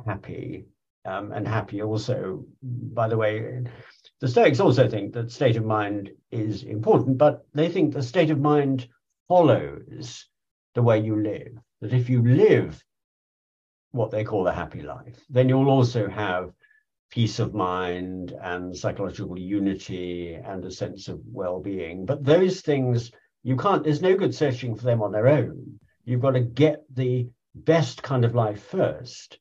happy 0.05 0.65
um, 1.05 1.31
and 1.31 1.47
happy 1.47 1.81
also, 1.81 2.45
by 2.61 3.07
the 3.07 3.17
way, 3.17 3.63
the 4.19 4.27
Stoics 4.27 4.59
also 4.59 4.89
think 4.89 5.13
that 5.13 5.31
state 5.31 5.57
of 5.57 5.65
mind 5.65 6.11
is 6.31 6.63
important, 6.63 7.17
but 7.17 7.45
they 7.53 7.69
think 7.69 7.93
the 7.93 8.03
state 8.03 8.29
of 8.29 8.39
mind 8.39 8.87
follows, 9.27 10.25
the 10.75 10.81
way 10.81 10.99
you 10.99 11.21
live. 11.21 11.53
That 11.81 11.93
if 11.93 12.09
you 12.09 12.27
live 12.27 12.83
what 13.91 14.11
they 14.11 14.23
call 14.23 14.43
the 14.43 14.51
happy 14.51 14.81
life, 14.81 15.23
then 15.29 15.47
you'll 15.47 15.69
also 15.69 16.09
have 16.09 16.51
peace 17.09 17.39
of 17.39 17.53
mind 17.53 18.33
and 18.41 18.75
psychological 18.75 19.39
unity 19.39 20.33
and 20.33 20.65
a 20.65 20.71
sense 20.71 21.07
of 21.07 21.21
well-being. 21.31 22.05
But 22.05 22.25
those 22.25 22.61
things 22.61 23.11
you 23.43 23.55
can't, 23.55 23.83
there's 23.83 24.01
no 24.01 24.15
good 24.15 24.35
searching 24.35 24.75
for 24.75 24.83
them 24.83 25.01
on 25.01 25.11
their 25.11 25.27
own. 25.27 25.79
You've 26.03 26.21
got 26.21 26.31
to 26.31 26.41
get 26.41 26.83
the 26.93 27.29
best 27.55 28.03
kind 28.03 28.25
of 28.25 28.35
life 28.35 28.61
first, 28.63 29.39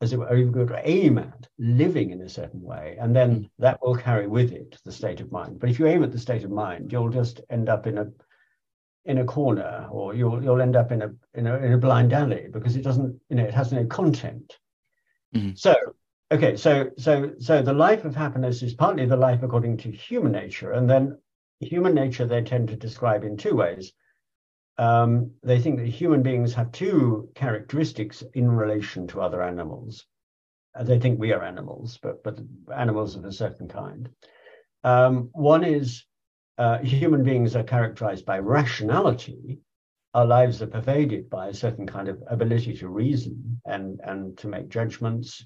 as 0.00 0.12
it 0.12 0.18
were, 0.18 0.36
you've 0.36 0.52
got 0.52 0.68
to 0.68 0.88
aim 0.88 1.18
at 1.18 1.48
living 1.58 2.10
in 2.10 2.20
a 2.20 2.28
certain 2.28 2.62
way, 2.62 2.96
and 3.00 3.14
then 3.14 3.50
that 3.58 3.80
will 3.82 3.96
carry 3.96 4.28
with 4.28 4.52
it 4.52 4.78
the 4.84 4.92
state 4.92 5.20
of 5.20 5.32
mind. 5.32 5.58
But 5.58 5.70
if 5.70 5.78
you 5.78 5.86
aim 5.86 6.04
at 6.04 6.12
the 6.12 6.18
state 6.18 6.44
of 6.44 6.50
mind, 6.50 6.92
you'll 6.92 7.08
just 7.08 7.40
end 7.50 7.68
up 7.68 7.86
in 7.86 7.98
a 7.98 8.08
in 9.04 9.18
a 9.18 9.24
corner, 9.24 9.88
or 9.90 10.14
you'll 10.14 10.42
you'll 10.42 10.60
end 10.60 10.76
up 10.76 10.92
in 10.92 11.02
a 11.02 11.10
in 11.34 11.46
a 11.46 11.56
in 11.56 11.72
a 11.72 11.78
blind 11.78 12.12
alley 12.12 12.46
because 12.52 12.76
it 12.76 12.82
doesn't, 12.82 13.18
you 13.28 13.36
know, 13.36 13.44
it 13.44 13.54
has 13.54 13.72
no 13.72 13.84
content. 13.86 14.56
Mm-hmm. 15.34 15.52
So 15.56 15.74
okay, 16.30 16.56
so 16.56 16.90
so 16.96 17.32
so 17.40 17.62
the 17.62 17.72
life 17.72 18.04
of 18.04 18.14
happiness 18.14 18.62
is 18.62 18.74
partly 18.74 19.06
the 19.06 19.16
life 19.16 19.42
according 19.42 19.78
to 19.78 19.90
human 19.90 20.32
nature, 20.32 20.72
and 20.72 20.88
then 20.88 21.18
human 21.60 21.94
nature 21.94 22.26
they 22.26 22.42
tend 22.42 22.68
to 22.68 22.76
describe 22.76 23.24
in 23.24 23.36
two 23.36 23.56
ways. 23.56 23.92
Um, 24.78 25.32
they 25.42 25.60
think 25.60 25.78
that 25.80 25.88
human 25.88 26.22
beings 26.22 26.54
have 26.54 26.70
two 26.70 27.28
characteristics 27.34 28.22
in 28.34 28.50
relation 28.50 29.08
to 29.08 29.20
other 29.20 29.42
animals. 29.42 30.06
Uh, 30.74 30.84
they 30.84 31.00
think 31.00 31.18
we 31.18 31.32
are 31.32 31.42
animals, 31.42 31.98
but 32.00 32.22
but 32.22 32.38
animals 32.74 33.16
of 33.16 33.24
a 33.24 33.32
certain 33.32 33.68
kind. 33.68 34.08
Um, 34.84 35.30
one 35.32 35.64
is 35.64 36.04
uh, 36.58 36.78
human 36.78 37.24
beings 37.24 37.56
are 37.56 37.64
characterized 37.64 38.24
by 38.24 38.38
rationality. 38.38 39.58
Our 40.14 40.26
lives 40.26 40.62
are 40.62 40.68
pervaded 40.68 41.28
by 41.28 41.48
a 41.48 41.54
certain 41.54 41.86
kind 41.86 42.08
of 42.08 42.22
ability 42.28 42.76
to 42.78 42.88
reason 42.88 43.60
and 43.66 44.00
and 44.04 44.38
to 44.38 44.46
make 44.46 44.68
judgments, 44.68 45.44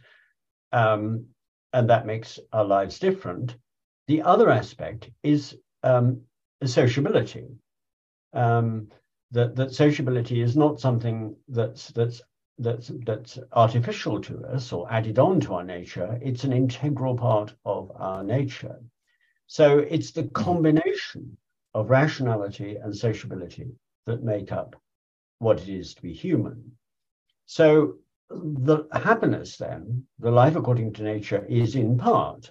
um, 0.72 1.26
and 1.72 1.88
that 1.88 2.06
makes 2.06 2.38
our 2.52 2.64
lives 2.64 2.98
different. 2.98 3.56
The 4.08 4.22
other 4.22 4.50
aspect 4.50 5.10
is 5.22 5.56
um, 5.82 6.22
sociability. 6.64 7.46
Um, 8.34 8.88
that 9.32 9.56
that 9.56 9.74
sociability 9.74 10.40
is 10.40 10.56
not 10.56 10.80
something 10.80 11.34
that's 11.48 11.88
that's 11.88 12.22
that's 12.58 12.92
that's 13.04 13.38
artificial 13.52 14.20
to 14.20 14.44
us 14.46 14.72
or 14.72 14.90
added 14.92 15.18
on 15.18 15.40
to 15.40 15.54
our 15.54 15.64
nature. 15.64 16.18
It's 16.22 16.44
an 16.44 16.52
integral 16.52 17.16
part 17.16 17.54
of 17.64 17.90
our 17.96 18.22
nature. 18.22 18.78
So 19.46 19.78
it's 19.78 20.12
the 20.12 20.22
mm-hmm. 20.22 20.44
combination 20.44 21.36
of 21.74 21.90
rationality 21.90 22.76
and 22.76 22.96
sociability 22.96 23.72
that 24.06 24.22
make 24.22 24.52
up 24.52 24.76
what 25.38 25.60
it 25.60 25.68
is 25.68 25.94
to 25.94 26.02
be 26.02 26.12
human. 26.12 26.72
So 27.46 27.96
the 28.30 28.84
happiness 28.92 29.56
then, 29.56 30.06
the 30.18 30.30
life 30.30 30.56
according 30.56 30.92
to 30.94 31.02
nature, 31.02 31.44
is 31.46 31.74
in 31.74 31.98
part 31.98 32.50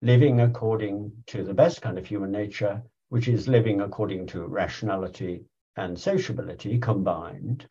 living 0.00 0.40
according 0.40 1.12
to 1.26 1.44
the 1.44 1.54
best 1.54 1.80
kind 1.80 1.98
of 1.98 2.06
human 2.06 2.32
nature, 2.32 2.82
which 3.10 3.28
is 3.28 3.48
living 3.48 3.80
according 3.82 4.26
to 4.28 4.46
rationality 4.46 5.44
and 5.76 5.98
sociability 5.98 6.78
combined. 6.78 7.66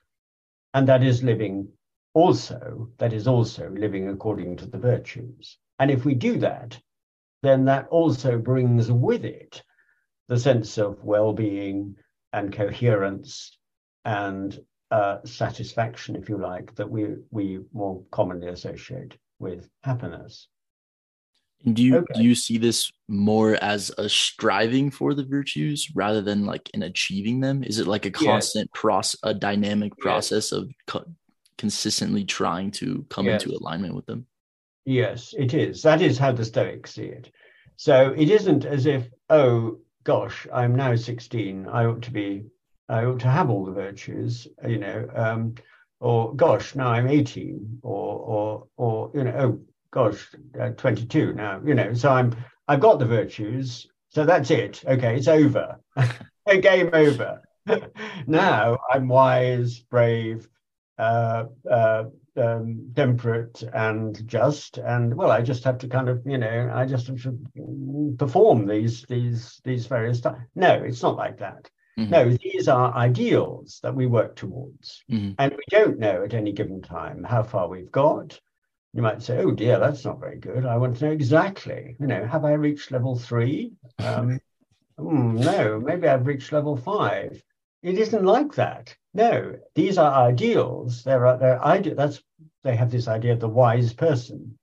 And 0.74 0.88
that 0.88 1.04
is 1.04 1.24
living 1.24 1.70
also, 2.14 2.90
that 2.98 3.14
is 3.14 3.28
also 3.28 3.70
living 3.70 4.10
according 4.10 4.58
to 4.58 4.66
the 4.66 4.78
virtues. 4.78 5.58
And 5.80 5.92
if 5.92 6.06
we 6.06 6.16
do 6.16 6.38
that, 6.40 6.80
then 7.44 7.66
that 7.66 7.88
also 7.88 8.38
brings 8.38 8.92
with 8.92 9.26
it 9.26 9.62
the 10.28 10.40
sense 10.40 10.78
of 10.78 11.04
well 11.04 11.34
being 11.34 11.96
and 12.34 12.54
coherence 12.54 13.58
and 14.06 14.58
uh, 14.92 15.18
satisfaction, 15.26 16.16
if 16.16 16.30
you 16.30 16.38
like, 16.38 16.76
that 16.76 16.90
we, 16.90 17.16
we 17.32 17.60
more 17.74 18.04
commonly 18.12 18.48
associate 18.48 19.18
with 19.40 19.70
happiness. 19.84 20.48
Do 21.74 21.84
you 21.84 21.98
okay. 21.98 22.14
do 22.16 22.24
you 22.24 22.34
see 22.34 22.58
this 22.58 22.92
more 23.08 23.56
as 23.62 23.92
a 23.98 24.10
striving 24.10 24.90
for 24.90 25.14
the 25.14 25.24
virtues 25.24 25.90
rather 25.94 26.22
than 26.22 26.46
like 26.46 26.70
in 26.74 26.84
achieving 26.84 27.40
them? 27.40 27.64
Is 27.64 27.78
it 27.78 27.88
like 27.88 28.06
a 28.06 28.12
constant 28.12 28.70
yes. 28.74 28.82
process, 28.82 29.20
a 29.24 29.34
dynamic 29.34 29.96
process 29.98 30.52
yes. 30.52 30.60
of 30.60 30.72
co- 30.88 31.12
consistently 31.58 32.26
trying 32.26 32.72
to 32.72 33.06
come 33.10 33.28
yes. 33.28 33.44
into 33.44 33.56
alignment 33.56 33.94
with 33.94 34.08
them? 34.08 34.26
Yes, 34.86 35.36
it 35.38 35.54
is. 35.54 35.84
That 35.84 36.02
is 36.02 36.18
how 36.18 36.32
the 36.32 36.46
Stoics 36.46 36.96
see 36.96 37.06
it. 37.06 37.32
So 37.76 38.14
it 38.18 38.30
isn't 38.30 38.66
as 38.66 38.88
if, 38.88 39.08
oh 39.30 39.80
gosh, 40.04 40.48
I'm 40.52 40.76
now 40.76 40.96
16. 40.96 41.68
I 41.68 41.86
ought 41.86 42.02
to 42.04 42.12
be, 42.12 42.46
I 42.90 43.06
ought 43.06 43.20
to 43.20 43.30
have 43.30 43.52
all 43.52 43.66
the 43.66 43.72
virtues, 43.72 44.48
you 44.68 44.80
know, 44.80 45.08
um, 45.16 45.56
or 46.00 46.36
gosh, 46.36 46.74
now 46.74 46.88
I'm 46.88 47.08
18, 47.08 47.80
or 47.84 48.18
or 48.18 48.68
or 48.76 49.12
you 49.14 49.24
know, 49.24 49.34
oh 49.38 49.71
gosh, 49.92 50.28
uh, 50.60 50.70
22 50.70 51.34
now, 51.34 51.62
you 51.66 51.76
know, 51.76 51.94
so 51.94 52.10
I'm, 52.12 52.36
I've 52.68 52.80
got 52.80 53.00
the 53.00 53.06
virtues. 53.06 53.88
So 54.10 54.26
that's 54.26 54.52
it. 54.52 54.84
Okay, 54.86 55.16
it's 55.16 55.28
over. 55.28 55.80
Game 56.62 56.90
over. 56.92 57.42
now 58.28 58.78
I'm 58.92 59.08
wise, 59.08 59.80
brave, 59.80 60.48
uh, 60.98 61.46
uh, 61.70 62.06
um, 62.36 62.92
temperate, 62.96 63.64
and 63.74 64.28
just. 64.28 64.78
And 64.80 65.16
well, 65.16 65.32
I 65.32 65.42
just 65.42 65.64
have 65.64 65.78
to 65.80 65.88
kind 65.88 66.10
of, 66.10 66.22
you 66.26 66.38
know, 66.38 66.72
I 66.74 66.86
just 66.86 67.08
have 67.08 67.22
to 67.24 68.16
perform 68.18 68.66
these 68.68 69.04
these 69.04 69.62
these 69.64 69.86
various 69.86 70.18
stuff. 70.18 70.38
No, 70.56 70.74
it's 70.74 71.04
not 71.04 71.16
like 71.16 71.38
that. 71.40 71.70
Mm-hmm. 71.98 72.12
No, 72.12 72.30
these 72.30 72.68
are 72.68 72.94
ideals 72.96 73.80
that 73.84 73.96
we 73.96 74.08
work 74.08 74.36
towards, 74.36 75.04
mm-hmm. 75.10 75.34
and 75.38 75.52
we 75.52 75.64
don't 75.70 76.00
know 76.00 76.24
at 76.24 76.34
any 76.34 76.52
given 76.52 76.82
time 76.82 77.24
how 77.24 77.44
far 77.44 77.68
we've 77.68 77.92
got 77.92 78.40
you 78.94 79.02
might 79.02 79.22
say, 79.22 79.38
"Oh 79.38 79.52
dear, 79.52 79.80
that's 79.80 80.04
not 80.04 80.20
very 80.20 80.38
good. 80.38 80.66
I 80.66 80.78
want 80.78 80.98
to 80.98 81.06
know 81.06 81.12
exactly. 81.12 81.96
You 82.00 82.08
know, 82.08 82.26
have 82.26 82.44
I 82.46 82.54
reached 82.54 82.92
level 82.92 83.18
three? 83.18 83.74
Um, 84.00 84.40
mm, 85.00 85.46
no, 85.46 85.80
maybe 85.80 86.08
I've 86.08 86.28
reached 86.28 86.52
level 86.52 86.76
five. 86.76 87.42
It 87.84 87.98
isn't 87.98 88.26
like 88.26 88.54
that. 88.56 88.96
No, 89.14 89.56
these 89.76 89.98
are 89.98 90.28
ideals. 90.28 91.04
There 91.04 91.26
are 91.26 91.38
they're 91.38 91.66
ide- 91.66 91.96
That's 91.96 92.22
they 92.64 92.76
have 92.76 92.92
this 92.92 93.08
idea 93.08 93.34
of 93.34 93.40
the 93.40 93.50
wise 93.50 93.94
person, 93.94 94.58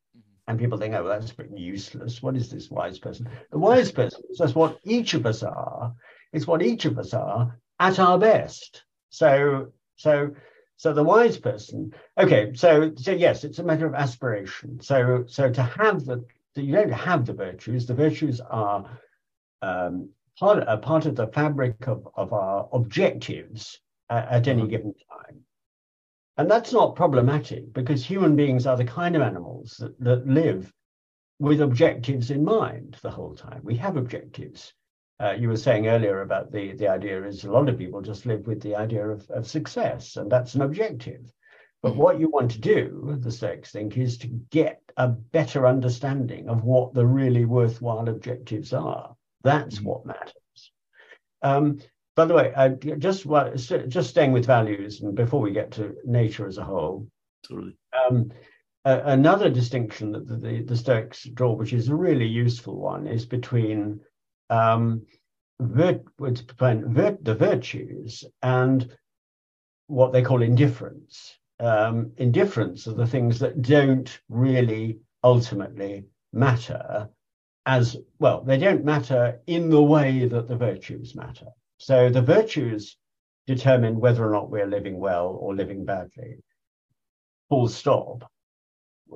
and 0.47 0.59
people 0.59 0.79
think, 0.79 0.95
"Oh, 0.95 1.09
that's 1.09 1.33
pretty 1.33 1.59
useless. 1.59 2.23
What 2.23 2.37
is 2.37 2.51
this 2.51 2.71
wise 2.71 2.99
person?" 2.99 3.29
The 3.51 3.59
wise 3.59 3.91
person 3.91 4.23
is 4.31 4.39
just 4.39 4.55
what 4.55 4.79
each 4.85 5.15
of 5.15 5.25
us 5.27 5.43
are. 5.43 5.95
It's 6.33 6.47
what 6.47 6.63
each 6.63 6.85
of 6.85 6.99
us 6.99 7.15
are 7.15 7.59
at 7.81 7.99
our 7.99 8.19
best. 8.19 8.85
So, 9.11 9.73
so 9.97 10.35
so 10.79 10.93
the 10.93 11.03
wise 11.03 11.37
person, 11.37 11.93
okay, 12.17 12.53
so 12.55 12.93
so 12.95 13.11
yes, 13.11 13.43
it's 13.43 13.59
a 13.59 13.65
matter 13.65 13.85
of 13.85 13.95
aspiration. 13.95 14.81
So 14.81 15.25
so 15.27 15.51
to 15.51 15.63
have 15.63 16.05
the, 16.05 16.25
you 16.55 16.73
don't 16.73 16.93
have 16.93 17.27
the 17.27 17.33
virtues. 17.33 17.85
The 17.85 17.95
virtues 17.95 18.41
are 18.41 18.89
um, 19.61 20.11
part 20.39 20.63
a 20.67 20.77
part 20.79 21.07
of 21.07 21.17
the 21.17 21.27
fabric 21.27 21.89
of 21.89 22.07
of 22.15 22.33
our 22.33 22.69
objectives 22.73 23.81
at, 24.09 24.29
at 24.29 24.49
any 24.49 24.63
mm-hmm. 24.63 24.71
given 24.71 24.95
time. 25.11 25.41
And 26.37 26.49
that's 26.49 26.73
not 26.73 26.95
problematic 26.95 27.73
because 27.73 28.05
human 28.05 28.37
beings 28.37 28.65
are 28.65 28.77
the 28.77 28.85
kind 28.85 29.17
of 29.17 29.23
animals 29.23 29.79
that, 29.79 29.99
that 29.99 30.29
live 30.29 30.73
with 31.41 31.61
objectives 31.61 32.31
in 32.31 32.45
mind 32.45 32.97
the 33.03 33.11
whole 33.11 33.35
time. 33.35 33.63
We 33.65 33.75
have 33.79 33.97
objectives 33.97 34.73
uh, 35.21 35.33
you 35.33 35.49
were 35.49 35.57
saying 35.57 35.89
earlier 35.89 36.23
about 36.23 36.53
the, 36.53 36.73
the 36.75 36.89
idea 36.89 37.25
is 37.25 37.45
a 37.45 37.51
lot 37.51 37.69
of 37.69 37.79
people 37.79 38.01
just 38.01 38.27
live 38.27 38.47
with 38.47 38.63
the 38.63 38.77
idea 38.77 39.07
of, 39.07 39.29
of 39.31 39.49
success, 39.49 40.17
and 40.17 40.31
that's 40.31 40.55
an 40.55 40.63
objective. 40.63 41.33
But 41.83 41.93
mm-hmm. 41.93 42.01
what 42.01 42.21
you 42.21 42.29
want 42.29 42.53
to 42.53 42.61
do, 42.61 43.17
the 43.21 43.31
Stoics 43.31 43.73
think, 43.73 43.97
is 43.97 44.19
to 44.19 44.29
get 44.51 44.81
a 44.97 45.09
better 45.09 45.67
understanding 45.67 46.49
of 46.49 46.65
what 46.65 46.95
the 46.95 47.07
really 47.07 47.45
worthwhile 47.45 48.09
objectives 48.09 48.73
are. 48.73 49.15
That's 49.43 49.77
mm-hmm. 49.77 49.89
what 49.89 50.07
matters. 50.07 50.73
Um, 51.43 51.79
by 52.17 52.25
the 52.25 52.35
way, 52.35 52.53
I 52.55 52.71
just 52.71 53.27
just 53.27 54.11
staying 54.11 54.33
with 54.33 54.45
values, 54.45 55.01
and 55.03 55.15
before 55.15 55.41
we 55.41 55.53
get 55.53 55.71
to 55.73 55.95
nature 56.05 56.49
as 56.49 56.59
a 56.59 56.65
whole, 56.65 57.07
totally. 57.47 57.77
Um, 58.11 58.33
uh, 58.85 59.03
another 59.05 59.51
distinction 59.51 60.13
that 60.13 60.27
the, 60.27 60.37
the, 60.37 60.63
the, 60.63 60.77
Stoics 60.77 61.25
draw, 61.25 61.53
which 61.53 61.73
is 61.73 61.89
a 61.89 61.95
really 61.95 62.27
useful 62.27 62.77
one, 62.77 63.07
is 63.07 63.27
between 63.27 64.01
um, 64.51 65.07
virt- 65.61 66.05
virt- 66.19 67.25
the 67.25 67.35
virtues 67.35 68.25
and 68.43 68.97
what 69.87 70.13
they 70.13 70.23
call 70.23 70.41
indifferents. 70.41 71.33
Um, 71.61 72.13
indifferents 72.19 72.87
are 72.87 72.95
the 72.95 73.07
things 73.07 73.39
that 73.41 73.63
don't 73.63 74.21
really 74.29 75.01
ultimately 75.25 76.05
matter 76.33 77.09
as 77.69 77.99
well, 78.19 78.43
they 78.43 78.57
don't 78.57 78.83
matter 78.83 79.41
in 79.47 79.69
the 79.69 79.83
way 79.83 80.27
that 80.27 80.49
the 80.49 80.57
virtues 80.57 81.15
matter. 81.15 81.49
So 81.77 82.09
the 82.09 82.23
virtues 82.23 82.97
determine 83.47 84.01
whether 84.01 84.27
or 84.27 84.33
not 84.33 84.51
we're 84.51 84.67
living 84.67 84.99
well 84.99 85.37
or 85.39 85.55
living 85.55 85.85
badly. 85.85 86.37
Full 87.51 87.69
stop. 87.69 88.31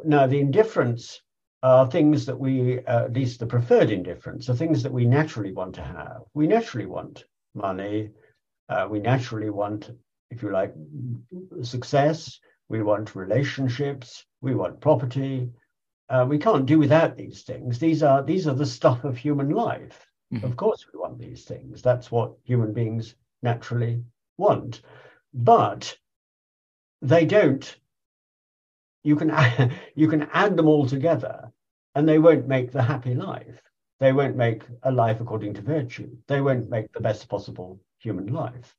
Now, 0.05 0.27
the 0.27 0.39
indifferents 0.39 1.21
are 1.63 1.91
things 1.91 2.27
that 2.27 2.39
we, 2.39 2.81
uh, 2.87 3.05
at 3.05 3.13
least 3.13 3.41
the 3.41 3.47
preferred 3.47 3.91
indifferents, 3.91 4.49
are 4.49 4.57
things 4.57 4.83
that 4.83 4.93
we 4.93 5.05
naturally 5.05 5.53
want 5.53 5.75
to 5.77 5.83
have. 5.83 6.23
We 6.35 6.47
naturally 6.47 6.87
want 6.87 7.25
money. 7.55 8.11
Uh, 8.69 8.87
we 8.91 8.99
naturally 8.99 9.51
want 9.51 9.91
if 10.33 10.43
you 10.43 10.51
like, 10.51 10.75
success, 11.63 12.41
we 12.69 12.83
want 12.83 13.15
relationships, 13.15 14.25
we 14.41 14.55
want 14.55 14.81
property. 14.81 15.51
Uh, 16.09 16.27
we 16.29 16.39
can't 16.39 16.67
do 16.67 16.79
without 16.79 17.17
these 17.17 17.43
things. 17.43 17.79
These 17.79 18.03
are 18.03 18.23
these 18.23 18.47
are 18.47 18.55
the 18.55 18.67
stuff 18.67 19.05
of 19.05 19.17
human 19.17 19.51
life. 19.51 20.07
Mm-hmm. 20.33 20.47
Of 20.47 20.57
course, 20.57 20.87
we 20.93 20.99
want 20.99 21.19
these 21.19 21.45
things. 21.45 21.83
That's 21.83 22.11
what 22.11 22.33
human 22.45 22.73
beings 22.73 23.15
naturally 23.43 24.03
want. 24.39 24.81
But 25.35 25.97
they 27.03 27.27
don't. 27.27 27.77
You 29.03 29.17
can 29.17 29.31
add, 29.31 29.73
you 29.95 30.09
can 30.09 30.29
add 30.33 30.57
them 30.57 30.69
all 30.69 30.87
together, 30.87 31.53
and 31.95 32.09
they 32.09 32.19
won't 32.19 32.49
make 32.49 32.73
the 32.73 32.83
happy 32.83 33.15
life. 33.15 33.61
They 34.01 34.13
won't 34.13 34.37
make 34.37 34.65
a 34.83 34.91
life 34.91 35.21
according 35.21 35.55
to 35.55 35.63
virtue. 35.63 36.11
They 36.27 36.41
won't 36.41 36.69
make 36.69 36.93
the 36.93 37.01
best 37.01 37.29
possible 37.29 37.81
human 37.99 38.27
life. 38.33 38.75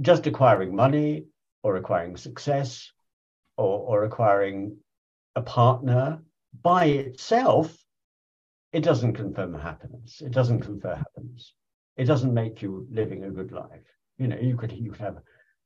Just 0.00 0.26
acquiring 0.26 0.74
money 0.74 1.26
or 1.62 1.76
acquiring 1.76 2.16
success 2.16 2.90
or, 3.56 3.80
or 3.80 4.04
acquiring 4.04 4.78
a 5.36 5.42
partner 5.42 6.22
by 6.62 6.86
itself, 6.86 7.76
it 8.72 8.82
doesn't 8.82 9.14
confirm 9.14 9.54
happiness. 9.54 10.20
It 10.20 10.32
doesn't 10.32 10.60
confer 10.60 10.94
happiness. 10.94 11.54
It 11.96 12.04
doesn't 12.04 12.34
make 12.34 12.62
you 12.62 12.86
living 12.90 13.24
a 13.24 13.30
good 13.30 13.52
life. 13.52 13.86
You 14.18 14.28
know, 14.28 14.38
you 14.38 14.56
could 14.56 14.72
you 14.72 14.92
could 14.92 15.00
have 15.00 15.18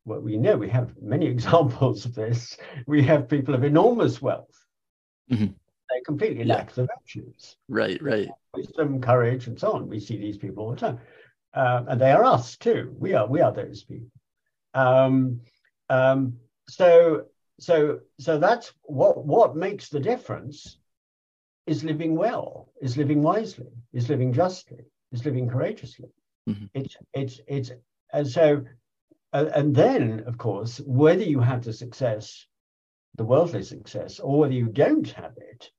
well, 0.08 0.20
we 0.20 0.36
know 0.38 0.56
we 0.56 0.70
have 0.70 0.90
many 1.00 1.26
examples 1.36 2.04
of 2.04 2.14
this. 2.14 2.56
We 2.86 3.02
have 3.04 3.28
people 3.28 3.54
of 3.54 3.62
enormous 3.62 4.20
wealth. 4.20 4.58
Mm-hmm. 5.30 5.52
They 5.90 6.00
completely 6.04 6.44
yeah. 6.44 6.54
lack 6.54 6.72
the 6.72 6.86
virtues. 6.86 7.56
Right, 7.68 8.02
right. 8.02 8.28
Wisdom, 8.54 9.00
courage, 9.00 9.46
and 9.46 9.58
so 9.58 9.72
on. 9.72 9.88
We 9.88 10.00
see 10.00 10.18
these 10.18 10.38
people 10.38 10.64
all 10.64 10.70
the 10.70 10.76
time. 10.76 10.98
Uh, 11.54 11.84
and 11.88 12.00
they 12.00 12.12
are 12.12 12.24
us 12.24 12.56
too. 12.56 12.94
We 12.98 13.14
are 13.14 13.26
we 13.26 13.40
are 13.40 13.52
those 13.52 13.84
people. 13.84 14.10
Um, 14.74 15.40
um, 15.88 16.34
so 16.68 17.24
so 17.58 18.00
so 18.20 18.38
that's 18.38 18.72
what 18.82 19.24
what 19.24 19.56
makes 19.56 19.88
the 19.88 20.00
difference 20.00 20.78
is 21.66 21.84
living 21.84 22.14
well, 22.16 22.68
is 22.82 22.96
living 22.96 23.22
wisely, 23.22 23.72
is 23.92 24.08
living 24.08 24.32
justly, 24.32 24.84
is 25.12 25.24
living 25.24 25.48
courageously. 25.48 26.10
Mm-hmm. 26.48 26.66
It's 26.74 26.96
it's 27.14 27.40
it's 27.46 27.70
and 28.12 28.28
so 28.28 28.64
and 29.32 29.74
then 29.74 30.24
of 30.26 30.38
course 30.38 30.80
whether 30.86 31.22
you 31.22 31.40
have 31.40 31.64
the 31.64 31.72
success, 31.72 32.46
the 33.16 33.24
worldly 33.24 33.62
success, 33.62 34.20
or 34.20 34.40
whether 34.40 34.54
you 34.54 34.66
don't 34.66 35.10
have 35.12 35.36
it, 35.36 35.70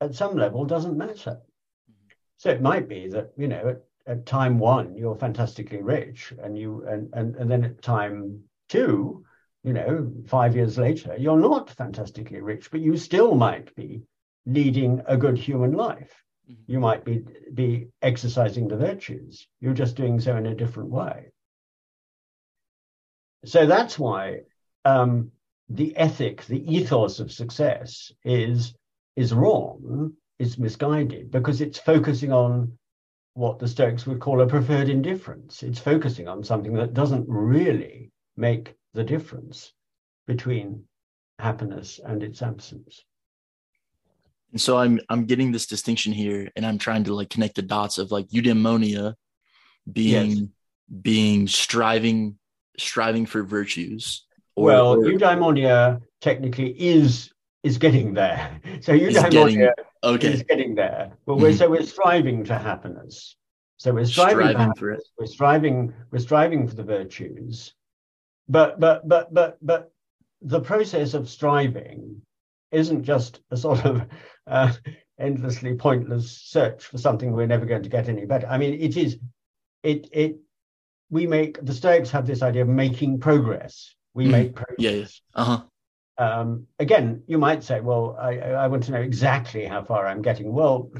at 0.00 0.14
some 0.14 0.36
level 0.36 0.64
doesn't 0.64 0.98
matter. 0.98 1.40
So 2.38 2.50
it 2.50 2.62
might 2.62 2.88
be 2.88 3.08
that 3.08 3.32
you 3.36 3.48
know 3.48 3.68
at, 3.68 3.84
at 4.06 4.26
time 4.26 4.58
one 4.58 4.96
you're 4.96 5.16
fantastically 5.16 5.82
rich, 5.82 6.32
and 6.42 6.58
you 6.58 6.84
and 6.86 7.10
and 7.12 7.36
and 7.36 7.50
then 7.50 7.64
at 7.64 7.82
time 7.82 8.44
two 8.68 9.24
you 9.62 9.72
know, 9.72 10.10
five 10.26 10.56
years 10.56 10.78
later, 10.78 11.14
you're 11.18 11.38
not 11.38 11.70
fantastically 11.70 12.40
rich, 12.40 12.70
but 12.70 12.80
you 12.80 12.96
still 12.96 13.34
might 13.34 13.74
be 13.74 14.02
leading 14.46 15.02
a 15.06 15.16
good 15.16 15.36
human 15.36 15.72
life. 15.72 16.24
Mm-hmm. 16.50 16.72
You 16.72 16.80
might 16.80 17.04
be, 17.04 17.24
be 17.52 17.88
exercising 18.00 18.68
the 18.68 18.76
virtues. 18.76 19.46
You're 19.60 19.74
just 19.74 19.96
doing 19.96 20.18
so 20.18 20.36
in 20.36 20.46
a 20.46 20.54
different 20.54 20.90
way. 20.90 21.26
So 23.44 23.66
that's 23.66 23.98
why 23.98 24.40
um, 24.84 25.30
the 25.68 25.96
ethic, 25.96 26.44
the 26.46 26.62
ethos 26.74 27.20
of 27.20 27.32
success 27.32 28.12
is, 28.24 28.74
is 29.16 29.32
wrong, 29.32 30.12
is 30.38 30.58
misguided, 30.58 31.30
because 31.30 31.60
it's 31.60 31.78
focusing 31.78 32.32
on 32.32 32.76
what 33.34 33.58
the 33.58 33.68
Stoics 33.68 34.06
would 34.06 34.20
call 34.20 34.40
a 34.40 34.46
preferred 34.46 34.88
indifferents. 34.88 35.62
It's 35.62 35.78
focusing 35.78 36.28
on 36.28 36.44
something 36.44 36.74
that 36.74 36.94
doesn't 36.94 37.26
really 37.28 38.10
make 38.36 38.74
the 38.94 39.04
difference 39.04 39.72
between 40.26 40.84
happiness 41.38 42.00
and 42.04 42.22
its 42.22 42.42
absence. 42.42 43.04
And 44.52 44.60
so 44.60 44.76
I'm 44.76 45.00
I'm 45.08 45.26
getting 45.26 45.52
this 45.52 45.66
distinction 45.66 46.12
here, 46.12 46.50
and 46.56 46.66
I'm 46.66 46.78
trying 46.78 47.04
to 47.04 47.14
like 47.14 47.30
connect 47.30 47.54
the 47.54 47.62
dots 47.62 47.98
of 47.98 48.10
like 48.10 48.28
eudaimonia 48.28 49.14
being 49.90 50.30
yes. 50.30 50.48
being 51.00 51.46
striving 51.46 52.36
striving 52.78 53.26
for 53.26 53.42
virtues. 53.42 54.24
Or, 54.56 54.64
well, 54.64 54.92
or, 54.96 55.04
eudaimonia 55.04 56.00
technically 56.20 56.70
is 56.80 57.32
is 57.62 57.78
getting 57.78 58.14
there. 58.14 58.60
So 58.82 58.92
eudaimonia 58.92 59.30
getting, 59.30 59.70
okay. 60.04 60.32
is 60.32 60.42
getting 60.42 60.74
there, 60.74 61.12
but 61.26 61.36
we're 61.36 61.50
mm-hmm. 61.50 61.58
so 61.58 61.70
we're 61.70 61.82
striving 61.82 62.44
for 62.44 62.54
happiness. 62.54 63.36
So 63.76 63.92
we're 63.92 64.04
striving, 64.04 64.48
striving 64.48 64.72
for, 64.74 64.78
for 64.78 64.90
it. 64.92 65.02
We're 65.18 65.26
striving. 65.26 65.94
We're 66.10 66.18
striving 66.18 66.68
for 66.68 66.74
the 66.74 66.82
virtues, 66.82 67.74
but 68.48 68.80
but 68.80 69.08
but 69.08 69.32
but 69.32 69.58
but 69.62 69.92
the 70.42 70.60
process 70.60 71.14
of 71.14 71.28
striving 71.28 72.22
isn't 72.72 73.04
just 73.04 73.40
a 73.50 73.56
sort 73.56 73.84
of 73.84 74.06
uh, 74.46 74.72
endlessly 75.18 75.74
pointless 75.74 76.30
search 76.30 76.84
for 76.84 76.98
something 76.98 77.32
we're 77.32 77.46
never 77.46 77.66
going 77.66 77.82
to 77.82 77.88
get 77.88 78.08
any 78.08 78.24
better. 78.24 78.46
I 78.46 78.58
mean, 78.58 78.74
it 78.80 78.96
is 78.96 79.18
it 79.82 80.08
it 80.12 80.38
we 81.10 81.26
make 81.26 81.64
the 81.64 81.74
Stoics 81.74 82.10
have 82.10 82.26
this 82.26 82.42
idea 82.42 82.62
of 82.62 82.68
making 82.68 83.20
progress. 83.20 83.94
We 84.14 84.26
mm. 84.26 84.30
make 84.30 84.54
progress. 84.54 84.76
Yeah. 84.78 84.90
yeah. 84.90 85.06
Uh 85.34 85.44
huh. 85.44 85.62
Um, 86.18 86.66
again, 86.78 87.22
you 87.26 87.38
might 87.38 87.64
say, 87.64 87.80
well, 87.80 88.16
I, 88.20 88.38
I 88.38 88.66
want 88.68 88.84
to 88.84 88.92
know 88.92 89.00
exactly 89.00 89.64
how 89.64 89.82
far 89.82 90.06
I'm 90.06 90.20
getting. 90.20 90.52
Well, 90.52 90.92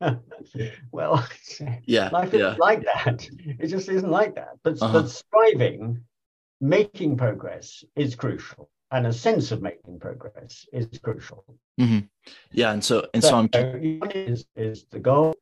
well, 0.92 1.28
yeah, 1.84 2.08
life 2.10 2.28
isn't 2.32 2.40
yeah. 2.40 2.56
like 2.58 2.84
that. 2.84 3.28
It 3.58 3.66
just 3.66 3.88
isn't 3.88 4.10
like 4.10 4.36
that. 4.36 4.54
But, 4.62 4.80
uh-huh. 4.80 5.02
but 5.02 5.10
striving 5.10 6.02
making 6.60 7.16
progress 7.16 7.84
is 7.94 8.16
crucial 8.16 8.68
and 8.90 9.06
a 9.06 9.12
sense 9.12 9.52
of 9.52 9.62
making 9.62 10.00
progress 10.00 10.66
is 10.72 10.88
crucial. 11.02 11.44
Mm-hmm. 11.80 12.06
Yeah, 12.52 12.72
and 12.72 12.82
so 12.82 13.06
and 13.14 13.22
so, 13.22 13.30
so 13.30 13.36
I'm 13.36 13.50
is 14.14 14.46
is 14.56 14.86
the 14.90 14.98
goal, 14.98 15.34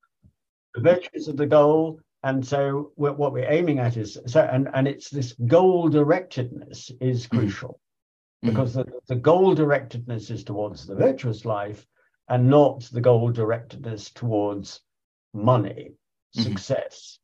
the 0.74 0.80
virtues 0.80 1.28
of 1.28 1.36
the 1.36 1.46
goal, 1.46 2.00
and 2.26 2.44
so 2.44 2.90
what 2.96 3.32
we're 3.32 3.48
aiming 3.48 3.78
at 3.78 3.96
is 3.96 4.18
so 4.26 4.40
and 4.40 4.68
and 4.74 4.88
it's 4.88 5.08
this 5.10 5.32
goal 5.46 5.88
directedness 5.88 6.90
is 7.00 7.24
mm-hmm. 7.24 7.38
crucial 7.38 7.80
mm-hmm. 8.44 8.48
because 8.48 8.74
the, 8.74 8.84
the 9.06 9.14
goal 9.14 9.54
directedness 9.54 10.30
is 10.32 10.42
towards 10.42 10.86
the 10.86 10.96
virtuous 10.96 11.44
life 11.44 11.86
and 12.28 12.50
not 12.50 12.80
the 12.92 13.00
goal 13.00 13.32
directedness 13.32 14.12
towards 14.12 14.80
money, 15.32 15.92
mm-hmm. 15.92 16.42
success, 16.42 17.20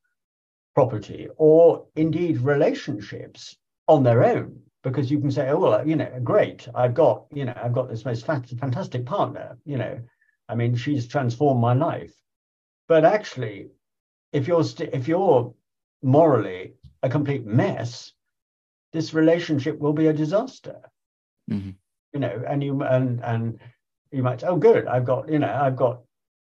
property, 0.77 1.27
or 1.37 1.87
indeed 1.97 2.39
relationships 2.39 3.57
on 3.89 4.05
their 4.05 4.23
own 4.23 4.61
because 4.85 5.11
you 5.11 5.19
can 5.19 5.33
say, 5.33 5.49
oh 5.49 5.59
well, 5.59 5.87
you 5.87 5.97
know, 5.97 6.21
great, 6.23 6.69
I've 6.77 6.95
got, 6.95 7.27
you 7.33 7.45
know, 7.45 7.59
I've 7.61 7.73
got 7.73 7.89
this 7.89 8.05
most 8.05 8.25
fantastic 8.25 9.05
partner, 9.05 9.59
you 9.65 9.79
know, 9.79 10.01
I 10.49 10.55
mean, 10.55 10.77
she's 10.77 11.09
transformed 11.09 11.61
my 11.61 11.75
life. 11.75 12.15
But 12.87 13.05
actually, 13.05 13.71
if 14.33 14.49
you're 14.49 14.65
st- 14.65 14.95
if 14.95 15.09
you're 15.09 15.55
morally 16.03 16.75
a 17.03 17.09
complete 17.09 17.45
mess, 17.47 18.13
this 18.93 19.15
relationship 19.15 19.79
will 19.79 19.93
be 19.93 20.09
a 20.09 20.13
disaster. 20.13 20.81
Mm-hmm. 21.51 21.71
You 22.13 22.21
know, 22.21 22.43
and 22.47 22.63
you 22.63 22.83
and 22.83 23.25
and 23.25 23.59
you 24.13 24.23
might 24.23 24.41
say, 24.41 24.47
oh, 24.47 24.57
good, 24.57 24.87
I've 24.87 25.05
got, 25.05 25.29
you 25.29 25.39
know, 25.39 25.53
I've 25.53 25.77
got, 25.77 26.03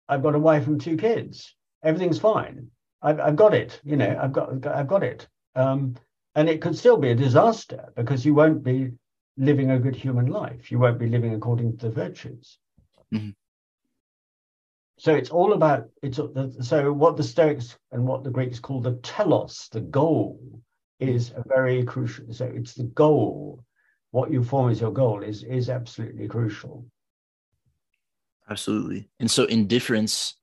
I've 0.08 0.24
got 0.24 0.36
a 0.36 0.40
wife 0.40 0.68
and 0.68 0.80
two 0.80 0.98
kids. 0.98 1.54
Everything's 1.84 2.20
fine. 2.20 2.68
I've, 3.02 3.20
I've 3.20 3.36
got 3.36 3.54
it. 3.54 3.80
You 3.84 3.98
know, 3.98 4.18
I've 4.20 4.32
got, 4.32 4.66
I've 4.66 4.88
got 4.88 5.04
it. 5.04 5.28
Um, 5.56 5.96
and 6.34 6.50
it 6.50 6.62
could 6.62 6.78
still 6.78 6.98
be 6.98 7.12
a 7.12 7.16
disaster 7.16 7.92
because 7.96 8.26
you 8.26 8.34
won't 8.34 8.64
be 8.64 8.92
living 9.38 9.72
a 9.72 9.80
good 9.80 9.96
human 9.96 10.28
life. 10.28 10.72
You 10.72 10.80
won't 10.80 10.98
be 10.98 11.10
living 11.10 11.34
according 11.34 11.78
to 11.78 11.88
the 11.88 11.92
virtues. 11.92 12.58
Mm-hmm. 13.14 13.32
So 14.98 15.14
it's 15.14 15.30
all 15.30 15.54
about 15.54 15.90
it's 16.02 16.18
so 16.18 16.92
what 16.92 17.18
the 17.18 17.24
Stoics 17.24 17.78
and 17.92 18.06
what 18.06 18.24
the 18.24 18.32
Greeks 18.32 18.60
call 18.60 18.82
the 18.82 18.96
telos, 19.04 19.70
the 19.72 19.82
goal, 19.82 20.40
is 21.00 21.32
a 21.36 21.44
very 21.48 21.84
crucial. 21.84 22.34
So 22.34 22.46
it's 22.46 22.74
the 22.74 22.84
goal. 22.84 23.64
What 24.12 24.32
you 24.32 24.44
form 24.44 24.72
as 24.72 24.82
your 24.82 24.92
goal 24.92 25.24
is 25.24 25.44
is 25.44 25.70
absolutely 25.70 26.28
crucial. 26.28 26.86
Absolutely. 28.50 29.10
And 29.20 29.30
so 29.30 29.46
indifferents. 29.46 30.34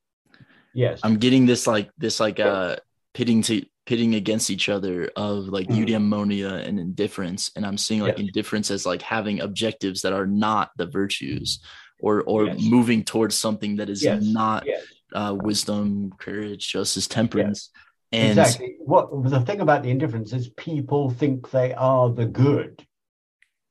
Yes. 0.72 1.00
I'm 1.02 1.18
getting 1.18 1.46
this 1.46 1.66
like 1.66 1.90
this 1.98 2.20
like 2.20 2.38
uh 2.38 2.76
pitting 3.12 3.42
to 3.42 3.64
pitting 3.86 4.14
against 4.14 4.50
each 4.50 4.68
other 4.68 5.10
of 5.16 5.48
like 5.48 5.68
mm. 5.68 5.76
eudaimonia 5.76 6.66
and 6.66 6.78
indifferents 6.78 7.50
and 7.54 7.66
i'm 7.66 7.76
seeing 7.76 8.00
like 8.00 8.18
yes. 8.18 8.26
indifferents 8.26 8.70
as 8.70 8.86
like 8.86 9.02
having 9.02 9.40
objectives 9.40 10.00
that 10.00 10.12
are 10.12 10.26
not 10.26 10.70
the 10.78 10.86
virtues 10.86 11.60
or 12.04 12.22
or 12.22 12.46
yes. 12.46 12.60
moving 12.60 13.02
towards 13.02 13.34
something 13.34 13.76
that 13.76 13.88
is 13.88 14.02
yes. 14.02 14.22
not 14.22 14.66
uh, 15.12 15.34
wisdom 15.48 16.12
courage 16.18 16.64
justice 16.72 17.06
temperance 17.06 17.70
and 18.12 18.38
exactly 18.38 18.76
what 18.80 19.08
the 19.30 19.40
thing 19.40 19.60
about 19.60 19.82
the 19.82 19.90
indifferents 19.90 20.32
is 20.32 20.48
people 20.50 21.10
think 21.10 21.50
they 21.50 21.72
are 21.74 22.10
the 22.10 22.26
good 22.26 22.86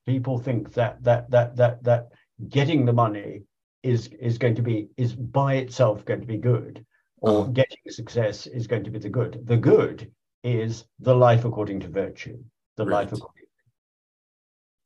people 0.06 0.38
think 0.38 0.74
that 0.74 1.04
that 1.04 1.30
that 1.32 1.56
that 1.56 1.84
that 1.84 2.08
getting 2.50 2.86
the 2.86 2.94
money 2.94 3.44
is 3.84 4.08
is 4.20 4.38
going 4.38 4.56
to 4.56 4.62
be 4.62 4.88
is 4.98 5.14
by 5.14 5.56
itself 5.56 6.06
going 6.06 6.22
to 6.22 6.28
be 6.28 6.38
good 6.38 6.86
or 7.24 7.42
uh-huh. 7.42 7.52
getting 7.52 7.78
success 7.90 8.48
is 8.48 8.68
going 8.68 8.84
to 8.84 8.92
be 8.92 9.00
the 9.00 9.10
good. 9.10 9.42
The 9.46 9.58
good 9.58 10.12
is 10.44 10.84
the 11.00 11.16
life 11.16 11.46
according 11.46 11.80
to 11.82 11.88
virtue. 11.88 12.38
the 12.76 12.86
right. 12.86 12.92
life 12.94 13.14
accordingly. 13.14 13.43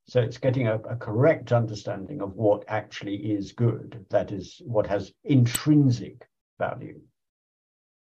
So 0.07 0.21
it's 0.21 0.37
getting 0.37 0.67
a, 0.67 0.75
a, 0.75 0.95
correct 0.95 1.51
understanding 1.51 2.21
of 2.21 2.33
what 2.35 2.63
actually 2.69 3.15
is 3.15 3.51
good. 3.51 4.05
That 4.09 4.31
is 4.31 4.61
what 4.65 4.87
has 4.87 5.11
intrinsic 5.25 6.25
value. 6.57 7.01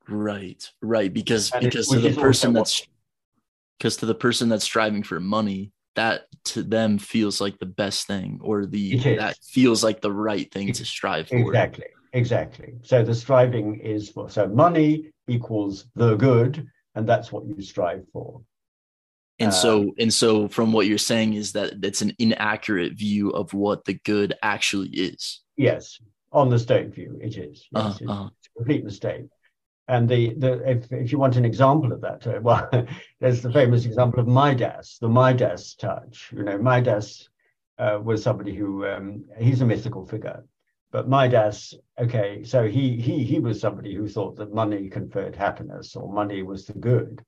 Right, 0.10 0.70
right. 0.82 1.12
Because 1.12 1.52
and 1.52 1.64
because 1.64 1.88
to 1.88 2.00
the 2.00 2.14
person 2.14 2.52
that's 2.52 2.86
because 3.80 3.98
to 3.98 4.06
the 4.06 4.16
person 4.16 4.50
that's 4.50 4.66
striving 4.66 5.04
for 5.04 5.20
money, 5.22 5.72
that 5.96 6.24
to 6.46 6.64
them 6.64 6.98
feels 6.98 7.40
like 7.40 7.58
the 7.60 7.66
best 7.66 8.08
thing, 8.08 8.40
or 8.42 8.66
the 8.66 8.98
that 9.18 9.38
feels 9.42 9.84
like 9.84 10.02
the 10.02 10.12
right 10.12 10.52
thing 10.52 10.74
to 10.74 10.86
strive 10.86 11.30
for. 11.30 11.38
Exactly, 11.38 11.88
exactly. 12.12 12.74
So 12.84 13.04
the 13.04 13.16
striving 13.16 13.80
is 13.80 14.10
for 14.10 14.30
so 14.30 14.48
money 14.48 15.12
equals 15.28 15.86
the 15.96 16.16
good, 16.16 16.68
and 16.94 17.08
that's 17.08 17.32
what 17.32 17.46
you 17.46 17.62
strive 17.62 18.04
for. 18.12 18.42
And 19.40 19.54
so, 19.54 19.82
um, 19.82 19.92
and 20.00 20.14
so, 20.14 20.48
from 20.48 20.72
what 20.72 20.88
you're 20.88 20.98
saying 20.98 21.34
is 21.34 21.52
that 21.54 21.74
it's 21.84 22.02
an 22.02 22.14
inaccurate 22.20 22.94
view 22.94 23.32
of 23.32 23.54
what 23.54 23.84
the 23.84 23.96
good 24.06 24.34
actually 24.42 24.90
is. 24.90 25.42
Yes, 25.58 26.00
on 26.32 26.50
the 26.50 26.60
state 26.60 26.94
view, 26.94 27.20
it 27.22 27.38
is. 27.38 27.68
Yes, 27.70 27.70
uh-huh. 27.76 27.90
it's, 28.00 28.10
uh-huh. 28.10 28.30
it's 28.38 28.48
a 28.48 28.58
complete 28.58 28.86
mistake. 28.86 29.26
And 29.88 30.10
the, 30.10 30.34
the 30.36 30.70
if, 30.70 30.92
if 30.92 31.12
you 31.12 31.20
want 31.20 31.36
an 31.36 31.46
example 31.46 31.92
of 31.92 32.02
that, 32.02 32.26
uh, 32.26 32.40
well, 32.42 32.70
there's 33.20 33.42
the 33.42 33.52
famous 33.52 33.86
example 33.86 34.20
of 34.20 34.28
Midas, 34.28 34.98
the 35.00 35.10
Midas 35.10 35.76
touch. 35.76 36.32
You 36.36 36.44
know, 36.44 36.58
Midas 36.58 37.30
uh, 37.78 38.00
was 38.02 38.24
somebody 38.24 38.56
who 38.56 38.86
um, 38.86 39.26
he's 39.38 39.62
a 39.62 39.66
mythical 39.66 40.06
figure, 40.08 40.44
but 40.92 41.10
Midas, 41.10 41.74
okay, 42.00 42.44
so 42.44 42.68
he 42.68 43.00
he 43.00 43.24
he 43.24 43.40
was 43.40 43.60
somebody 43.60 43.94
who 43.94 44.08
thought 44.08 44.38
that 44.38 44.54
money 44.54 44.90
conferred 44.90 45.36
happiness 45.36 45.96
or 45.96 46.12
money 46.12 46.42
was 46.42 46.66
the 46.66 46.74
good. 46.74 47.22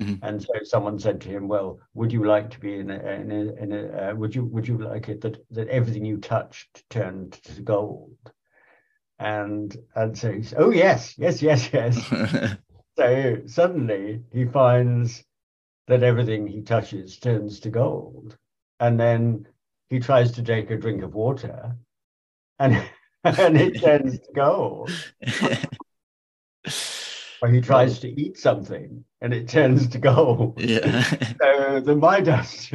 Mm-hmm. 0.00 0.24
And 0.24 0.42
so 0.42 0.52
someone 0.64 0.98
said 0.98 1.20
to 1.20 1.28
him, 1.28 1.46
"Well, 1.46 1.78
would 1.94 2.12
you 2.12 2.24
like 2.24 2.50
to 2.50 2.60
be 2.60 2.74
in 2.74 2.90
a, 2.90 2.98
in 2.98 3.30
a, 3.30 3.62
in 3.62 3.72
a 3.72 4.10
uh, 4.10 4.14
would 4.14 4.34
you 4.34 4.44
would 4.46 4.66
you 4.66 4.78
like 4.78 5.08
it 5.08 5.20
that 5.20 5.38
that 5.50 5.68
everything 5.68 6.04
you 6.04 6.16
touched 6.16 6.82
turned 6.90 7.32
to 7.44 7.62
gold?" 7.62 8.16
and 9.18 9.76
and 9.94 10.16
so 10.16 10.32
he's 10.32 10.54
oh 10.56 10.70
yes 10.70 11.14
yes 11.18 11.40
yes 11.40 11.70
yes 11.72 12.56
so 12.96 13.40
suddenly 13.46 14.22
he 14.32 14.44
finds 14.44 15.24
that 15.86 16.02
everything 16.02 16.46
he 16.46 16.62
touches 16.62 17.18
turns 17.18 17.60
to 17.60 17.70
gold 17.70 18.36
and 18.80 18.98
then 18.98 19.46
he 19.88 20.00
tries 20.00 20.32
to 20.32 20.42
take 20.42 20.70
a 20.70 20.76
drink 20.76 21.02
of 21.02 21.14
water 21.14 21.76
and 22.58 22.74
and 23.24 23.56
it 23.56 23.80
turns 23.80 24.18
to 24.18 24.32
gold 24.34 24.90
or 27.44 27.48
he 27.48 27.60
tries 27.60 27.98
to 27.98 28.08
eat 28.20 28.38
something 28.38 29.04
and 29.20 29.34
it 29.34 29.48
turns 29.48 29.88
to 29.88 29.98
gold 29.98 30.54
yeah 30.60 31.02
so 31.40 31.80
the 31.80 31.94
midas 31.94 32.72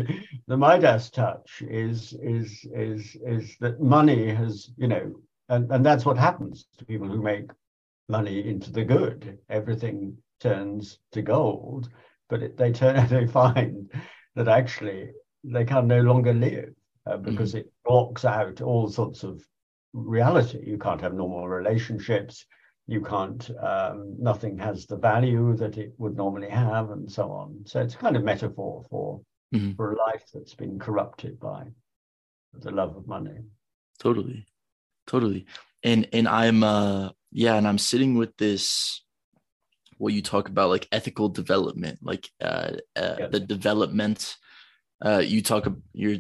the 0.47 0.57
midas 0.57 1.09
touch 1.09 1.63
is 1.67 2.13
is 2.22 2.65
is 2.74 3.17
is 3.26 3.57
that 3.59 3.82
money 3.82 4.34
has 4.34 4.70
you 4.78 4.88
know 4.88 5.13
and, 5.49 5.72
and 5.72 5.86
that's 5.86 6.05
what 6.05 6.17
happens 6.17 6.67
to 6.78 6.86
people 6.86 7.07
who 7.07 7.22
make 7.22 7.49
money 8.09 8.47
into 8.47 8.72
the 8.72 8.84
good. 8.84 9.38
Everything 9.49 10.17
turns 10.39 10.99
to 11.11 11.22
gold, 11.22 11.89
but 12.30 12.41
it, 12.41 12.57
they 12.57 12.72
turn 12.72 13.07
they 13.09 13.28
find 13.28 13.91
that 14.36 14.47
actually 14.47 15.11
they 15.43 15.65
can 15.65 15.88
no 15.88 16.01
longer 16.01 16.34
live 16.34 16.74
uh, 17.05 17.17
because 17.17 17.51
mm-hmm. 17.51 17.59
it 17.59 17.74
blocks 17.86 18.26
out 18.26 18.61
all 18.61 18.89
sorts 18.89 19.24
of 19.24 19.41
reality. 19.93 20.61
You 20.65 20.78
can't 20.78 21.01
have 21.01 21.13
normal 21.13 21.47
relationships. 21.47 22.45
You 22.90 23.02
can't. 23.02 23.50
Um, 23.62 24.16
nothing 24.20 24.58
has 24.58 24.86
the 24.86 24.98
value 24.98 25.56
that 25.58 25.78
it 25.78 25.94
would 25.98 26.18
normally 26.18 26.50
have, 26.50 26.90
and 26.92 27.12
so 27.12 27.32
on. 27.32 27.64
So 27.66 27.82
it's 27.82 27.96
kind 27.96 28.16
of 28.16 28.24
metaphor 28.24 28.84
for 28.90 29.22
mm-hmm. 29.54 29.74
for 29.74 29.94
a 29.94 29.98
life 29.98 30.26
that's 30.34 30.56
been 30.56 30.80
corrupted 30.80 31.40
by 31.40 31.66
the 32.54 32.72
love 32.72 32.96
of 32.98 33.08
money. 33.08 33.38
Totally 34.00 34.46
totally 35.10 35.46
and 35.84 36.08
and 36.14 36.28
i'm 36.28 36.64
uh 36.64 37.10
yeah 37.32 37.56
and 37.56 37.68
i'm 37.68 37.80
sitting 37.80 38.16
with 38.16 38.36
this 38.38 39.04
what 39.98 40.14
you 40.14 40.22
talk 40.22 40.48
about 40.48 40.70
like 40.70 40.88
ethical 40.92 41.28
development 41.28 41.98
like 42.04 42.30
uh, 42.42 42.72
uh 42.96 43.16
yeah. 43.20 43.28
the 43.28 43.40
development 43.40 44.38
uh 45.04 45.18
you 45.18 45.42
talk 45.42 45.68
you're 45.94 46.20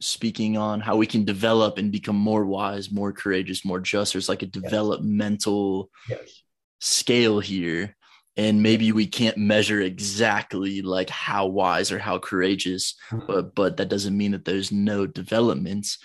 speaking 0.00 0.56
on 0.56 0.80
how 0.80 0.96
we 0.96 1.06
can 1.06 1.24
develop 1.24 1.78
and 1.78 1.90
become 1.90 2.16
more 2.16 2.44
wise 2.44 2.90
more 2.90 3.12
courageous 3.12 3.64
more 3.64 3.80
just 3.80 4.12
there's 4.12 4.28
like 4.28 4.42
a 4.42 4.46
developmental 4.46 5.90
yes. 6.08 6.42
scale 6.80 7.40
here 7.40 7.96
and 8.38 8.62
maybe 8.62 8.92
we 8.92 9.04
can't 9.04 9.36
measure 9.36 9.80
exactly 9.80 10.80
like 10.80 11.10
how 11.10 11.46
wise 11.46 11.90
or 11.90 11.98
how 11.98 12.18
courageous 12.18 12.94
mm-hmm. 13.10 13.26
but 13.26 13.54
but 13.54 13.76
that 13.76 13.88
doesn't 13.88 14.16
mean 14.16 14.30
that 14.30 14.44
there's 14.44 14.70
no 14.70 15.06
developments 15.06 15.98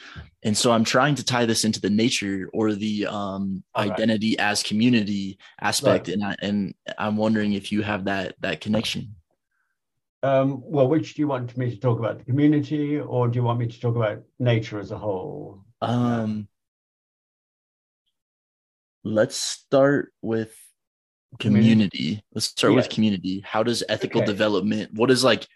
and 0.43 0.57
so 0.57 0.71
i'm 0.71 0.83
trying 0.83 1.15
to 1.15 1.23
tie 1.23 1.45
this 1.45 1.63
into 1.63 1.79
the 1.79 1.89
nature 1.89 2.49
or 2.53 2.73
the 2.73 3.05
um, 3.05 3.63
identity 3.75 4.35
right. 4.37 4.45
as 4.51 4.63
community 4.63 5.37
aspect 5.61 6.07
right. 6.07 6.15
and 6.15 6.23
I, 6.23 6.35
and 6.41 6.73
i'm 6.97 7.15
wondering 7.15 7.53
if 7.53 7.71
you 7.71 7.83
have 7.83 8.05
that 8.05 8.35
that 8.41 8.59
connection 8.59 9.15
um, 10.23 10.61
well 10.63 10.87
which 10.87 11.13
do 11.13 11.21
you 11.21 11.27
want 11.27 11.55
me 11.57 11.69
to 11.69 11.79
talk 11.79 11.99
about 11.99 12.17
the 12.17 12.25
community 12.25 12.99
or 12.99 13.27
do 13.27 13.37
you 13.37 13.43
want 13.43 13.59
me 13.59 13.67
to 13.67 13.79
talk 13.79 13.95
about 13.95 14.23
nature 14.39 14.79
as 14.79 14.91
a 14.91 14.97
whole 14.97 15.63
um 15.81 16.47
let's 19.03 19.35
start 19.35 20.13
with 20.21 20.55
community. 21.39 22.23
Let's 22.33 22.47
start 22.47 22.73
yeah. 22.73 22.77
with 22.77 22.89
community. 22.89 23.43
How 23.45 23.63
does 23.63 23.83
ethical 23.89 24.21
okay. 24.21 24.31
development? 24.31 24.93
What 24.93 25.11
is 25.11 25.23
like? 25.23 25.47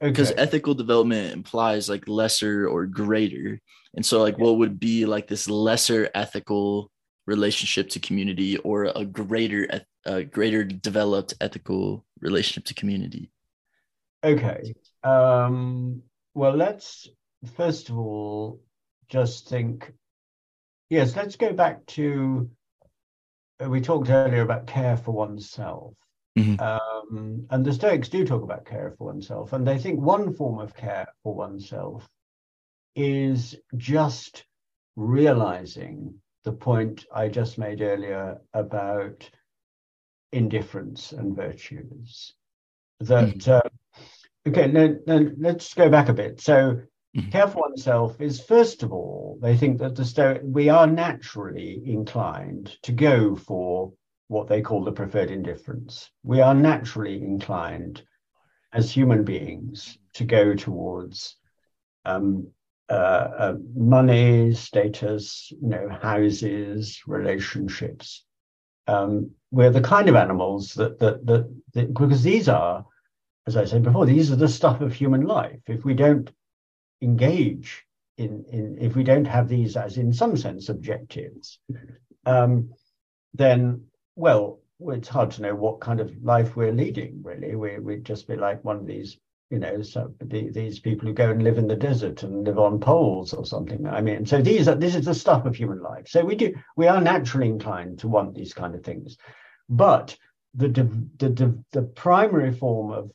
Because 0.00 0.32
okay. 0.32 0.40
ethical 0.40 0.74
development 0.74 1.32
implies 1.32 1.88
like 1.88 2.08
lesser 2.08 2.66
or 2.66 2.86
greater, 2.86 3.60
and 3.94 4.04
so 4.04 4.20
like 4.20 4.38
yeah. 4.38 4.44
what 4.44 4.58
would 4.58 4.80
be 4.80 5.04
like 5.04 5.26
this 5.26 5.48
lesser 5.48 6.08
ethical 6.14 6.90
relationship 7.26 7.90
to 7.90 8.00
community 8.00 8.56
or 8.58 8.84
a 8.84 9.04
greater 9.04 9.68
a 10.06 10.24
greater 10.24 10.64
developed 10.64 11.34
ethical 11.40 12.04
relationship 12.20 12.64
to 12.66 12.74
community? 12.74 13.30
Okay. 14.22 14.74
Um, 15.02 16.02
well, 16.34 16.54
let's 16.54 17.08
first 17.56 17.88
of 17.88 17.98
all 17.98 18.60
just 19.08 19.48
think. 19.48 19.92
Yes, 20.88 21.14
let's 21.16 21.36
go 21.36 21.52
back 21.52 21.86
to 21.86 22.50
we 23.68 23.80
talked 23.80 24.10
earlier 24.10 24.42
about 24.42 24.66
care 24.66 24.96
for 24.96 25.12
oneself. 25.12 25.94
Mm-hmm. 26.38 26.60
Um, 26.60 27.46
and 27.50 27.64
the 27.64 27.72
Stoics 27.72 28.08
do 28.08 28.24
talk 28.24 28.42
about 28.42 28.64
care 28.64 28.94
for 28.96 29.08
oneself. 29.08 29.52
And 29.52 29.66
they 29.66 29.78
think 29.78 30.00
one 30.00 30.32
form 30.34 30.58
of 30.58 30.74
care 30.74 31.06
for 31.22 31.34
oneself 31.34 32.08
is 32.94 33.56
just 33.76 34.44
realizing 34.96 36.14
the 36.44 36.52
point 36.52 37.04
I 37.12 37.28
just 37.28 37.58
made 37.58 37.82
earlier 37.82 38.40
about 38.54 39.28
indifferents 40.32 41.12
and 41.12 41.36
virtues. 41.36 42.32
That, 43.00 43.38
mm-hmm. 43.38 43.50
uh, 43.50 43.60
okay, 44.50 44.70
now, 44.70 44.94
now 45.06 45.30
let's 45.38 45.74
go 45.74 45.88
back 45.88 46.08
a 46.08 46.14
bit. 46.14 46.40
So, 46.40 46.80
Mm-hmm. 47.16 47.30
Care 47.30 47.48
for 47.48 47.62
oneself 47.62 48.20
is, 48.20 48.40
first 48.40 48.84
of 48.84 48.92
all, 48.92 49.36
they 49.42 49.56
think 49.56 49.78
that 49.78 49.96
the 49.96 50.04
Stoic, 50.04 50.42
we 50.44 50.68
are 50.68 50.86
naturally 50.86 51.82
inclined 51.84 52.76
to 52.82 52.92
go 52.92 53.34
for 53.34 53.92
what 54.28 54.46
they 54.46 54.62
call 54.62 54.84
the 54.84 54.92
preferred 54.92 55.30
indifferents. 55.30 56.08
We 56.22 56.40
are 56.40 56.54
naturally 56.54 57.20
inclined 57.20 58.04
as 58.72 58.92
human 58.92 59.24
beings 59.24 59.98
to 60.14 60.24
go 60.24 60.54
towards 60.54 61.34
um, 62.04 62.46
uh, 62.88 62.92
uh, 62.92 63.56
money, 63.74 64.54
status, 64.54 65.52
you 65.60 65.68
know, 65.68 65.88
houses, 65.88 67.02
relationships. 67.08 68.24
Um, 68.86 69.32
we're 69.50 69.70
the 69.70 69.80
kind 69.80 70.08
of 70.08 70.14
animals 70.14 70.74
that, 70.74 71.00
that, 71.00 71.26
that, 71.26 71.52
that, 71.74 71.92
because 71.92 72.22
these 72.22 72.48
are, 72.48 72.86
as 73.46 73.56
I 73.56 73.64
said 73.64 73.82
before, 73.82 74.06
these 74.06 74.30
are 74.30 74.36
the 74.36 74.48
stuff 74.48 74.80
of 74.80 74.92
human 74.92 75.22
life. 75.22 75.60
If 75.66 75.84
we 75.84 75.94
don't 75.94 76.30
engage 77.02 77.84
in, 78.18 78.44
in 78.50 78.78
if 78.80 78.94
we 78.94 79.02
don't 79.02 79.24
have 79.24 79.48
these 79.48 79.76
as 79.76 79.96
in 79.96 80.12
some 80.12 80.36
sense 80.36 80.68
objectives, 80.68 81.58
um, 82.26 82.70
then 83.34 83.84
well, 84.16 84.60
it's 84.80 85.08
hard 85.08 85.30
to 85.32 85.42
know 85.42 85.54
what 85.54 85.80
kind 85.80 86.00
of 86.00 86.12
life 86.22 86.56
we're 86.56 86.72
leading. 86.72 87.22
Really, 87.22 87.54
we 87.54 87.78
we'd 87.78 88.04
just 88.04 88.28
be 88.28 88.36
like 88.36 88.62
one 88.64 88.76
of 88.76 88.86
these, 88.86 89.18
you 89.50 89.58
know, 89.58 89.82
so 89.82 90.12
the, 90.20 90.50
these 90.50 90.78
people 90.78 91.08
who 91.08 91.14
go 91.14 91.30
and 91.30 91.42
live 91.42 91.58
in 91.58 91.66
the 91.66 91.76
desert 91.76 92.22
and 92.22 92.44
live 92.44 92.58
on 92.58 92.78
poles 92.78 93.32
or 93.32 93.46
something. 93.46 93.86
I 93.86 94.00
mean, 94.02 94.26
so 94.26 94.42
these 94.42 94.68
are 94.68 94.74
this 94.74 94.94
is 94.94 95.06
the 95.06 95.14
stuff 95.14 95.46
of 95.46 95.56
human 95.56 95.80
life. 95.80 96.08
So 96.08 96.24
we 96.24 96.34
do 96.34 96.54
we 96.76 96.88
are 96.88 97.00
naturally 97.00 97.48
inclined 97.48 98.00
to 98.00 98.08
want 98.08 98.34
these 98.34 98.52
kind 98.52 98.74
of 98.74 98.84
things, 98.84 99.16
but 99.68 100.16
the 100.54 100.68
the 100.68 100.84
the, 101.18 101.64
the 101.72 101.82
primary 101.82 102.52
form 102.52 102.92
of 102.92 103.10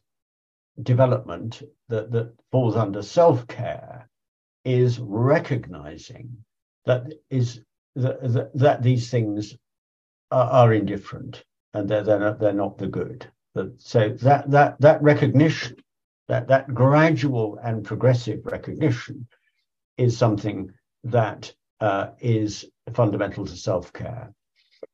development 0.81 1.61
that, 1.89 2.11
that 2.11 2.33
falls 2.51 2.75
under 2.75 3.01
self-care 3.01 4.09
is 4.63 4.99
recognizing 4.99 6.37
that 6.85 7.03
is 7.29 7.61
that, 7.95 8.21
that, 8.33 8.51
that 8.55 8.83
these 8.83 9.09
things 9.09 9.55
are, 10.31 10.49
are, 10.49 10.73
indifferent 10.73 11.43
and 11.73 11.87
they're, 11.87 12.03
they're 12.03 12.19
not, 12.19 12.39
they're 12.39 12.53
not 12.53 12.77
the 12.77 12.87
good 12.87 13.25
that, 13.53 13.81
so 13.81 14.09
that 14.09 14.49
that 14.51 14.79
that 14.81 15.01
recognition 15.01 15.77
that 16.27 16.47
that 16.47 16.73
gradual 16.73 17.57
and 17.63 17.85
progressive 17.85 18.45
recognition 18.45 19.27
is 19.97 20.17
something 20.17 20.71
that 21.03 21.53
uh, 21.79 22.07
is 22.19 22.65
fundamental 22.93 23.45
to 23.45 23.55
self-care. 23.55 24.33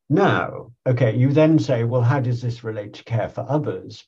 Now, 0.10 0.74
okay, 0.86 1.16
you 1.16 1.32
then 1.32 1.58
say, 1.58 1.86
well, 1.86 2.02
how 2.02 2.20
does 2.20 2.42
this 2.42 2.64
relate 2.64 2.94
to 2.96 3.04
care 3.04 3.30
for 3.30 3.46
others? 3.48 4.06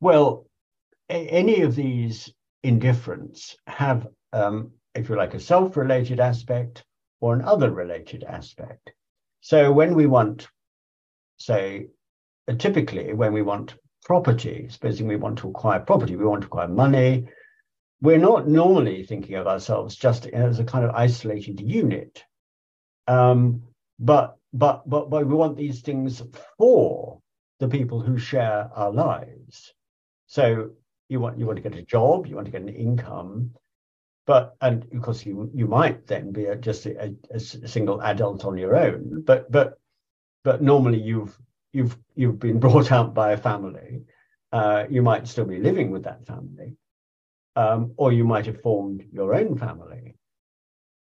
Well, 0.00 0.46
a- 1.08 1.28
any 1.28 1.62
of 1.62 1.74
these 1.74 2.32
indifferents 2.64 3.56
have, 3.66 4.06
um, 4.32 4.72
if 4.94 5.08
you 5.08 5.16
like, 5.16 5.34
a 5.34 5.40
self-related 5.40 6.20
aspect 6.20 6.84
or 7.20 7.34
an 7.34 7.42
other-related 7.42 8.24
aspect. 8.24 8.92
So 9.40 9.72
when 9.72 9.94
we 9.94 10.06
want, 10.06 10.48
say, 11.36 11.88
uh, 12.48 12.54
typically 12.54 13.12
when 13.12 13.32
we 13.32 13.42
want 13.42 13.76
property, 14.04 14.68
supposing 14.68 15.06
we 15.06 15.16
want 15.16 15.38
to 15.38 15.48
acquire 15.48 15.80
property, 15.80 16.16
we 16.16 16.24
want 16.24 16.42
to 16.42 16.46
acquire 16.46 16.68
money, 16.68 17.28
we're 18.00 18.18
not 18.18 18.48
normally 18.48 19.04
thinking 19.04 19.36
of 19.36 19.46
ourselves 19.46 19.96
just 19.96 20.26
as 20.26 20.58
a 20.58 20.64
kind 20.64 20.84
of 20.84 20.94
isolated 20.94 21.60
unit. 21.60 22.22
Um, 23.06 23.62
but, 23.98 24.36
but, 24.52 24.88
but, 24.88 25.08
but 25.08 25.26
we 25.26 25.34
want 25.34 25.56
these 25.56 25.80
things 25.80 26.22
for 26.58 27.20
the 27.60 27.68
people 27.68 28.00
who 28.00 28.18
share 28.18 28.70
our 28.74 28.92
lives. 28.92 29.72
So 30.26 30.70
you 31.08 31.20
want, 31.20 31.38
you 31.38 31.46
want 31.46 31.56
to 31.56 31.68
get 31.68 31.78
a 31.78 31.82
job, 31.82 32.26
you 32.26 32.34
want 32.34 32.46
to 32.46 32.52
get 32.52 32.62
an 32.62 32.68
income, 32.68 33.50
but 34.26 34.56
and 34.60 34.86
of 34.94 35.02
course 35.02 35.24
you 35.26 35.50
you 35.54 35.66
might 35.66 36.06
then 36.06 36.32
be 36.32 36.46
a, 36.46 36.56
just 36.56 36.86
a, 36.86 37.14
a, 37.30 37.38
single 37.40 38.00
adult 38.02 38.44
on 38.46 38.56
your 38.56 38.74
own 38.74 39.22
but 39.26 39.50
but 39.52 39.78
but 40.44 40.62
normally 40.62 40.98
you've 40.98 41.36
you've 41.72 41.96
you've 42.14 42.38
been 42.38 42.58
brought 42.64 42.92
up 42.92 43.14
by 43.14 43.32
a 43.32 43.36
family. 43.36 44.02
Uh, 44.52 44.84
you 44.88 45.02
might 45.02 45.26
still 45.26 45.44
be 45.44 45.58
living 45.58 45.90
with 45.90 46.04
that 46.04 46.24
family 46.26 46.76
um, 47.56 47.92
or 47.96 48.12
you 48.12 48.24
might 48.24 48.46
have 48.46 48.60
formed 48.60 49.04
your 49.12 49.34
own 49.34 49.58
family. 49.58 50.14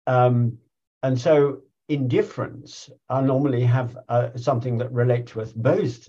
Um, 0.06 0.58
and 1.02 1.20
so 1.20 1.62
indifferents 1.90 2.90
i 3.10 3.20
normally 3.20 3.62
have 3.62 3.98
uh, 4.08 4.30
something 4.36 4.78
that 4.78 4.90
relates 4.90 5.32
to 5.32 5.42
us 5.42 5.52
both 5.52 6.08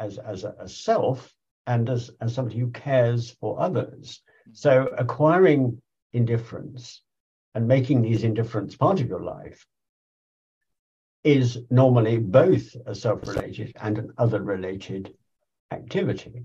as 0.00 0.18
as 0.18 0.42
a, 0.42 0.54
a 0.58 0.68
self 0.68 1.33
and 1.66 1.88
as, 1.88 2.10
as 2.20 2.34
somebody 2.34 2.58
who 2.58 2.70
cares 2.70 3.30
for 3.40 3.60
others 3.60 4.22
so 4.52 4.88
acquiring 4.98 5.80
indifferents 6.14 7.00
and 7.54 7.66
making 7.66 8.02
these 8.02 8.22
indifferents 8.22 8.78
part 8.78 9.00
of 9.00 9.08
your 9.08 9.22
life 9.22 9.66
is 11.22 11.58
normally 11.70 12.18
both 12.18 12.76
a 12.86 12.94
self-related 12.94 13.72
and 13.80 13.98
an 13.98 14.12
other-related 14.18 15.14
activity. 15.70 16.44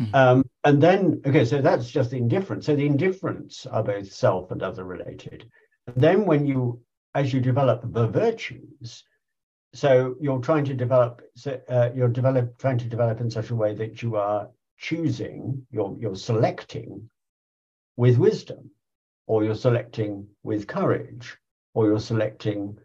Mm-hmm. 0.00 0.14
Um, 0.14 0.44
and 0.64 0.82
then, 0.82 1.20
okay, 1.26 1.44
so 1.44 1.60
that's 1.60 1.90
just 1.90 2.10
the 2.10 2.20
indifferents. 2.20 2.64
So 2.64 2.74
the 2.74 2.88
indifferents 2.88 3.66
are 3.70 3.82
both 3.82 4.10
self 4.10 4.50
and 4.50 4.62
other-related. 4.62 5.48
And 5.86 5.96
then 6.02 6.24
when 6.24 6.46
you, 6.46 6.80
as 7.14 7.32
you 7.32 7.40
develop 7.40 7.82
the 7.84 8.08
virtues, 8.08 9.04
so 9.74 10.14
you're 10.20 10.38
trying 10.38 10.64
to 10.66 10.74
develop, 10.74 11.22
uh, 11.68 11.90
you're 11.94 12.08
develop, 12.08 12.58
trying 12.58 12.78
to 12.78 12.88
develop 12.88 13.20
in 13.20 13.30
such 13.30 13.50
a 13.50 13.56
way 13.56 13.74
that 13.74 14.02
you 14.02 14.16
are 14.16 14.48
choosing, 14.78 15.66
you're, 15.70 15.96
you're 15.98 16.16
selecting 16.16 17.10
with 17.96 18.16
wisdom, 18.16 18.70
or 19.26 19.42
you're 19.42 19.54
selecting 19.54 20.28
with 20.42 20.68
courage, 20.68 21.36
or 21.74 21.86
you're 21.86 22.00
selecting 22.00 22.78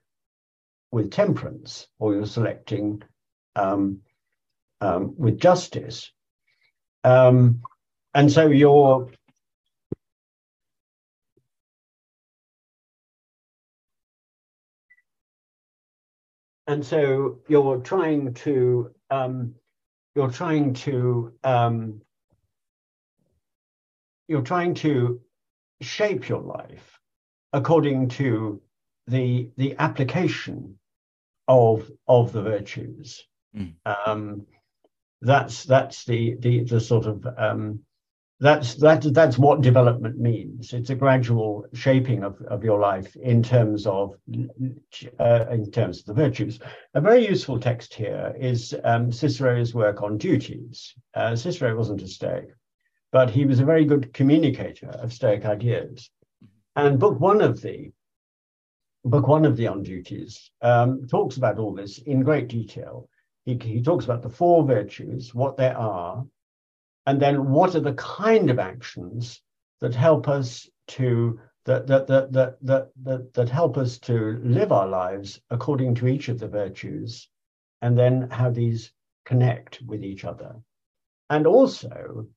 with 0.91 1.11
temperance, 1.11 1.87
or 1.99 2.15
you're 2.15 2.25
selecting 2.25 3.03
um, 3.55 3.99
um, 4.81 5.13
with 5.17 5.39
justice. 5.39 6.11
Um, 7.03 7.61
and 8.15 8.31
so 8.31 8.47
you're 8.47 9.11
and 16.69 16.85
so 16.85 17.39
you're 17.47 17.79
trying 17.79 18.35
to 18.35 18.93
um, 19.09 19.55
you're 20.13 20.29
trying 20.29 20.73
to 20.75 21.33
um, 21.43 22.01
you're 24.27 24.43
trying 24.43 24.75
to 24.75 25.19
shape 25.81 26.29
your 26.29 26.41
life 26.41 26.99
according 27.53 28.09
to 28.09 28.61
the 29.07 29.49
the 29.57 29.75
application 29.79 30.77
of 31.47 31.89
of 32.07 32.31
the 32.31 32.43
virtues. 32.43 33.25
Mm. 33.57 33.73
Um, 33.87 34.45
that's 35.21 35.63
that's 35.63 36.05
the 36.05 36.35
the 36.35 36.65
the 36.65 36.79
sort 36.79 37.07
of 37.07 37.25
um, 37.35 37.79
that's 38.39 38.75
that 38.75 39.01
that's 39.13 39.37
what 39.37 39.61
development 39.61 40.17
means. 40.17 40.71
It's 40.71 40.89
a 40.89 40.95
gradual 40.95 41.65
shaping 41.73 42.23
of, 42.23 42.41
of 42.43 42.63
your 42.63 42.79
life 42.79 43.13
in 43.17 43.43
terms 43.43 43.85
of 43.85 44.15
uh, 45.19 45.45
in 45.51 45.69
terms 45.71 45.99
of 45.99 46.05
the 46.05 46.13
virtues. 46.13 46.59
A 46.93 47.01
very 47.01 47.27
useful 47.27 47.59
text 47.59 47.93
here 47.93 48.33
is 48.39 48.73
um, 48.85 49.11
Cicero's 49.11 49.73
work 49.73 50.01
on 50.01 50.17
duties. 50.17 50.93
Uh, 51.13 51.35
Cicero 51.35 51.75
wasn't 51.75 52.01
a 52.01 52.07
Stoic, 52.07 52.55
but 53.11 53.29
he 53.29 53.45
was 53.45 53.59
a 53.59 53.65
very 53.65 53.83
good 53.83 54.13
communicator 54.13 54.89
of 54.89 55.11
Stoic 55.11 55.43
ideas. 55.43 56.09
And 56.77 56.97
book 56.97 57.19
one 57.19 57.41
of 57.41 57.61
the 57.61 57.91
book 59.03 59.27
one 59.27 59.45
of 59.45 59.57
the 59.57 59.67
on 59.67 59.83
duties 59.83 60.49
um, 60.61 61.07
talks 61.07 61.35
about 61.35 61.59
all 61.59 61.73
this 61.73 61.97
in 61.97 62.23
great 62.23 62.47
detail. 62.47 63.09
He, 63.43 63.59
he 63.61 63.81
talks 63.81 64.05
about 64.05 64.21
the 64.21 64.29
four 64.29 64.63
virtues, 64.63 65.33
what 65.33 65.57
they 65.57 65.69
are, 65.69 66.25
and 67.09 67.19
then 67.19 67.49
what 67.49 67.73
are 67.73 67.79
the 67.79 67.93
kind 67.93 68.51
of 68.51 68.59
actions 68.59 69.41
that 69.81 69.95
help 69.95 70.27
us 70.27 70.69
to 70.87 71.39
that 71.65 71.87
that 71.87 72.05
that 72.05 72.31
that 72.31 72.57
that 72.61 72.89
that, 73.01 73.33
that 73.33 73.49
help 73.49 73.77
us 73.77 73.97
to 73.97 74.39
live 74.43 74.71
our 74.71 74.87
lives 74.87 75.41
according 75.49 75.95
to 75.95 76.07
each 76.07 76.29
of 76.29 76.37
the 76.37 76.47
virtues, 76.47 77.27
and 77.81 77.97
then 77.97 78.29
how 78.29 78.51
these 78.51 78.91
connect 79.25 79.81
with 79.81 80.03
each 80.03 80.23
other. 80.23 80.55
And 81.31 81.47
also 81.47 82.27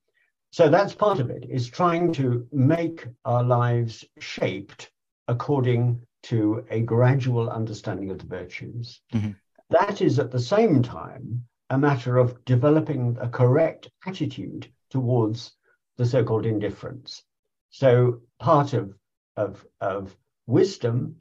so 0.53 0.71
that's 0.71 0.95
part 0.95 1.21
of 1.21 1.29
it, 1.29 1.45
is 1.51 1.69
trying 1.69 2.15
to 2.15 2.47
make 2.51 3.07
our 3.27 3.45
lives 3.45 4.07
shaped 4.21 4.91
according 5.29 6.01
to 6.31 6.65
a 6.71 6.81
gradual 6.81 7.51
understanding 7.51 8.11
of 8.11 8.19
the 8.21 8.33
virtues. 8.41 9.03
Mm-hmm. 9.13 9.33
That 9.69 10.01
is 10.01 10.19
at 10.19 10.31
the 10.31 10.41
same 10.41 10.83
time 10.83 11.45
a 11.73 11.79
matter 11.79 12.19
of 12.19 12.45
developing 12.45 13.17
a 13.19 13.29
correct 13.29 13.91
attitude 14.07 14.71
towards 14.91 15.53
the 15.97 16.05
so-called 16.05 16.45
indifferents. 16.45 17.23
So 17.71 18.21
part 18.39 18.75
of, 18.75 18.95
of, 19.37 19.65
of 19.81 20.15
wisdom 20.47 21.17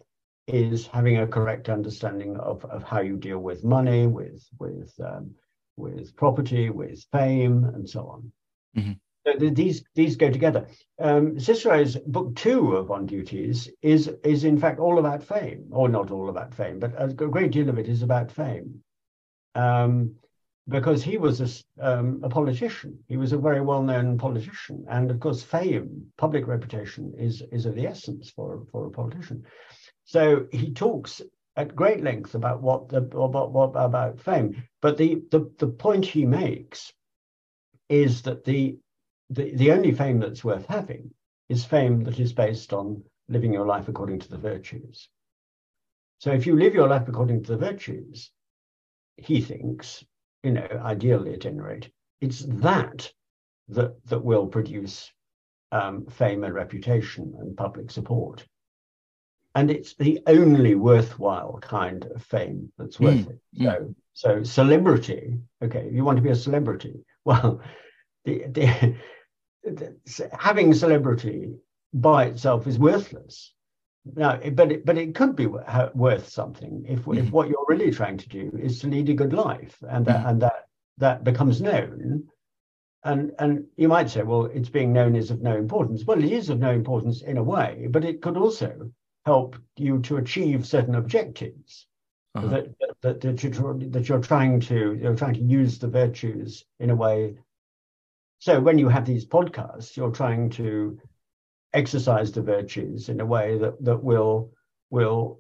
is 0.48 0.86
having 0.88 1.20
a 1.20 1.28
correct 1.28 1.70
understanding 1.70 2.36
of, 2.36 2.66
of 2.66 2.84
how 2.84 3.00
you 3.00 3.16
deal 3.16 3.40
with 3.40 3.64
money, 3.64 4.08
with 4.08 4.46
with 4.60 4.94
um, 5.00 5.36
with 5.78 6.14
property, 6.18 6.70
with 6.70 7.06
fame, 7.14 7.64
and 7.64 7.90
so 7.90 8.02
on. 8.08 8.32
Mm-hmm 8.78 8.92
these 9.38 9.84
these 9.94 10.16
go 10.16 10.32
together. 10.32 10.68
Um, 11.00 11.40
Cicero's 11.40 11.96
book 11.96 12.36
two 12.36 12.76
of 12.76 12.90
On 12.90 13.06
Duties 13.06 13.70
is 13.84 14.10
is 14.24 14.44
in 14.44 14.58
fact 14.58 14.80
all 14.80 14.98
about 14.98 15.24
fame, 15.24 15.68
or 15.72 15.88
not 15.90 16.10
all 16.10 16.30
about 16.30 16.56
fame, 16.56 16.80
but 16.80 16.94
a 16.98 17.08
great 17.14 17.52
deal 17.52 17.70
of 17.70 17.78
it 17.78 17.88
is 17.88 18.02
about 18.02 18.32
fame, 18.32 18.82
um, 19.54 20.16
because 20.72 21.04
he 21.04 21.18
was 21.18 21.42
a, 21.42 21.86
um, 21.86 22.22
a 22.24 22.30
politician. 22.30 22.98
He 23.08 23.18
was 23.18 23.34
a 23.34 23.38
very 23.38 23.62
well 23.62 23.84
known 23.84 24.18
politician, 24.18 24.86
and 24.90 25.12
of 25.12 25.20
course, 25.20 25.44
fame, 25.44 26.12
public 26.18 26.48
reputation, 26.48 27.14
is 27.18 27.44
is 27.52 27.66
of 27.66 27.76
the 27.76 27.88
essence 27.88 28.30
for 28.30 28.66
for 28.72 28.88
a 28.88 28.92
politician. 28.92 29.44
So 30.06 30.48
he 30.52 30.74
talks 30.74 31.22
at 31.56 31.76
great 31.76 32.02
length 32.02 32.34
about 32.36 32.62
what 32.62 32.90
the 32.90 32.98
about, 32.98 33.52
what, 33.52 33.72
about 33.76 34.20
fame, 34.20 34.64
but 34.82 34.98
the, 34.98 35.22
the 35.32 35.52
the 35.60 35.68
point 35.68 36.06
he 36.06 36.26
makes 36.26 36.94
is 37.90 38.22
that 38.24 38.46
the 38.46 38.80
the, 39.30 39.56
the 39.56 39.72
only 39.72 39.92
fame 39.92 40.20
that's 40.20 40.44
worth 40.44 40.66
having 40.66 41.12
is 41.50 41.66
fame 41.66 42.04
that 42.06 42.20
is 42.20 42.34
based 42.34 42.74
on 42.74 43.04
living 43.28 43.54
your 43.54 43.66
life 43.66 43.88
according 43.88 44.20
to 44.20 44.30
the 44.30 44.38
virtues. 44.38 45.10
So 46.20 46.32
if 46.32 46.46
you 46.46 46.56
live 46.56 46.74
your 46.74 46.88
life 46.88 47.08
according 47.08 47.44
to 47.44 47.52
the 47.52 47.58
virtues, 47.58 48.32
he 49.18 49.42
thinks, 49.42 50.04
you 50.44 50.52
know, 50.52 50.68
ideally 50.84 51.34
at 51.34 51.46
any 51.46 51.60
rate, 51.60 51.92
it's 52.20 52.40
that 52.40 53.12
that, 53.70 53.96
that 54.06 54.24
will 54.24 54.48
produce 54.48 55.12
um, 55.72 56.06
fame 56.08 56.44
and 56.44 56.54
reputation 56.54 57.34
and 57.40 57.56
public 57.56 57.90
support. 57.90 58.46
And 59.56 59.70
it's 59.70 59.96
the 59.96 60.22
only 60.28 60.76
worthwhile 60.76 61.60
kind 61.62 62.06
of 62.06 62.24
fame 62.24 62.72
that's 62.78 63.00
worth 63.00 63.28
mm, 63.28 63.32
it. 63.32 63.40
So, 63.56 63.64
mm. 63.66 63.96
so 64.14 64.44
celebrity, 64.44 65.40
okay, 65.62 65.90
you 65.92 66.04
want 66.04 66.18
to 66.18 66.22
be 66.22 66.30
a 66.30 66.36
celebrity. 66.36 67.06
Well, 67.24 67.62
the, 68.26 68.48
the 68.48 68.96
having 70.40 70.74
celebrity 70.74 71.54
by 71.94 72.26
itself 72.26 72.66
is 72.66 72.80
worthless. 72.80 73.54
Now, 74.04 74.40
but 74.54 74.72
it, 74.72 74.86
but 74.86 74.98
it 74.98 75.14
could 75.14 75.36
be 75.36 75.46
worth 75.46 76.28
something 76.28 76.86
if 76.88 77.02
mm. 77.02 77.18
if 77.18 77.26
mm-hmm. 77.26 77.32
what 77.32 77.50
you're 77.50 77.66
really 77.68 77.92
trying 77.92 78.18
to 78.18 78.30
do 78.30 78.52
is 78.60 78.80
to 78.80 78.88
lead 78.88 79.10
a 79.10 79.14
good 79.14 79.34
life, 79.34 79.78
and 79.88 80.06
that 80.06 80.26
mm. 80.26 80.30
and 80.30 80.42
that 80.42 80.68
that 80.98 81.24
becomes 81.24 81.62
known, 81.62 82.28
and 83.04 83.32
and 83.38 83.66
you 83.78 83.88
might 83.88 84.10
say, 84.10 84.24
well, 84.24 84.46
it's 84.46 84.70
being 84.70 84.92
known 84.92 85.16
is 85.16 85.30
of 85.30 85.42
no 85.42 85.56
importance. 85.56 86.04
Well, 86.04 86.24
it 86.24 86.32
is 86.32 86.50
of 86.50 86.60
no 86.60 86.72
importance 86.72 87.22
in 87.22 87.38
a 87.38 87.44
way, 87.44 87.88
but 87.92 88.04
it 88.04 88.22
could 88.22 88.38
also 88.38 88.92
help 89.26 89.56
you 89.78 90.00
to 90.00 90.18
achieve 90.18 90.66
certain 90.66 90.96
objectives 90.96 91.86
uh-huh. 92.34 92.48
that, 92.48 92.68
that, 93.02 93.22
that, 93.22 93.44
you're, 93.44 93.78
that 93.78 94.10
you're 94.10 94.20
trying 94.20 94.60
to 94.62 94.98
you're 95.00 95.16
trying 95.16 95.36
to 95.36 95.42
use 95.42 95.78
the 95.78 95.88
virtues 95.88 96.66
in 96.80 96.90
a 96.90 96.96
way. 96.96 97.36
So 98.40 98.60
when 98.60 98.80
you 98.80 98.90
have 98.90 99.06
these 99.06 99.28
podcasts, 99.28 99.96
you're 99.96 100.12
trying 100.12 100.50
to 100.52 101.00
exercise 101.74 102.32
the 102.32 102.42
virtues 102.42 103.10
in 103.10 103.22
a 103.22 103.26
way 103.26 103.58
that 103.58 103.84
that 103.84 104.04
will 104.04 104.52
will 104.90 105.40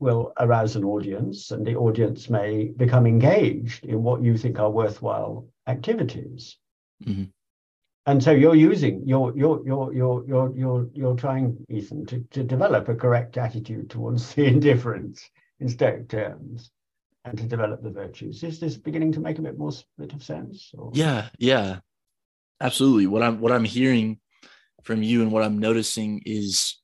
will 0.00 0.32
arouse 0.38 0.76
an 0.76 0.84
audience, 0.84 1.50
and 1.50 1.66
the 1.66 1.76
audience 1.76 2.28
may 2.28 2.68
become 2.76 3.06
engaged 3.06 3.84
in 3.84 4.02
what 4.02 4.22
you 4.22 4.36
think 4.36 4.58
are 4.58 4.70
worthwhile 4.70 5.46
activities. 5.66 6.56
Mm-hmm. 7.04 7.24
And 8.06 8.22
so 8.22 8.30
you're 8.32 8.54
using 8.54 9.02
you're 9.06 9.36
you're 9.36 9.62
you're 9.64 9.92
you're 9.92 10.24
you're 10.26 10.56
you're 10.56 10.88
you're 10.94 11.16
trying, 11.16 11.56
Ethan, 11.68 12.06
to, 12.06 12.24
to 12.30 12.42
develop 12.42 12.88
a 12.88 12.94
correct 12.94 13.36
attitude 13.36 13.90
towards 13.90 14.34
the 14.34 14.46
indifferents 14.52 15.28
in 15.60 15.68
stoic 15.68 16.08
terms 16.08 16.70
and 17.24 17.36
to 17.38 17.44
develop 17.44 17.82
the 17.82 17.90
virtues. 17.90 18.42
Is 18.42 18.58
this 18.58 18.76
beginning 18.76 19.12
to 19.12 19.20
make 19.20 19.38
a 19.38 19.42
bit 19.42 19.58
more 19.58 19.72
bit 19.98 20.14
of 20.14 20.22
sense? 20.22 20.72
Or? 20.76 20.90
Yeah, 20.94 21.28
yeah. 21.38 21.80
Absolutely. 22.60 23.06
What 23.06 23.22
I'm 23.22 23.40
what 23.40 23.52
I'm 23.52 23.64
hearing 23.64 24.18
from 24.82 25.02
you 25.02 25.22
and 25.22 25.32
what 25.32 25.44
I'm 25.44 25.58
noticing 25.58 26.22
is 26.24 26.76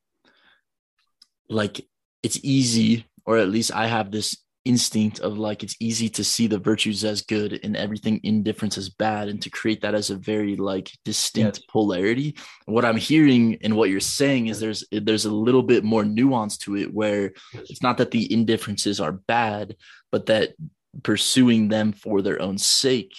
like 1.49 1.87
it's 2.23 2.41
easy, 2.43 3.07
or 3.27 3.39
at 3.39 3.49
least 3.49 3.75
I 3.75 3.87
have 3.87 4.11
this 4.11 4.37
instinct 4.65 5.21
of 5.21 5.37
like 5.37 5.63
it's 5.63 5.77
easy 5.79 6.09
to 6.09 6.25
see 6.25 6.47
the 6.47 6.59
virtues 6.59 7.05
as 7.05 7.21
good 7.21 7.61
and 7.63 7.77
everything 7.77 8.19
indifferents 8.25 8.79
as 8.79 8.89
bad 8.89 9.29
and 9.29 9.43
to 9.43 9.51
create 9.51 9.83
that 9.83 9.95
as 9.95 10.09
a 10.09 10.17
very 10.17 10.57
like 10.57 10.91
distinct 11.05 11.59
yes. 11.59 11.67
polarity 11.69 12.35
what 12.65 12.83
i'm 12.85 12.97
hearing 12.97 13.59
and 13.63 13.77
what 13.77 13.91
you're 13.91 14.01
saying 14.01 14.47
is 14.47 14.59
there's 14.59 14.83
there's 14.91 15.27
a 15.27 15.31
little 15.31 15.63
bit 15.63 15.85
more 15.85 16.03
nuance 16.03 16.57
to 16.57 16.77
it 16.79 16.93
where 16.95 17.31
it's 17.53 17.83
not 17.83 17.99
that 17.99 18.11
the 18.11 18.33
indifferences 18.33 19.01
are 19.01 19.13
bad 19.13 19.77
but 20.11 20.25
that 20.27 20.55
pursuing 21.03 21.69
them 21.69 21.93
for 21.93 22.23
their 22.23 22.41
own 22.41 22.57
sake 22.57 23.13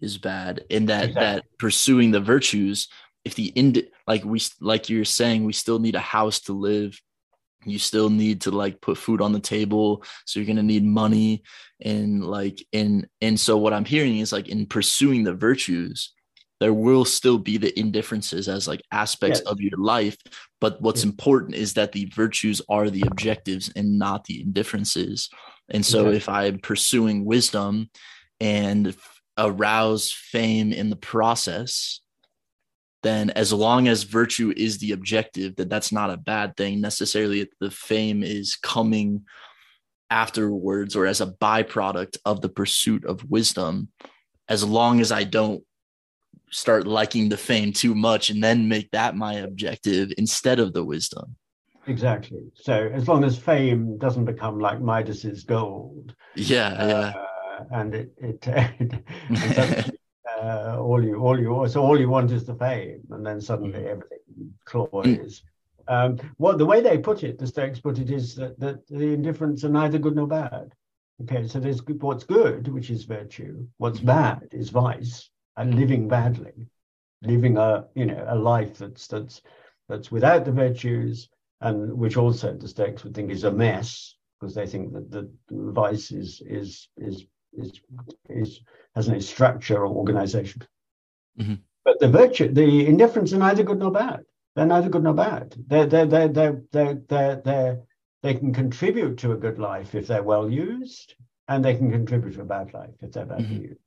is 0.00 0.16
bad 0.16 0.64
and 0.70 0.88
that 0.88 1.08
exactly. 1.08 1.24
that 1.24 1.44
pursuing 1.58 2.12
the 2.12 2.20
virtues 2.20 2.86
if 3.28 3.34
the 3.34 3.52
ind 3.54 3.82
like 4.06 4.24
we 4.24 4.40
like 4.60 4.88
you're 4.88 5.04
saying 5.04 5.44
we 5.44 5.52
still 5.52 5.78
need 5.78 5.94
a 5.94 6.00
house 6.00 6.40
to 6.40 6.54
live 6.54 6.98
you 7.64 7.78
still 7.78 8.08
need 8.08 8.40
to 8.40 8.50
like 8.50 8.80
put 8.80 8.96
food 8.96 9.20
on 9.20 9.32
the 9.32 9.40
table 9.40 10.02
so 10.24 10.40
you're 10.40 10.46
going 10.46 10.56
to 10.56 10.62
need 10.62 10.84
money 10.84 11.42
and 11.82 12.24
like 12.24 12.64
and 12.72 13.06
and 13.20 13.38
so 13.38 13.58
what 13.58 13.74
i'm 13.74 13.84
hearing 13.84 14.18
is 14.18 14.32
like 14.32 14.48
in 14.48 14.64
pursuing 14.66 15.24
the 15.24 15.34
virtues 15.34 16.14
there 16.60 16.72
will 16.72 17.04
still 17.04 17.38
be 17.38 17.56
the 17.56 17.78
indifferences 17.78 18.48
as 18.48 18.66
like 18.66 18.82
aspects 18.90 19.40
yes. 19.44 19.46
of 19.52 19.60
your 19.60 19.78
life 19.78 20.16
but 20.60 20.80
what's 20.80 21.04
yes. 21.04 21.10
important 21.10 21.54
is 21.54 21.74
that 21.74 21.92
the 21.92 22.06
virtues 22.06 22.62
are 22.70 22.88
the 22.88 23.04
objectives 23.06 23.70
and 23.76 23.98
not 23.98 24.24
the 24.24 24.40
indifferences 24.40 25.28
and 25.68 25.84
so 25.84 26.08
exactly. 26.08 26.16
if 26.16 26.28
i'm 26.28 26.58
pursuing 26.60 27.26
wisdom 27.26 27.90
and 28.40 28.96
arouse 29.36 30.10
fame 30.10 30.72
in 30.72 30.88
the 30.88 30.96
process 30.96 32.00
then 33.02 33.30
as 33.30 33.52
long 33.52 33.88
as 33.88 34.02
virtue 34.02 34.52
is 34.56 34.78
the 34.78 34.92
objective 34.92 35.56
that 35.56 35.68
that's 35.68 35.92
not 35.92 36.10
a 36.10 36.16
bad 36.16 36.56
thing. 36.56 36.80
Necessarily 36.80 37.48
the 37.60 37.70
fame 37.70 38.22
is 38.22 38.56
coming 38.56 39.24
afterwards 40.10 40.96
or 40.96 41.06
as 41.06 41.20
a 41.20 41.26
byproduct 41.26 42.16
of 42.24 42.40
the 42.40 42.48
pursuit 42.48 43.04
of 43.04 43.28
wisdom 43.30 43.88
as 44.48 44.64
long 44.64 45.00
as 45.00 45.12
i 45.12 45.22
don't 45.22 45.62
start 46.50 46.86
liking 46.86 47.28
the 47.28 47.36
fame 47.36 47.72
too 47.72 47.94
much 47.94 48.30
and 48.30 48.42
then 48.42 48.68
make 48.68 48.90
that 48.92 49.16
my 49.16 49.34
objective 49.34 50.10
instead 50.16 50.58
of 50.58 50.72
the 50.72 50.82
wisdom. 50.82 51.36
Exactly. 51.86 52.40
So 52.54 52.90
as 52.92 53.08
long 53.08 53.24
as 53.24 53.38
fame 53.38 53.98
doesn't 53.98 54.24
become 54.24 54.58
like 54.58 54.80
midas's 54.80 55.44
gold 55.44 56.14
yeah 56.36 56.68
uh, 56.68 57.12
yeah 57.14 57.24
and 57.70 57.94
it, 57.94 58.12
it, 58.18 58.46
it 59.30 59.94
uh, 60.42 60.76
all 60.80 61.02
you 61.02 61.16
all 61.16 61.38
you 61.38 61.66
so 61.68 61.82
all 61.82 61.98
you 61.98 62.08
want 62.08 62.30
is 62.30 62.44
the 62.44 62.54
fame, 62.54 63.02
and 63.10 63.24
then 63.24 63.40
suddenly 63.40 63.80
mm. 63.80 63.88
everything 63.88 64.54
cloys. 64.64 65.42
Um, 65.88 66.18
what 66.36 66.58
the 66.58 66.66
way 66.66 66.80
they 66.80 66.98
put 66.98 67.24
it, 67.24 67.38
the 67.38 67.46
Stoics 67.46 67.80
put 67.80 67.98
it, 67.98 68.10
is 68.10 68.34
that, 68.36 68.60
that 68.60 68.86
the 68.88 69.16
indifferents 69.16 69.64
are 69.64 69.70
neither 69.70 69.98
good 69.98 70.16
nor 70.16 70.26
bad. 70.26 70.74
Okay, 71.22 71.48
so 71.48 71.58
there's 71.58 71.82
what's 71.82 72.24
good, 72.24 72.68
which 72.68 72.90
is 72.90 73.04
virtue. 73.04 73.66
What's 73.78 74.00
mm. 74.00 74.06
bad 74.06 74.48
is 74.52 74.70
vice, 74.70 75.30
and 75.56 75.74
living 75.74 76.08
badly, 76.08 76.68
living 77.22 77.56
a 77.56 77.86
you 77.94 78.06
know 78.06 78.24
a 78.28 78.36
life 78.36 78.78
that's 78.78 79.06
that's 79.06 79.42
that's 79.88 80.12
without 80.12 80.44
the 80.44 80.52
virtues, 80.52 81.28
and 81.60 81.92
which 81.94 82.16
also 82.16 82.54
the 82.54 82.68
Stoics 82.68 83.02
would 83.04 83.14
think 83.14 83.30
is 83.30 83.44
a 83.44 83.50
mess 83.50 84.14
because 84.38 84.54
they 84.54 84.66
think 84.66 84.92
that 84.92 85.10
the 85.10 85.30
vice 85.50 86.12
is 86.12 86.42
is 86.46 86.88
is 86.96 87.24
is 87.58 87.80
is 88.28 88.60
has 88.94 89.08
no 89.08 89.18
structure 89.18 89.78
or 89.78 89.86
organization. 89.86 90.62
Mm-hmm. 91.38 91.54
But 91.84 92.00
the 92.00 92.08
virtue, 92.08 92.52
the 92.52 92.86
indifferents 92.86 93.32
are 93.32 93.38
neither 93.38 93.62
good 93.62 93.78
nor 93.78 93.90
bad. 93.90 94.24
They're 94.54 94.66
neither 94.66 94.88
good 94.88 95.04
nor 95.04 95.14
bad. 95.14 95.54
They're, 95.68 95.86
they're, 95.86 96.06
they're, 96.06 96.28
they're, 96.28 96.62
they're, 96.72 96.94
they're, 97.08 97.42
they're, 97.44 97.80
they 98.22 98.34
can 98.34 98.52
contribute 98.52 99.18
to 99.18 99.32
a 99.32 99.36
good 99.36 99.58
life 99.58 99.94
if 99.94 100.08
they're 100.08 100.22
well 100.22 100.50
used, 100.50 101.14
and 101.46 101.64
they 101.64 101.76
can 101.76 101.90
contribute 101.90 102.34
to 102.34 102.42
a 102.42 102.44
bad 102.44 102.74
life 102.74 102.90
if 103.00 103.12
they're 103.12 103.24
badly 103.24 103.44
mm-hmm. 103.44 103.62
used. 103.62 103.80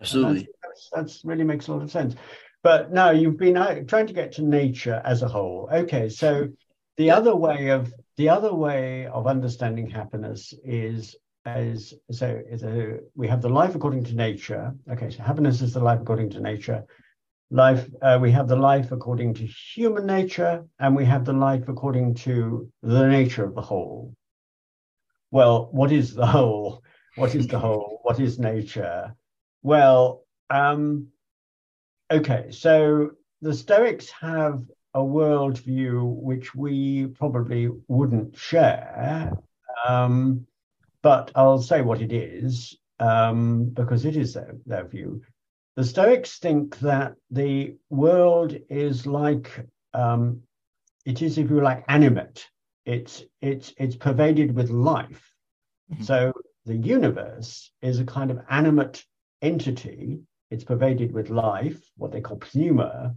Absolutely. 0.00 0.48
That's, 0.62 0.90
that's, 0.92 1.24
really 1.24 1.44
makes 1.44 1.68
a 1.68 1.72
lot 1.72 1.82
of 1.82 1.90
sense. 1.90 2.16
But 2.62 2.92
now 2.92 3.10
you've 3.10 3.38
been 3.38 3.56
uh, 3.56 3.82
trying 3.86 4.08
to 4.08 4.12
get 4.12 4.32
to 4.32 4.42
nature 4.42 5.00
as 5.04 5.22
a 5.22 5.28
whole. 5.28 5.68
Okay, 5.72 6.08
so 6.08 6.48
the 6.96 7.10
other 7.10 7.34
way 7.34 7.68
of 7.68 7.92
the 8.16 8.28
other 8.28 8.52
way 8.52 9.06
of 9.06 9.26
understanding 9.26 9.88
happiness 9.88 10.52
is 10.64 11.16
is 11.46 11.94
so 12.10 12.40
is 12.48 12.62
a, 12.62 12.98
we 13.14 13.28
have 13.28 13.42
the 13.42 13.48
life 13.48 13.74
according 13.74 14.04
to 14.04 14.14
nature. 14.14 14.74
Okay, 14.90 15.10
so 15.10 15.22
happiness 15.22 15.60
is 15.60 15.74
the 15.74 15.80
life 15.80 16.00
according 16.00 16.30
to 16.30 16.40
nature. 16.40 16.84
Life, 17.50 17.88
uh, 18.00 18.18
we 18.20 18.30
have 18.30 18.48
the 18.48 18.56
life 18.56 18.92
according 18.92 19.34
to 19.34 19.46
human 19.46 20.06
nature, 20.06 20.64
and 20.78 20.96
we 20.96 21.04
have 21.04 21.24
the 21.24 21.32
life 21.32 21.68
according 21.68 22.14
to 22.14 22.70
the 22.82 23.06
nature 23.06 23.44
of 23.44 23.54
the 23.54 23.60
whole. 23.60 24.14
Well, 25.30 25.68
what 25.72 25.92
is 25.92 26.14
the 26.14 26.26
whole? 26.26 26.82
What 27.16 27.34
is 27.34 27.46
the 27.46 27.58
whole? 27.58 28.00
What 28.02 28.18
is 28.20 28.38
nature? 28.38 29.14
Well, 29.62 30.24
um, 30.50 31.08
okay, 32.10 32.50
so 32.50 33.12
the 33.42 33.54
Stoics 33.54 34.10
have 34.10 34.62
a 34.94 35.00
worldview 35.00 36.02
which 36.16 36.54
we 36.54 37.06
probably 37.06 37.68
wouldn't 37.88 38.36
share. 38.36 39.32
Um, 39.86 40.46
but 41.02 41.32
I'll 41.34 41.62
say 41.62 41.82
what 41.82 42.00
it 42.00 42.12
is 42.12 42.76
um, 42.98 43.64
because 43.64 44.04
it 44.04 44.16
is 44.16 44.34
their, 44.34 44.56
their 44.66 44.84
view. 44.86 45.22
The 45.76 45.84
Stoics 45.84 46.38
think 46.38 46.78
that 46.80 47.14
the 47.30 47.76
world 47.90 48.56
is 48.68 49.06
like 49.06 49.66
um, 49.94 50.42
it 51.04 51.22
is, 51.22 51.38
if 51.38 51.50
you 51.50 51.60
like, 51.60 51.84
animate. 51.88 52.48
It's 52.84 53.22
it's 53.40 53.72
it's 53.76 53.96
pervaded 53.96 54.54
with 54.54 54.70
life. 54.70 55.32
Mm-hmm. 55.92 56.02
So 56.02 56.32
the 56.64 56.76
universe 56.76 57.70
is 57.80 58.00
a 58.00 58.04
kind 58.04 58.30
of 58.30 58.40
animate 58.50 59.04
entity. 59.40 60.20
It's 60.50 60.64
pervaded 60.64 61.12
with 61.12 61.30
life, 61.30 61.80
what 61.96 62.12
they 62.12 62.20
call 62.20 62.40
pneuma, 62.54 63.14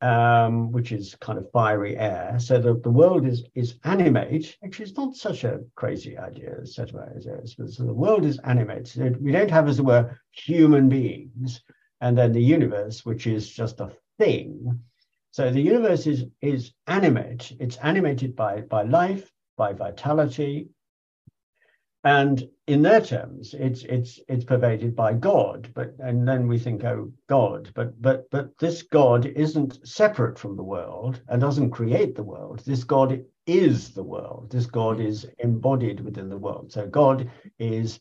um, 0.00 0.72
which 0.72 0.92
is 0.92 1.16
kind 1.20 1.38
of 1.38 1.50
fiery 1.50 1.96
air. 1.96 2.36
So 2.38 2.60
the, 2.60 2.74
the 2.74 2.90
world 2.90 3.26
is 3.26 3.44
is 3.54 3.76
animate. 3.84 4.56
Actually, 4.64 4.86
it's 4.86 4.96
not 4.96 5.16
such 5.16 5.44
a 5.44 5.60
crazy 5.74 6.18
idea. 6.18 6.66
So 6.66 6.84
the 6.84 7.94
world 7.94 8.24
is 8.24 8.38
animate. 8.40 8.88
So 8.88 9.12
we 9.20 9.32
don't 9.32 9.50
have, 9.50 9.68
as 9.68 9.78
it 9.78 9.84
were, 9.84 10.18
human 10.32 10.88
beings, 10.88 11.62
and 12.00 12.16
then 12.16 12.32
the 12.32 12.42
universe, 12.42 13.04
which 13.04 13.26
is 13.26 13.48
just 13.48 13.80
a 13.80 13.90
thing. 14.18 14.80
So 15.30 15.50
the 15.50 15.60
universe 15.60 16.06
is 16.06 16.24
is 16.40 16.72
animate. 16.86 17.52
It's 17.58 17.76
animated 17.78 18.36
by 18.36 18.62
by 18.62 18.82
life, 18.82 19.30
by 19.56 19.72
vitality, 19.72 20.68
and 22.06 22.48
in 22.68 22.82
their 22.82 23.00
terms, 23.00 23.52
it's 23.52 23.82
it's 23.82 24.20
it's 24.28 24.44
pervaded 24.44 24.94
by 24.94 25.12
God. 25.12 25.68
But 25.74 25.96
and 25.98 26.26
then 26.26 26.46
we 26.46 26.56
think, 26.56 26.84
oh, 26.84 27.12
God. 27.26 27.72
But 27.74 28.00
but 28.00 28.30
but 28.30 28.56
this 28.58 28.82
God 28.82 29.26
isn't 29.26 29.84
separate 29.84 30.38
from 30.38 30.54
the 30.54 30.62
world 30.62 31.20
and 31.28 31.40
doesn't 31.40 31.72
create 31.72 32.14
the 32.14 32.22
world. 32.22 32.62
This 32.64 32.84
God 32.84 33.24
is 33.48 33.92
the 33.92 34.04
world. 34.04 34.52
This 34.52 34.66
God 34.66 35.00
is 35.00 35.26
embodied 35.40 35.98
within 35.98 36.28
the 36.28 36.38
world. 36.38 36.70
So 36.70 36.86
God 36.86 37.28
is 37.58 37.98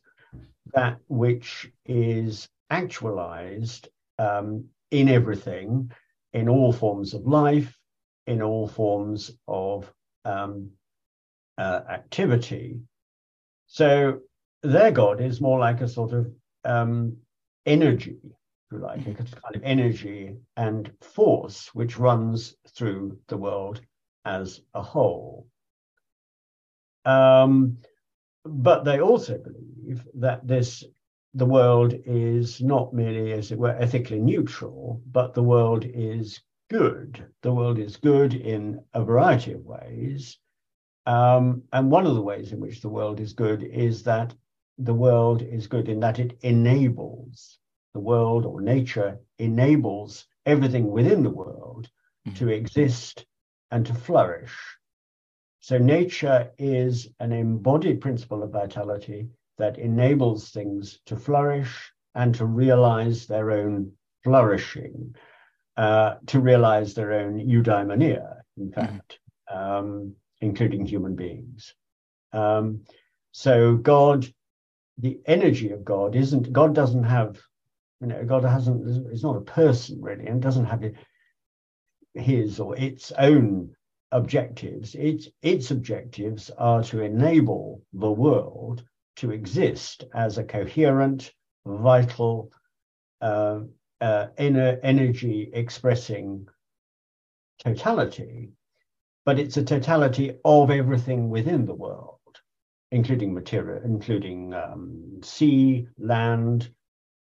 that 0.75 0.99
which 1.07 1.71
is 1.87 2.47
actualized 2.69 3.89
um, 4.19 4.65
in 4.91 5.09
everything, 5.09 5.91
in 6.31 6.47
all 6.47 6.71
forms 6.71 7.15
of 7.15 7.25
life, 7.25 7.75
in 8.27 8.43
all 8.43 8.67
forms 8.67 9.31
of 9.47 9.91
um, 10.25 10.69
uh, 11.57 11.81
activity. 11.89 12.81
So 13.76 14.21
their 14.63 14.89
God 14.89 15.19
is 15.19 15.41
more 15.41 15.59
like 15.59 15.82
a 15.82 15.89
sort 15.89 16.13
of 16.13 16.32
um, 16.63 17.17
energy. 17.65 18.15
if 18.23 18.71
you 18.71 18.78
like, 18.78 19.01
a 19.01 19.13
kind 19.13 19.53
of 19.53 19.63
energy 19.63 20.38
and 20.55 20.89
force 21.01 21.76
which 21.76 21.99
runs 21.99 22.55
through 22.69 23.19
the 23.28 23.36
world 23.36 23.82
as 24.23 24.61
a 24.73 24.82
whole. 24.82 25.45
Um, 27.03 27.80
but 28.45 28.86
they 28.86 29.01
also 29.01 29.39
believe 29.39 30.07
that 30.13 30.47
this 30.47 30.86
the 31.34 31.45
world 31.45 31.95
is 32.05 32.61
not 32.61 32.93
merely, 32.93 33.34
as 33.34 33.51
it 33.51 33.59
were, 33.59 33.76
ethically 33.76 34.21
neutral, 34.21 35.01
but 35.11 35.34
the 35.34 35.43
world 35.43 35.84
is 35.86 36.39
good. 36.69 37.26
The 37.41 37.53
world 37.53 37.78
is 37.80 37.97
good 37.97 38.36
in 38.36 38.82
a 38.93 39.03
variety 39.03 39.51
of 39.51 39.65
ways. 39.65 40.38
Um, 41.05 41.63
and 41.71 41.91
one 41.91 42.07
of 42.07 42.15
the 42.15 42.21
ways 42.21 42.51
in 42.51 42.59
which 42.59 42.81
the 42.81 42.89
world 42.89 43.19
is 43.19 43.33
good 43.33 43.63
is 43.63 44.03
that 44.03 44.33
the 44.77 44.93
world 44.93 45.41
is 45.41 45.67
good 45.67 45.87
in 45.87 45.99
that 46.01 46.19
it 46.19 46.37
enables 46.41 47.59
the 47.93 47.99
world 47.99 48.45
or 48.45 48.59
nature 48.59 49.19
enables 49.39 50.25
everything 50.45 50.91
within 50.91 51.23
the 51.23 51.29
world 51.29 51.89
mm-hmm. 52.27 52.37
to 52.37 52.49
exist 52.49 53.25
and 53.71 53.85
to 53.85 53.93
flourish. 53.93 54.57
So 55.59 55.77
nature 55.77 56.51
is 56.57 57.07
an 57.19 57.31
embodied 57.31 58.01
principle 58.01 58.43
of 58.43 58.51
vitality 58.51 59.29
that 59.57 59.79
enables 59.79 60.49
things 60.49 60.99
to 61.05 61.15
flourish 61.15 61.91
and 62.13 62.35
to 62.35 62.45
realize 62.45 63.25
their 63.25 63.51
own 63.51 63.91
flourishing, 64.23 65.15
uh, 65.77 66.15
to 66.27 66.39
realize 66.39 66.93
their 66.93 67.13
own 67.13 67.39
eudaimonia, 67.39 68.41
in 68.57 68.69
mm-hmm. 68.69 68.73
fact, 68.73 69.19
mm-hmm. 69.49 69.57
um, 69.57 70.15
including 70.41 70.86
human 70.86 71.15
beings. 71.15 71.73
Um, 72.33 72.81
so 73.31 73.75
God, 73.75 74.25
the 74.97 75.19
energy 75.25 75.71
of 75.71 75.83
God 75.83 76.15
isn't, 76.15 76.51
God 76.53 76.75
doesn't 76.75 77.03
have, 77.03 77.39
you 78.01 78.07
know, 78.07 78.23
God 78.25 78.43
hasn't, 78.43 78.88
is 79.11 79.23
not 79.23 79.38
a 79.38 79.41
person 79.41 80.01
really, 80.01 80.27
and 80.27 80.41
doesn't 80.41 80.65
have 80.65 80.83
his 82.13 82.59
or 82.59 82.77
its 82.77 83.11
own 83.17 83.75
objectives. 84.11 84.95
Its, 84.95 85.29
its 85.41 85.71
objectives 85.71 86.49
are 86.57 86.83
to 86.83 87.01
enable 87.01 87.81
the 87.93 88.11
world 88.11 88.83
to 89.17 89.31
exist 89.31 90.03
as 90.13 90.38
a 90.38 90.43
coherent, 90.43 91.31
vital, 91.65 92.51
uh, 93.21 93.61
uh, 94.01 94.27
inner 94.38 94.79
energy 94.83 95.49
expressing 95.53 96.47
totality, 97.59 98.49
but 99.26 99.39
it's 99.39 99.57
a 99.57 99.63
totality 99.63 100.38
of 100.45 100.69
everything 100.69 101.30
within 101.30 101.65
the 101.65 101.73
world, 101.73 102.19
including 102.91 103.34
material, 103.34 103.82
including 103.84 104.53
um, 104.53 105.19
sea, 105.23 105.88
land, 105.97 106.69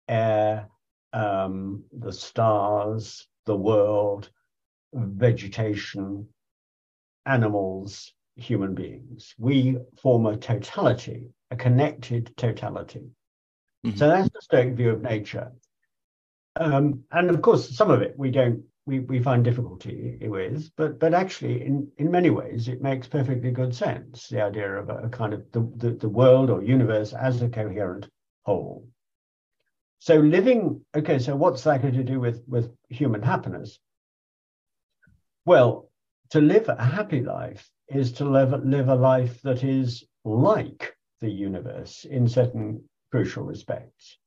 air, 0.08 0.68
um, 1.12 1.84
the 1.92 2.12
stars, 2.12 3.26
the 3.46 3.56
world, 3.56 4.30
vegetation, 4.92 6.28
animals, 7.26 8.12
human 8.36 8.74
beings. 8.74 9.34
We 9.38 9.78
form 9.96 10.26
a 10.26 10.36
totality 10.36 11.30
a 11.54 11.56
connected 11.56 12.36
totality. 12.36 13.10
Mm-hmm. 13.86 13.96
So 13.96 14.08
that's 14.08 14.28
the 14.30 14.40
Stoic 14.40 14.74
view 14.74 14.90
of 14.90 15.02
nature. 15.02 15.52
Um, 16.56 17.04
and 17.10 17.30
of 17.30 17.42
course, 17.42 17.76
some 17.76 17.90
of 17.90 18.02
it 18.02 18.14
we 18.16 18.30
don't 18.30 18.64
we, 18.86 19.00
we 19.00 19.18
find 19.18 19.42
difficulty 19.44 20.18
with, 20.20 20.70
but 20.76 20.98
but 20.98 21.14
actually, 21.14 21.64
in, 21.64 21.88
in 21.96 22.10
many 22.10 22.30
ways, 22.30 22.68
it 22.68 22.82
makes 22.82 23.06
perfectly 23.06 23.50
good 23.50 23.74
sense. 23.74 24.28
The 24.28 24.42
idea 24.42 24.70
of 24.76 24.90
a, 24.90 25.04
a 25.04 25.08
kind 25.08 25.32
of 25.32 25.50
the, 25.52 25.70
the, 25.76 25.90
the 25.92 26.08
world 26.08 26.50
or 26.50 26.62
universe 26.62 27.14
as 27.14 27.40
a 27.40 27.48
coherent 27.48 28.08
whole. 28.42 28.86
So 30.00 30.16
living, 30.16 30.84
okay, 30.94 31.18
so 31.18 31.34
what's 31.34 31.64
that 31.64 31.82
got 31.82 31.94
to 31.94 32.04
do 32.04 32.20
with 32.20 32.42
with 32.46 32.70
human 32.90 33.22
happiness? 33.22 33.78
Well, 35.46 35.90
to 36.30 36.40
live 36.40 36.68
a 36.68 36.84
happy 36.84 37.22
life 37.22 37.70
is 37.88 38.12
to 38.12 38.24
live 38.24 38.52
live 38.64 38.88
a 38.88 38.94
life 38.94 39.40
that 39.42 39.64
is 39.64 40.04
like 40.24 40.94
the 41.20 41.30
universe 41.30 42.04
in 42.04 42.28
certain 42.28 42.84
crucial 43.10 43.44
respects. 43.44 44.18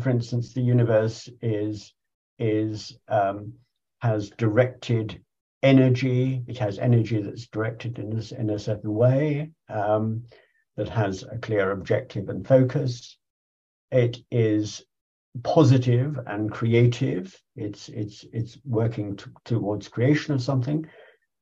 For 0.00 0.08
instance, 0.08 0.54
the 0.54 0.62
universe 0.62 1.28
is 1.42 1.92
is 2.38 2.98
um, 3.08 3.52
has 4.00 4.30
directed 4.30 5.20
energy. 5.62 6.42
It 6.46 6.58
has 6.58 6.78
energy 6.78 7.20
that's 7.22 7.46
directed 7.46 7.98
in 7.98 8.18
a, 8.18 8.40
in 8.40 8.50
a 8.50 8.58
certain 8.58 8.94
way 8.94 9.50
um, 9.68 10.24
that 10.76 10.88
has 10.88 11.22
a 11.22 11.38
clear 11.38 11.72
objective 11.72 12.28
and 12.28 12.46
focus. 12.46 13.16
It 13.90 14.18
is 14.30 14.84
positive 15.42 16.18
and 16.26 16.50
creative. 16.50 17.38
It's 17.56 17.88
it's 17.88 18.24
it's 18.32 18.58
working 18.64 19.16
to, 19.16 19.30
towards 19.44 19.88
creation 19.88 20.34
of 20.34 20.42
something. 20.42 20.86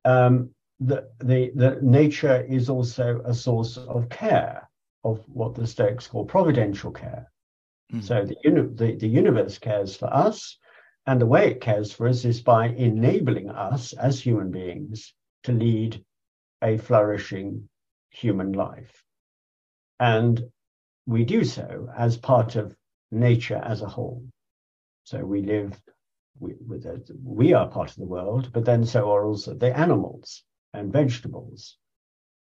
Um, 0.03 0.51
the, 0.79 1.09
the, 1.19 1.51
the 1.55 1.79
nature 1.81 2.41
is 2.41 2.69
also 2.69 3.21
a 3.25 3.33
source 3.33 3.77
of 3.77 4.09
care, 4.09 4.69
of 5.03 5.23
what 5.27 5.55
the 5.55 5.65
Stoics 5.65 6.07
call 6.07 6.25
providential 6.25 6.91
care. 6.91 7.31
Mm. 7.93 8.03
So 8.03 8.25
the, 8.25 8.35
the, 8.75 8.95
the 8.95 9.07
universe 9.07 9.57
cares 9.57 9.95
for 9.95 10.13
us, 10.13 10.57
and 11.07 11.21
the 11.21 11.25
way 11.25 11.51
it 11.51 11.61
cares 11.61 11.91
for 11.91 12.07
us 12.07 12.25
is 12.25 12.41
by 12.41 12.67
enabling 12.67 13.49
us 13.49 13.93
as 13.93 14.19
human 14.19 14.51
beings 14.51 15.13
to 15.43 15.51
lead 15.51 16.03
a 16.63 16.77
flourishing 16.77 17.69
human 18.09 18.53
life. 18.53 19.03
And 19.99 20.51
we 21.05 21.23
do 21.23 21.43
so 21.43 21.89
as 21.95 22.17
part 22.17 22.55
of 22.55 22.75
nature 23.11 23.61
as 23.63 23.81
a 23.81 23.87
whole. 23.87 24.25
So 25.03 25.23
we 25.23 25.43
live, 25.43 25.79
we, 26.39 26.55
we 27.23 27.53
are 27.53 27.67
part 27.67 27.91
of 27.91 27.97
the 27.97 28.07
world, 28.07 28.51
but 28.51 28.65
then 28.65 28.85
so 28.85 29.11
are 29.11 29.25
also 29.25 29.53
the 29.53 29.77
animals 29.77 30.43
and 30.73 30.91
vegetables 30.91 31.77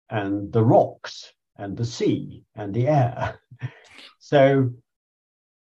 and 0.09 0.51
the 0.51 0.63
rocks 0.63 1.31
and 1.57 1.77
the 1.77 1.85
sea 1.85 2.43
and 2.55 2.73
the 2.73 2.87
air. 2.87 3.39
so 4.19 4.71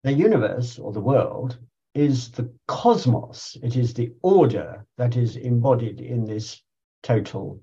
the 0.04 0.12
universe 0.12 0.78
or 0.78 0.92
the 0.92 1.00
world 1.00 1.58
is 1.94 2.32
the 2.32 2.52
cosmos, 2.68 3.58
it 3.62 3.76
is 3.76 3.94
the 3.94 4.14
order 4.22 4.86
that 4.98 5.16
is 5.16 5.36
embodied 5.36 6.02
in 6.02 6.26
this 6.26 6.62
total 7.04 7.62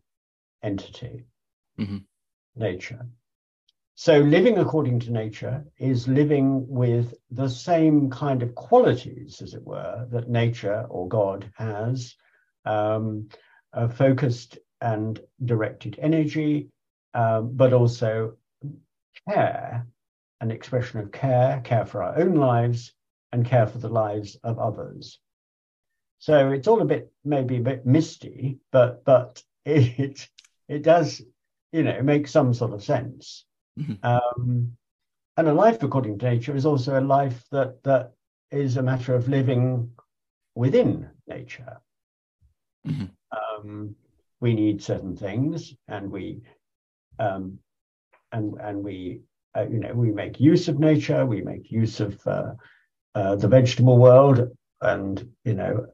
entity, 0.62 1.24
mm-hmm. 1.78 1.98
nature. 2.56 3.06
So, 3.96 4.18
living 4.20 4.58
according 4.58 5.00
to 5.00 5.12
nature 5.12 5.64
is 5.76 6.08
living 6.08 6.66
with 6.68 7.14
the 7.30 7.48
same 7.48 8.08
kind 8.08 8.42
of 8.42 8.54
qualities, 8.54 9.42
as 9.42 9.52
it 9.52 9.62
were, 9.62 10.06
that 10.10 10.30
nature 10.30 10.86
or 10.88 11.08
God 11.08 11.50
has 11.56 12.14
um, 12.64 13.28
focused 13.94 14.58
and 14.80 15.20
directed 15.44 15.98
energy, 16.00 16.70
um, 17.14 17.50
but 17.54 17.72
also 17.72 18.36
care, 19.28 19.86
an 20.40 20.50
expression 20.50 21.00
of 21.00 21.12
care, 21.12 21.60
care 21.62 21.84
for 21.84 22.02
our 22.02 22.16
own 22.16 22.34
lives 22.36 22.94
and 23.32 23.46
care 23.46 23.66
for 23.66 23.78
the 23.78 23.88
lives 23.88 24.36
of 24.42 24.58
others. 24.58 25.18
So 26.18 26.50
it's 26.50 26.68
all 26.68 26.82
a 26.82 26.84
bit 26.84 27.12
maybe 27.24 27.56
a 27.56 27.62
bit 27.62 27.86
misty, 27.86 28.58
but 28.72 29.04
but 29.04 29.42
it 29.64 30.28
it 30.68 30.82
does 30.82 31.22
you 31.72 31.82
know 31.82 32.02
make 32.02 32.28
some 32.28 32.52
sort 32.54 32.72
of 32.72 32.84
sense. 32.84 33.44
Mm-hmm. 33.78 34.04
Um, 34.04 34.76
and 35.36 35.48
a 35.48 35.54
life 35.54 35.82
according 35.82 36.18
to 36.18 36.30
nature 36.30 36.54
is 36.54 36.66
also 36.66 36.98
a 36.98 37.00
life 37.00 37.44
that 37.50 37.82
that 37.84 38.12
is 38.50 38.76
a 38.76 38.82
matter 38.82 39.14
of 39.14 39.28
living 39.28 39.90
within 40.54 41.08
nature. 41.26 41.80
Mm-hmm. 42.86 43.06
Um, 43.32 43.94
we 44.40 44.54
need 44.54 44.82
certain 44.82 45.16
things, 45.16 45.74
and 45.88 46.10
we 46.10 46.40
um, 47.18 47.58
and 48.32 48.54
and 48.60 48.82
we 48.82 49.20
uh, 49.56 49.66
you 49.70 49.78
know 49.78 49.94
we 49.94 50.10
make 50.10 50.40
use 50.40 50.68
of 50.68 50.78
nature, 50.78 51.24
we 51.24 51.42
make 51.42 51.70
use 51.70 52.00
of 52.00 52.20
uh, 52.26 52.52
uh, 53.14 53.36
the 53.36 53.48
vegetable 53.48 53.98
world, 53.98 54.48
and 54.80 55.28
you 55.44 55.54
know 55.54 55.86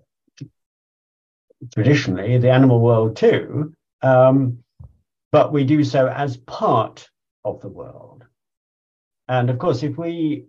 traditionally 1.74 2.38
the 2.38 2.50
animal 2.50 2.80
world 2.80 3.16
too. 3.16 3.72
Um, 4.02 4.58
but 5.32 5.52
we 5.52 5.64
do 5.64 5.84
so 5.84 6.08
as 6.08 6.36
part 6.36 7.08
of 7.44 7.60
the 7.60 7.68
world. 7.68 8.24
And 9.28 9.50
of 9.50 9.58
course, 9.58 9.82
if 9.82 9.98
we, 9.98 10.44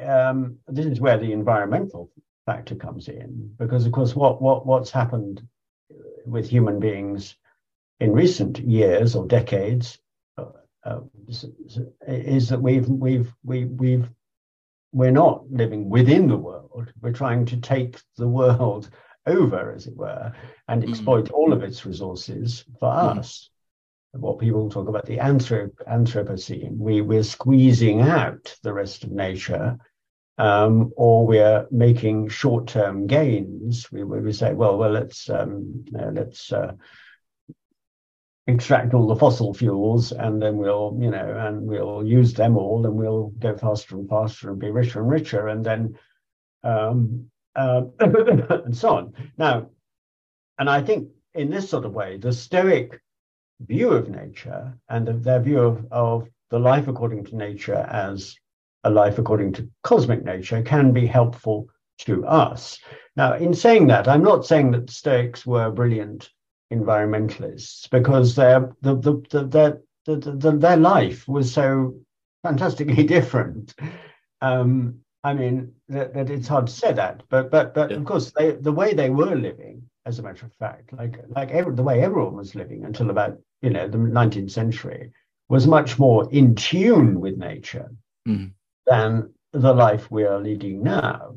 um, 0.00 0.58
this 0.68 0.86
is 0.86 1.00
where 1.00 1.18
the 1.18 1.32
environmental 1.32 2.10
factor 2.46 2.74
comes 2.74 3.08
in, 3.08 3.54
because 3.58 3.86
of 3.86 3.92
course, 3.92 4.14
what 4.14 4.40
what 4.40 4.66
what's 4.66 4.90
happened 4.90 5.42
with 6.24 6.48
human 6.48 6.78
beings 6.78 7.36
in 7.98 8.12
recent 8.12 8.58
years 8.58 9.14
or 9.14 9.26
decades 9.26 9.98
uh, 10.38 10.44
uh, 10.84 11.00
is 12.06 12.48
that 12.48 12.62
we've 12.62 12.88
we've 12.88 13.32
we, 13.44 13.64
we've 13.64 14.08
we're 14.92 15.10
not 15.10 15.50
living 15.50 15.88
within 15.88 16.28
the 16.28 16.36
world. 16.36 16.92
We're 17.00 17.12
trying 17.12 17.46
to 17.46 17.56
take 17.58 17.98
the 18.16 18.28
world 18.28 18.90
over, 19.26 19.72
as 19.72 19.86
it 19.86 19.96
were, 19.96 20.32
and 20.68 20.82
mm-hmm. 20.82 20.90
exploit 20.90 21.26
mm. 21.26 21.32
all 21.32 21.52
of 21.52 21.62
its 21.62 21.84
resources 21.84 22.64
for 22.78 22.90
mm. 22.90 23.18
us. 23.18 23.50
What 24.12 24.40
people 24.40 24.68
talk 24.68 24.88
about 24.88 25.06
the 25.06 25.18
anthrop- 25.18 25.86
Anthropocene, 25.88 26.76
we 26.76 27.00
we're 27.00 27.22
squeezing 27.22 28.00
out 28.00 28.56
the 28.64 28.72
rest 28.72 29.04
of 29.04 29.12
nature 29.12 29.78
um, 30.40 30.92
or 30.96 31.26
we're 31.26 31.66
making 31.70 32.28
short-term 32.28 33.06
gains, 33.06 33.92
we, 33.92 34.04
we 34.04 34.32
say, 34.32 34.54
well, 34.54 34.78
well, 34.78 34.90
let's 34.90 35.28
um, 35.28 35.84
uh, 35.94 36.10
let's 36.12 36.50
uh, 36.50 36.72
extract 38.46 38.94
all 38.94 39.06
the 39.06 39.16
fossil 39.16 39.54
fuels, 39.54 40.12
and 40.12 40.40
then 40.40 40.56
we'll, 40.56 40.96
you 40.98 41.10
know, 41.10 41.46
and 41.46 41.66
we'll 41.66 42.04
use 42.04 42.34
them 42.34 42.56
all, 42.56 42.86
and 42.86 42.94
we'll 42.94 43.28
go 43.38 43.56
faster 43.56 43.96
and 43.96 44.08
faster 44.08 44.50
and 44.50 44.58
be 44.58 44.70
richer 44.70 45.00
and 45.00 45.10
richer, 45.10 45.48
and 45.48 45.64
then 45.64 45.98
um, 46.64 47.30
uh, 47.56 47.82
and 48.00 48.76
so 48.76 48.96
on. 48.96 49.12
Now, 49.36 49.70
and 50.58 50.68
I 50.68 50.82
think 50.82 51.08
in 51.34 51.50
this 51.50 51.68
sort 51.68 51.84
of 51.84 51.92
way, 51.92 52.16
the 52.16 52.32
Stoic 52.32 53.00
view 53.60 53.90
of 53.90 54.08
nature 54.08 54.74
and 54.88 55.06
their 55.22 55.40
view 55.40 55.60
of, 55.60 55.86
of 55.90 56.28
the 56.50 56.58
life 56.58 56.88
according 56.88 57.24
to 57.24 57.36
nature 57.36 57.74
as 57.74 58.36
a 58.84 58.90
life 58.90 59.18
according 59.18 59.52
to 59.52 59.68
cosmic 59.82 60.24
nature 60.24 60.62
can 60.62 60.92
be 60.92 61.06
helpful 61.06 61.68
to 61.98 62.26
us. 62.26 62.78
Now, 63.16 63.34
in 63.34 63.52
saying 63.52 63.88
that, 63.88 64.08
I'm 64.08 64.22
not 64.22 64.46
saying 64.46 64.70
that 64.72 64.90
Stoics 64.90 65.44
were 65.44 65.70
brilliant 65.70 66.30
environmentalists 66.72 67.88
because 67.90 68.34
their 68.34 68.72
the, 68.82 68.94
the, 68.96 69.22
the, 69.30 69.44
their, 69.44 69.80
the, 70.06 70.16
the, 70.16 70.52
their 70.52 70.76
life 70.76 71.26
was 71.28 71.52
so 71.52 71.94
fantastically 72.42 73.04
different. 73.16 73.74
Um, 74.40 75.00
I 75.22 75.34
mean, 75.34 75.72
that, 75.88 76.14
that, 76.14 76.30
it's 76.30 76.48
hard 76.48 76.68
to 76.68 76.72
say 76.72 76.92
that, 76.92 77.22
but 77.28 77.50
but 77.50 77.74
but 77.74 77.90
yeah. 77.90 77.96
of 77.98 78.04
course, 78.04 78.32
they, 78.36 78.52
the 78.52 78.72
way 78.72 78.94
they 78.94 79.10
were 79.10 79.36
living, 79.36 79.82
as 80.06 80.18
a 80.18 80.22
matter 80.22 80.46
of 80.46 80.54
fact, 80.54 80.92
like 80.94 81.18
like 81.28 81.50
every, 81.50 81.74
the 81.74 81.82
way 81.82 82.00
everyone 82.02 82.36
was 82.36 82.54
living 82.54 82.84
until 82.84 83.10
about 83.10 83.38
you 83.60 83.70
know 83.70 83.86
the 83.86 83.98
19th 83.98 84.50
century, 84.50 85.12
was 85.50 85.66
much 85.66 85.98
more 85.98 86.30
in 86.32 86.54
tune 86.54 87.20
with 87.20 87.36
nature. 87.36 87.90
Mm 88.26 88.52
than 88.90 89.32
the 89.52 89.72
life 89.72 90.10
we 90.10 90.24
are 90.24 90.40
leading 90.40 90.82
now. 90.82 91.36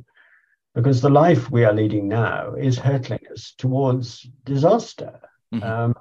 Because 0.75 1.01
the 1.01 1.09
life 1.09 1.51
we 1.51 1.65
are 1.65 1.73
leading 1.73 2.07
now 2.07 2.53
is 2.55 2.77
hurtling 2.79 3.19
us 3.31 3.53
towards 3.57 4.27
disaster. 4.43 5.19
Mm-hmm. 5.53 5.63
Um, 5.63 5.95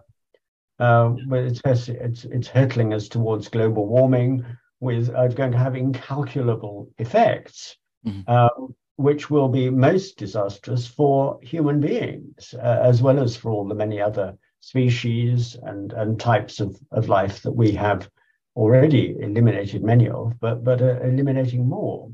uh, 0.78 1.14
it's, 1.36 1.88
it's, 1.88 2.24
it's 2.24 2.48
hurtling 2.48 2.94
us 2.94 3.08
towards 3.08 3.48
global 3.48 3.86
warming, 3.86 4.44
with 4.80 5.14
uh, 5.14 5.28
going 5.28 5.52
to 5.52 5.58
have 5.58 5.76
incalculable 5.76 6.90
effects, 6.98 7.76
mm-hmm. 8.04 8.28
um, 8.28 8.74
which 8.96 9.30
will 9.30 9.48
be 9.48 9.70
most 9.70 10.16
disastrous 10.16 10.86
for 10.86 11.38
human 11.42 11.80
beings, 11.80 12.54
uh, 12.54 12.80
as 12.82 13.00
well 13.02 13.20
as 13.20 13.36
for 13.36 13.52
all 13.52 13.68
the 13.68 13.74
many 13.74 14.00
other 14.00 14.36
species 14.60 15.56
and, 15.62 15.92
and 15.92 16.18
types 16.18 16.60
of, 16.60 16.76
of 16.90 17.08
life 17.08 17.42
that 17.42 17.52
we 17.52 17.72
have 17.72 18.08
already 18.56 19.16
eliminated 19.20 19.82
many 19.82 20.08
of, 20.08 20.38
but 20.40 20.62
but 20.62 20.82
uh, 20.82 21.00
eliminating 21.02 21.68
more. 21.68 22.10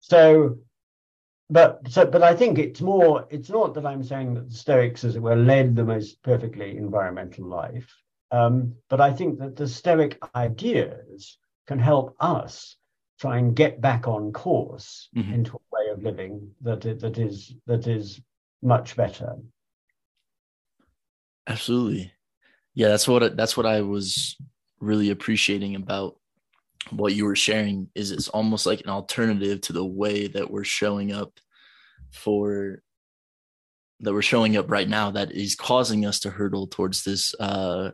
So, 0.00 0.58
but 1.50 1.80
so 1.88 2.04
but 2.04 2.22
I 2.22 2.34
think 2.34 2.58
it's 2.58 2.80
more. 2.80 3.26
It's 3.30 3.48
not 3.48 3.74
that 3.74 3.86
I'm 3.86 4.02
saying 4.02 4.34
that 4.34 4.48
the 4.50 4.54
Stoics, 4.54 5.04
as 5.04 5.16
it 5.16 5.22
were, 5.22 5.36
led 5.36 5.74
the 5.74 5.84
most 5.84 6.22
perfectly 6.22 6.76
environmental 6.76 7.46
life, 7.46 7.94
um, 8.30 8.74
but 8.90 9.00
I 9.00 9.12
think 9.12 9.38
that 9.38 9.56
the 9.56 9.66
Stoic 9.66 10.18
ideas 10.34 11.38
can 11.66 11.78
help 11.78 12.16
us 12.20 12.76
try 13.18 13.38
and 13.38 13.56
get 13.56 13.80
back 13.80 14.06
on 14.06 14.32
course 14.32 15.08
mm-hmm. 15.16 15.32
into 15.32 15.56
a 15.56 15.76
way 15.76 15.90
of 15.90 16.02
living 16.02 16.50
that 16.60 16.82
that 16.82 17.18
is 17.18 17.54
that 17.66 17.86
is 17.86 18.20
much 18.62 18.96
better. 18.96 19.36
Absolutely, 21.46 22.12
yeah. 22.74 22.88
That's 22.88 23.08
what 23.08 23.36
that's 23.36 23.56
what 23.56 23.66
I 23.66 23.80
was 23.80 24.36
really 24.80 25.10
appreciating 25.10 25.74
about 25.76 26.16
what 26.90 27.14
you 27.14 27.24
were 27.24 27.36
sharing 27.36 27.88
is 27.94 28.10
it's 28.10 28.28
almost 28.28 28.66
like 28.66 28.80
an 28.80 28.90
alternative 28.90 29.60
to 29.62 29.72
the 29.72 29.84
way 29.84 30.26
that 30.26 30.50
we're 30.50 30.64
showing 30.64 31.12
up 31.12 31.38
for 32.12 32.82
that 34.00 34.12
we're 34.12 34.22
showing 34.22 34.56
up 34.56 34.70
right 34.70 34.88
now 34.88 35.10
that 35.10 35.32
is 35.32 35.56
causing 35.56 36.06
us 36.06 36.20
to 36.20 36.30
hurdle 36.30 36.66
towards 36.66 37.02
this 37.02 37.34
uh, 37.40 37.90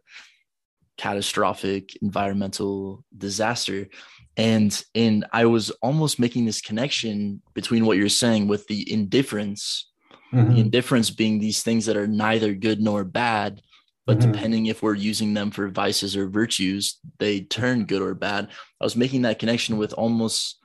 catastrophic 0.99 1.97
environmental 2.03 3.05
disaster 3.17 3.89
and 4.37 4.85
and 4.95 5.25
i 5.33 5.45
was 5.45 5.71
almost 5.83 6.21
making 6.21 6.45
this 6.45 6.61
connection 6.61 7.43
between 7.53 7.85
what 7.85 7.97
you're 7.97 8.09
saying 8.09 8.47
with 8.47 8.67
the 8.69 8.85
indifferents 8.93 9.87
mm-hmm. 10.33 10.55
the 10.55 10.61
indifferents 10.61 11.11
being 11.11 11.39
these 11.39 11.63
things 11.63 11.87
that 11.87 11.97
are 11.97 12.07
neither 12.07 12.55
good 12.55 12.81
nor 12.81 13.03
bad 13.03 13.61
but 14.07 14.19
mm-hmm. 14.19 14.33
depending 14.33 14.67
if 14.67 14.83
we're 14.83 14.95
using 14.95 15.35
them 15.35 15.51
for 15.51 15.69
vices 15.69 16.17
or 16.17 16.29
virtues 16.29 16.99
they 17.19 17.41
turn 17.41 17.85
good 17.85 18.03
or 18.03 18.15
bad 18.15 18.49
i 18.81 18.85
was 18.85 18.97
making 18.97 19.23
that 19.23 19.39
connection 19.39 19.77
with 19.77 19.93
almost 19.95 20.59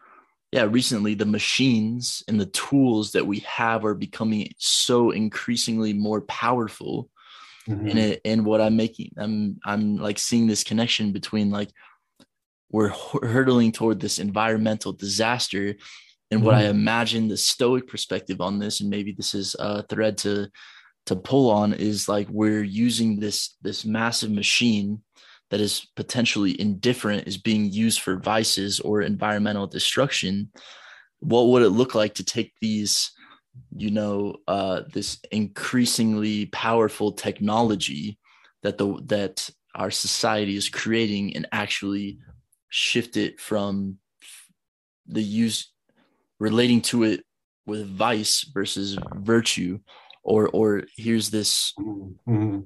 yeah 0.52 0.64
recently 0.64 1.14
the 1.14 1.26
machines 1.26 2.24
and 2.28 2.40
the 2.40 2.48
tools 2.48 3.12
that 3.12 3.26
we 3.26 3.40
have 3.40 3.86
are 3.86 3.96
becoming 3.96 4.50
so 4.58 5.12
increasingly 5.12 5.94
more 5.94 6.22
powerful 6.22 7.10
mm-hmm. 7.68 7.88
and 7.88 8.00
it 8.00 8.22
and 8.26 8.46
what 8.46 8.62
i'm 8.62 8.76
making 8.76 9.12
i'm 9.18 9.60
i'm 9.66 9.98
like 9.98 10.20
seeing 10.20 10.48
this 10.48 10.64
connection 10.64 11.12
between 11.12 11.50
like 11.50 11.70
we're 12.72 12.94
hurtling 13.24 13.72
toward 13.72 14.00
this 14.00 14.20
environmental 14.20 14.94
disaster 14.94 15.76
and 16.32 16.44
what 16.44 16.56
mm-hmm. 16.56 16.68
i 16.68 16.70
imagine 16.70 17.28
the 17.28 17.38
stoic 17.38 17.88
perspective 17.88 18.42
on 18.42 18.60
this 18.60 18.82
and 18.82 18.90
maybe 18.90 19.12
this 19.12 19.34
is 19.34 19.56
a 19.60 19.84
thread 19.84 20.18
to 20.18 20.50
to 21.10 21.16
pull 21.16 21.49
on 21.49 21.74
is 21.74 22.07
like 22.07 22.28
we're 22.30 22.62
using 22.62 23.20
this 23.20 23.55
this 23.64 23.84
massive 23.84 24.30
machine 24.30 25.01
that 25.49 25.60
is 25.60 25.88
potentially 25.95 26.60
indifferent 26.62 27.28
is 27.28 27.36
being 27.36 27.66
used 27.72 28.01
for 28.01 28.18
vices 28.18 28.80
or 28.80 29.01
environmental 29.01 29.66
destruction. 29.66 30.51
What 31.20 31.47
would 31.47 31.64
it 31.64 31.70
look 31.70 31.95
like 31.95 32.14
to 32.16 32.24
take 32.24 32.53
these 32.62 33.12
you 33.76 33.89
know 33.89 34.36
uh, 34.47 34.84
this 34.93 35.20
increasingly 35.32 36.45
powerful 36.45 37.12
technology 37.12 38.20
that 38.62 38.78
the 38.78 39.01
that 39.05 39.49
our 39.74 39.89
society 39.89 40.55
is 40.55 40.70
creating 40.70 41.36
and 41.36 41.47
actually 41.51 42.20
shift 42.70 43.18
it 43.18 43.39
from 43.39 43.97
the 45.07 45.24
use 45.24 45.72
relating 46.39 46.82
to 46.82 47.01
it 47.01 47.26
with 47.66 47.97
vice 47.97 48.43
versus 48.53 48.95
virtue 49.16 49.80
or 50.24 50.47
or 50.49 50.84
here's 50.95 51.30
this 51.30 51.74
mm-hmm. 51.80 52.59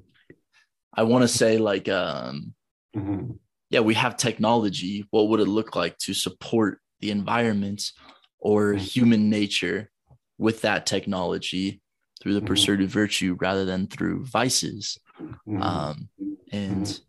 i 0.94 1.02
want 1.02 1.22
to 1.22 1.28
say 1.28 1.58
like 1.58 1.88
um 1.88 2.54
mm-hmm. 2.96 3.32
yeah 3.70 3.80
we 3.80 3.94
have 3.94 4.16
technology 4.16 5.06
what 5.10 5.28
would 5.28 5.40
it 5.40 5.48
look 5.48 5.76
like 5.76 5.96
to 5.98 6.14
support 6.14 6.80
the 7.00 7.10
environment 7.10 7.92
or 8.38 8.74
mm-hmm. 8.74 8.78
human 8.78 9.30
nature 9.30 9.90
with 10.38 10.62
that 10.62 10.86
technology 10.86 11.80
through 12.20 12.34
the 12.34 12.40
mm-hmm. 12.40 12.46
pursuit 12.46 12.80
of 12.80 12.88
virtue 12.88 13.36
rather 13.40 13.64
than 13.64 13.86
through 13.86 14.24
vices 14.24 14.98
mm-hmm. 15.20 15.62
um 15.62 16.08
and 16.52 16.86
mm-hmm. 16.86 17.02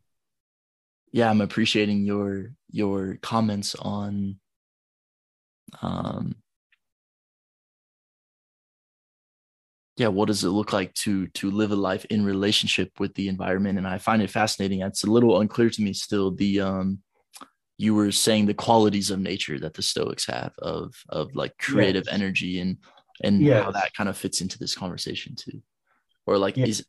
yeah 1.12 1.30
i'm 1.30 1.42
appreciating 1.42 2.06
your 2.06 2.52
your 2.72 3.18
comments 3.22 3.76
on 3.76 4.38
um 5.82 6.36
yeah 9.98 10.08
what 10.08 10.28
does 10.28 10.44
it 10.44 10.50
look 10.50 10.74
like 10.74 10.94
to 10.94 11.28
to 11.28 11.50
live 11.50 11.72
a 11.72 11.76
life 11.76 12.06
in 12.06 12.26
relationship 12.26 12.92
with 13.00 13.14
the 13.16 13.28
environment 13.28 13.78
and 13.78 13.88
i 13.88 13.98
find 13.98 14.22
it 14.22 14.30
fascinating 14.30 14.82
it's 14.82 15.04
a 15.04 15.10
little 15.10 15.40
unclear 15.40 15.70
to 15.70 15.82
me 15.82 15.94
still 15.94 16.32
the 16.32 16.60
um 16.60 17.00
you 17.78 17.94
were 17.94 18.12
saying 18.12 18.46
the 18.46 18.54
qualities 18.54 19.12
of 19.12 19.20
nature 19.20 19.60
that 19.60 19.74
the 19.74 19.82
stoics 19.82 20.26
have 20.26 20.54
of 20.60 20.94
of 21.10 21.36
like 21.36 21.58
creative 21.58 22.06
yes. 22.08 22.14
energy 22.14 22.60
and 22.60 22.78
and 23.24 23.42
yes. 23.42 23.64
how 23.64 23.72
that 23.72 23.94
kind 23.94 24.10
of 24.10 24.18
fits 24.18 24.42
into 24.42 24.58
this 24.58 24.76
conversation 24.76 25.36
too 25.36 25.62
or 26.26 26.38
like 26.38 26.58
yes. 26.58 26.68
is 26.68 26.86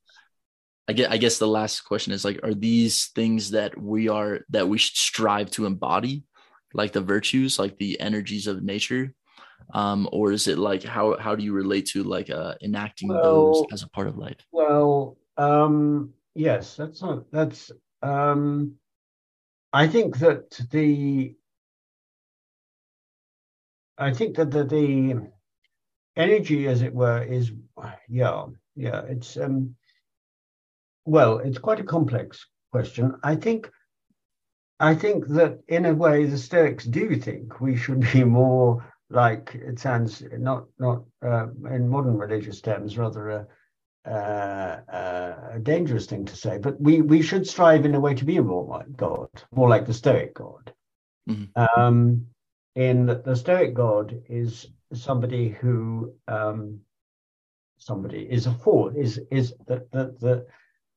I 0.88 0.92
guess, 0.92 1.08
I 1.10 1.16
guess 1.16 1.38
the 1.38 1.48
last 1.48 1.80
question 1.80 2.12
is 2.12 2.24
like 2.24 2.38
are 2.44 2.54
these 2.54 3.06
things 3.06 3.50
that 3.50 3.76
we 3.76 4.08
are 4.08 4.40
that 4.50 4.68
we 4.68 4.78
should 4.78 4.96
strive 4.96 5.50
to 5.52 5.66
embody 5.66 6.22
like 6.74 6.92
the 6.92 7.00
virtues 7.00 7.58
like 7.58 7.76
the 7.78 7.98
energies 8.00 8.46
of 8.46 8.62
nature 8.62 9.12
um, 9.74 10.08
or 10.12 10.32
is 10.32 10.46
it 10.46 10.58
like 10.58 10.82
how 10.82 11.16
how 11.18 11.34
do 11.34 11.44
you 11.44 11.52
relate 11.52 11.86
to 11.86 12.02
like 12.02 12.30
uh, 12.30 12.54
enacting 12.62 13.08
well, 13.08 13.22
those 13.22 13.64
as 13.72 13.82
a 13.82 13.88
part 13.88 14.06
of 14.06 14.16
life? 14.16 14.38
Well, 14.52 15.16
um, 15.36 16.12
yes, 16.34 16.76
that's 16.76 17.02
not 17.02 17.30
that's. 17.30 17.70
Um, 18.02 18.74
I 19.72 19.88
think 19.88 20.18
that 20.18 20.58
the 20.70 21.34
I 23.98 24.12
think 24.12 24.36
that 24.36 24.50
the, 24.50 24.64
the 24.64 25.30
energy, 26.16 26.68
as 26.68 26.82
it 26.82 26.94
were, 26.94 27.22
is 27.22 27.52
yeah, 28.08 28.46
yeah. 28.74 29.02
It's 29.02 29.36
um, 29.36 29.74
well, 31.04 31.38
it's 31.38 31.58
quite 31.58 31.80
a 31.80 31.84
complex 31.84 32.46
question. 32.72 33.16
I 33.22 33.36
think 33.36 33.70
I 34.78 34.94
think 34.94 35.26
that 35.28 35.60
in 35.68 35.86
a 35.86 35.94
way 35.94 36.26
the 36.26 36.38
Stoics 36.38 36.84
do 36.84 37.16
think 37.16 37.60
we 37.60 37.76
should 37.76 38.00
be 38.12 38.24
more 38.24 38.84
like 39.10 39.54
it 39.54 39.78
sounds 39.78 40.22
not 40.32 40.64
not 40.78 41.02
uh, 41.24 41.46
in 41.70 41.88
modern 41.88 42.16
religious 42.16 42.60
terms 42.60 42.98
rather 42.98 43.28
a, 43.30 43.46
uh, 44.10 44.80
a, 45.54 45.58
dangerous 45.60 46.06
thing 46.06 46.24
to 46.24 46.36
say, 46.36 46.58
but 46.58 46.80
we 46.80 47.02
we 47.02 47.22
should 47.22 47.46
strive 47.46 47.84
in 47.84 47.94
a 47.94 48.00
way 48.00 48.14
to 48.14 48.24
be 48.24 48.38
more 48.40 48.64
like 48.64 48.96
God, 48.96 49.28
more 49.52 49.68
like 49.68 49.86
the 49.86 49.94
Stoic 49.94 50.34
God. 50.34 50.72
Mm-hmm. 51.28 51.80
Um, 51.80 52.26
in 52.74 53.06
that 53.06 53.24
the 53.24 53.36
Stoic 53.36 53.74
God 53.74 54.22
is 54.28 54.66
somebody 54.92 55.48
who 55.48 56.12
um, 56.28 56.80
somebody 57.78 58.26
is 58.30 58.46
a 58.46 58.52
force 58.52 58.94
is 58.96 59.20
is 59.30 59.54
that 59.66 59.90
the, 59.92 60.14
the 60.20 60.46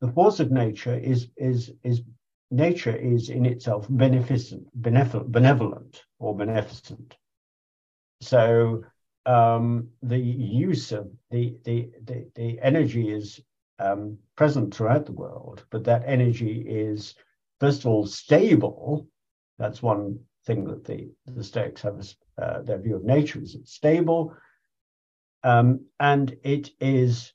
the 0.01 0.11
force 0.11 0.39
of 0.39 0.51
nature 0.51 0.95
is 0.95 1.27
is 1.37 1.71
is 1.83 2.01
nature 2.51 2.95
is 2.95 3.29
in 3.29 3.45
itself 3.45 3.85
beneficent 3.89 4.67
benevolent, 4.73 5.31
benevolent 5.31 6.03
or 6.17 6.35
beneficent 6.35 7.15
so 8.21 8.83
um, 9.25 9.89
the 10.01 10.17
use 10.17 10.91
of 10.91 11.09
the 11.31 11.55
the 11.63 11.89
the, 12.05 12.27
the 12.35 12.59
energy 12.61 13.09
is 13.09 13.39
um, 13.79 14.17
present 14.35 14.73
throughout 14.73 15.05
the 15.05 15.11
world 15.11 15.65
but 15.69 15.83
that 15.83 16.03
energy 16.05 16.65
is 16.67 17.15
first 17.59 17.81
of 17.81 17.87
all 17.87 18.05
stable 18.05 19.07
that's 19.57 19.81
one 19.81 20.19
thing 20.45 20.65
that 20.65 20.85
the 20.85 21.09
the 21.25 21.43
Stoics 21.43 21.81
have 21.81 22.05
uh, 22.41 22.61
their 22.61 22.79
view 22.79 22.95
of 22.95 23.03
nature 23.03 23.41
is 23.41 23.55
it's 23.55 23.73
stable 23.73 24.35
um, 25.43 25.85
and 25.99 26.35
it 26.43 26.71
is 26.79 27.33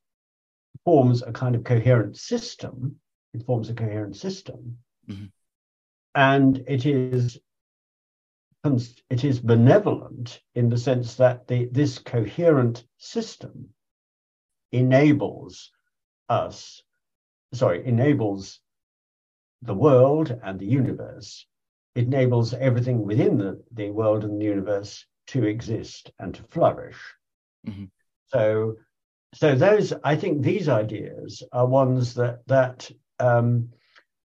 forms 0.84 1.22
a 1.22 1.32
kind 1.32 1.54
of 1.54 1.64
coherent 1.64 2.16
system. 2.16 2.96
It 3.32 3.44
forms 3.44 3.70
a 3.70 3.74
coherent 3.74 4.16
system, 4.16 4.78
mm-hmm. 5.08 5.24
and 6.14 6.62
it 6.68 6.86
is 6.86 7.38
it 8.64 9.24
is 9.24 9.40
benevolent 9.40 10.40
in 10.54 10.70
the 10.70 10.78
sense 10.78 11.16
that 11.16 11.46
the, 11.46 11.66
this 11.66 11.98
coherent 11.98 12.84
system 12.96 13.68
enables 14.72 15.70
us, 16.28 16.82
sorry, 17.52 17.86
enables 17.86 18.60
the 19.62 19.74
world 19.74 20.38
and 20.42 20.58
the 20.58 20.66
universe. 20.66 21.46
It 21.94 22.06
enables 22.06 22.54
everything 22.54 23.04
within 23.04 23.36
the, 23.36 23.62
the 23.72 23.90
world 23.90 24.24
and 24.24 24.40
the 24.40 24.46
universe 24.46 25.04
to 25.28 25.44
exist 25.44 26.10
and 26.18 26.34
to 26.34 26.42
flourish. 26.44 26.98
Mm-hmm. 27.66 27.84
So, 28.28 28.76
so 29.34 29.54
those 29.54 29.92
I 30.02 30.16
think 30.16 30.42
these 30.42 30.68
ideas 30.68 31.42
are 31.52 31.66
ones 31.66 32.14
that 32.14 32.46
that 32.46 32.90
um, 33.20 33.70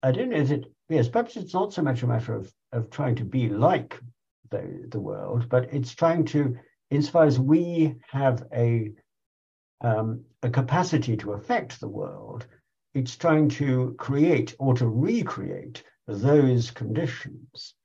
I 0.03 0.11
don't 0.11 0.29
know 0.29 0.37
if 0.37 0.51
it 0.51 0.65
yes 0.89 1.09
perhaps 1.09 1.37
it's 1.37 1.53
not 1.53 1.73
so 1.73 1.81
much 1.81 2.03
a 2.03 2.07
matter 2.07 2.35
of 2.35 2.51
of 2.71 2.89
trying 2.89 3.15
to 3.15 3.25
be 3.25 3.49
like 3.49 3.99
the 4.55 4.87
the 4.89 4.99
world, 4.99 5.49
but 5.49 5.73
it's 5.73 5.93
trying 5.93 6.25
to 6.25 6.57
insofar 6.89 7.25
as 7.25 7.39
we 7.39 7.95
have 8.09 8.43
a 8.53 8.91
um, 9.81 10.23
a 10.43 10.49
capacity 10.49 11.17
to 11.17 11.33
affect 11.33 11.79
the 11.79 11.87
world, 11.87 12.45
it's 12.93 13.15
trying 13.15 13.49
to 13.49 13.95
create 13.97 14.55
or 14.59 14.73
to 14.75 14.87
recreate 14.87 15.83
those 16.07 16.71
conditions 16.71 17.75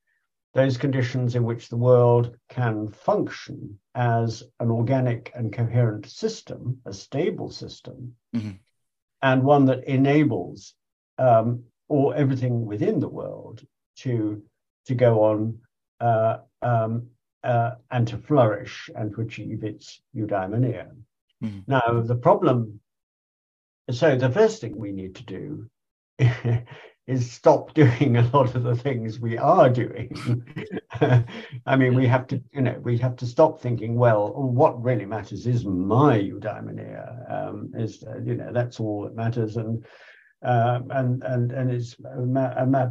those 0.53 0.77
conditions 0.77 1.35
in 1.35 1.43
which 1.43 1.69
the 1.69 1.77
world 1.77 2.35
can 2.49 2.87
function 2.87 3.79
as 3.95 4.43
an 4.59 4.69
organic 4.69 5.31
and 5.33 5.53
coherent 5.53 6.05
system, 6.05 6.79
a 6.85 6.93
stable 6.93 7.49
system, 7.49 8.13
mm-hmm. 8.35 8.51
and 9.21 9.43
one 9.43 9.65
that 9.65 9.83
enables 9.85 10.73
um, 11.17 11.63
or 11.87 12.15
everything 12.15 12.65
within 12.65 12.99
the 12.99 13.09
world 13.09 13.65
to 13.95 14.41
to 14.85 14.95
go 14.95 15.23
on 15.23 15.57
uh, 15.99 16.37
um, 16.61 17.07
uh, 17.43 17.71
and 17.89 18.07
to 18.07 18.17
flourish 18.17 18.89
and 18.95 19.13
to 19.15 19.21
achieve 19.21 19.63
its 19.63 20.01
eudaimonia. 20.15 20.91
Mm-hmm. 21.43 21.59
Now, 21.67 22.01
the 22.01 22.15
problem. 22.15 22.79
So, 23.89 24.15
the 24.15 24.29
first 24.29 24.61
thing 24.61 24.77
we 24.77 24.91
need 24.91 25.15
to 25.15 25.23
do 25.23 25.69
is 27.07 27.31
stop 27.31 27.73
doing 27.73 28.17
a 28.17 28.29
lot 28.33 28.55
of 28.55 28.63
the 28.63 28.75
things 28.75 29.19
we 29.19 29.37
are 29.37 29.69
doing. 29.69 30.45
I 31.65 31.75
mean, 31.75 31.95
we 31.95 32.07
have 32.07 32.27
to, 32.27 32.41
you 32.53 32.61
know, 32.61 32.79
we 32.81 32.97
have 32.99 33.15
to 33.17 33.25
stop 33.25 33.59
thinking, 33.59 33.95
well, 33.95 34.31
what 34.31 34.81
really 34.81 35.05
matters 35.05 35.47
is 35.47 35.65
my 35.65 36.17
eudaimonia. 36.19 37.31
Um, 37.31 37.71
is 37.75 38.03
uh, 38.03 38.19
you 38.23 38.35
know 38.35 38.51
that's 38.53 38.79
all 38.79 39.03
that 39.03 39.15
matters, 39.15 39.57
and 39.57 39.83
um, 40.43 40.87
and 40.91 41.23
and 41.23 41.51
and 41.51 41.71
it's 41.71 41.95
a, 41.99 42.21
ma- 42.21 42.53
a 42.57 42.65
ma- 42.65 42.89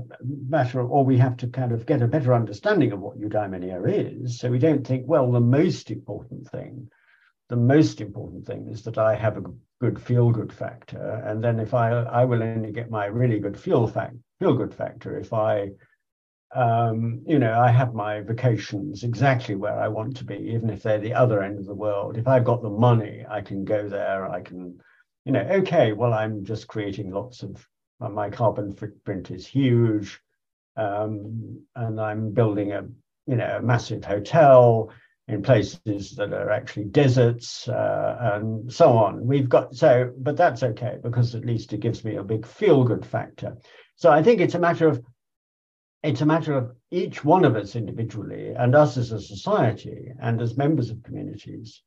matter 0.49 0.81
of, 0.81 0.91
or 0.91 1.05
we 1.05 1.19
have 1.19 1.37
to 1.39 1.49
kind 1.49 1.73
of 1.73 1.87
get 1.87 2.03
a 2.03 2.09
better 2.09 2.33
understanding 2.33 2.93
of 2.93 3.01
what 3.01 3.19
eudaimonia 3.19 3.83
is. 4.23 4.39
So 4.39 4.51
we 4.51 4.59
don't 4.59 4.87
think, 4.87 5.05
well, 5.07 5.31
the 5.31 5.41
most 5.41 5.91
important 5.91 6.49
thing, 6.49 6.89
the 7.49 7.57
most 7.57 8.01
important 8.01 8.47
thing 8.47 8.69
is 8.69 8.83
that 8.85 8.99
I 8.99 9.17
have 9.17 9.37
a 9.37 9.45
good 9.81 10.01
feel 10.01 10.31
good 10.31 10.53
factor. 10.53 11.23
And 11.27 11.43
then 11.43 11.59
if 11.59 11.75
I 11.75 11.91
I 11.91 12.25
will 12.25 12.43
only 12.43 12.73
get 12.73 12.91
my 12.91 13.07
really 13.07 13.41
good 13.41 13.59
feel 13.59 13.87
fact 13.87 14.15
feel 14.39 14.55
good 14.55 14.75
factor 14.75 15.19
if 15.19 15.33
I 15.33 15.71
um, 16.55 17.23
you 17.27 17.39
know, 17.39 17.61
I 17.61 17.71
have 17.71 17.95
my 17.95 18.23
vacations 18.23 19.05
exactly 19.05 19.55
where 19.55 19.79
I 19.79 19.89
want 19.89 20.17
to 20.17 20.25
be, 20.25 20.35
even 20.35 20.69
if 20.71 20.83
they're 20.83 20.99
the 20.99 21.15
other 21.15 21.43
end 21.43 21.59
of 21.59 21.67
the 21.67 21.75
world. 21.75 22.17
If 22.17 22.27
I've 22.27 22.45
got 22.45 22.63
the 22.63 22.71
money, 22.71 23.25
I 23.29 23.41
can 23.41 23.65
go 23.65 23.89
there. 23.89 24.29
I 24.29 24.41
can, 24.41 24.81
you 25.31 25.35
know, 25.35 25.49
okay, 25.49 25.93
well, 25.93 26.13
I'm 26.13 26.45
just 26.45 26.67
creating 26.67 27.13
lots 27.13 27.45
of 27.45 27.65
my 28.01 28.31
carbon 28.31 28.73
footprint 28.73 29.31
is 29.31 29.47
huge, 29.47 30.21
um, 30.77 31.61
and 31.77 32.01
I'm 32.01 32.33
building 32.33 32.73
a, 32.73 32.83
you 33.29 33.37
know, 33.37 33.59
a 33.59 33.63
massive 33.63 34.05
hotel 34.05 34.91
in 35.29 35.41
places 35.41 36.17
that 36.17 36.33
are 36.33 36.51
actually 36.51 36.87
deserts 36.87 37.69
uh, 37.69 38.17
and 38.35 38.73
so 38.73 38.99
on. 38.99 39.25
We've 39.25 39.49
got 39.49 39.77
so, 39.77 40.13
but 40.19 40.37
that's 40.37 40.65
okay 40.65 40.97
because 41.01 41.37
at 41.37 41.45
least 41.45 41.73
it 41.73 41.79
gives 41.79 42.05
me 42.05 42.17
a 42.17 42.25
big 42.25 42.45
feel 42.45 42.83
good 42.83 43.07
factor. 43.07 43.57
So 43.95 44.11
I 44.11 44.25
think 44.25 44.41
it's 44.41 44.57
a 44.57 44.59
matter 44.59 44.89
of 44.89 45.01
it's 46.03 46.23
a 46.23 46.27
matter 46.27 46.55
of 46.55 46.73
each 46.91 47.25
one 47.25 47.45
of 47.45 47.55
us 47.55 47.77
individually 47.77 48.49
and 48.49 48.75
us 48.75 48.97
as 48.97 49.13
a 49.13 49.21
society 49.21 50.09
and 50.21 50.43
as 50.43 50.57
members 50.57 50.91
of 50.91 51.05
communities 51.05 51.83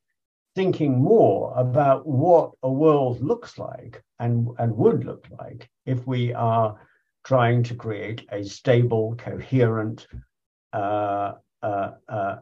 thinking 0.55 1.01
more 1.01 1.53
about 1.55 2.05
what 2.05 2.51
a 2.61 2.71
world 2.71 3.21
looks 3.21 3.57
like 3.57 4.03
and, 4.19 4.47
and 4.59 4.75
would 4.75 5.03
look 5.03 5.27
like 5.39 5.69
if 5.85 6.05
we 6.05 6.33
are 6.33 6.79
trying 7.23 7.63
to 7.63 7.75
create 7.75 8.25
a 8.31 8.43
stable, 8.43 9.15
coherent, 9.17 10.07
uh, 10.73 11.33
uh, 11.61 11.91
uh, 12.07 12.35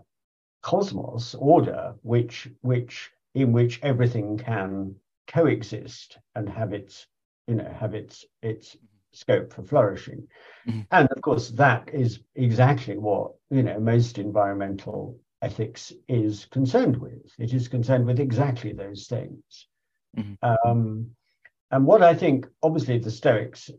cosmos 0.62 1.36
order 1.36 1.95
which 2.03 2.47
which 2.62 3.12
in 3.34 3.51
which 3.51 3.80
everything 3.82 4.38
can 4.38 4.95
coexist 5.28 6.18
and 6.36 6.47
have 6.47 6.74
its 6.74 7.07
you 7.47 7.55
know 7.55 7.76
have 7.80 7.95
its 7.95 8.26
its 8.41 8.78
scope 9.14 9.51
for 9.51 9.64
flourishing 9.64 10.28
mm-hmm. 10.68 10.82
and 10.91 11.09
of 11.09 11.22
course 11.22 11.49
that 11.49 11.89
is 11.93 12.20
exactly 12.36 12.97
what 12.97 13.32
you 13.49 13.64
know 13.64 13.80
most 13.80 14.18
environmental 14.18 15.18
ethics 15.41 15.93
is 16.07 16.45
concerned 16.45 16.97
with 16.97 17.31
it 17.39 17.53
is 17.53 17.67
concerned 17.67 18.05
with 18.05 18.19
exactly 18.19 18.73
those 18.73 19.07
things 19.07 19.67
mm-hmm. 20.17 20.33
um, 20.69 21.07
and 21.71 21.85
what 21.85 22.01
i 22.03 22.13
think 22.13 22.47
obviously 22.63 22.97
the 22.97 23.11
stoics 23.11 23.69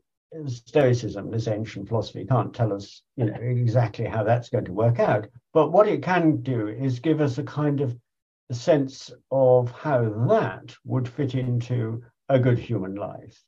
Stoicism, 0.46 1.30
this 1.30 1.46
ancient 1.46 1.88
philosophy, 1.88 2.24
can't 2.24 2.54
tell 2.54 2.72
us, 2.72 3.02
you 3.16 3.26
know, 3.26 3.38
exactly 3.38 4.06
how 4.06 4.24
that's 4.24 4.48
going 4.48 4.64
to 4.64 4.72
work 4.72 4.98
out. 4.98 5.26
But 5.52 5.72
what 5.72 5.88
it 5.88 6.02
can 6.02 6.40
do 6.40 6.68
is 6.68 7.00
give 7.00 7.20
us 7.20 7.36
a 7.36 7.42
kind 7.42 7.80
of 7.82 7.96
a 8.48 8.54
sense 8.54 9.10
of 9.30 9.70
how 9.70 10.08
that 10.28 10.74
would 10.84 11.08
fit 11.08 11.34
into 11.34 12.02
a 12.28 12.38
good 12.38 12.58
human 12.58 12.94
life, 12.94 13.42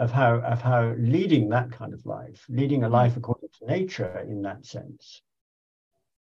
of 0.00 0.10
how 0.10 0.40
of 0.40 0.60
how 0.60 0.92
leading 0.98 1.48
that 1.50 1.70
kind 1.70 1.94
of 1.94 2.04
life, 2.04 2.44
leading 2.48 2.82
a 2.82 2.88
life 2.88 3.16
according 3.16 3.50
to 3.60 3.66
nature 3.66 4.18
in 4.28 4.42
that 4.42 4.66
sense, 4.66 5.22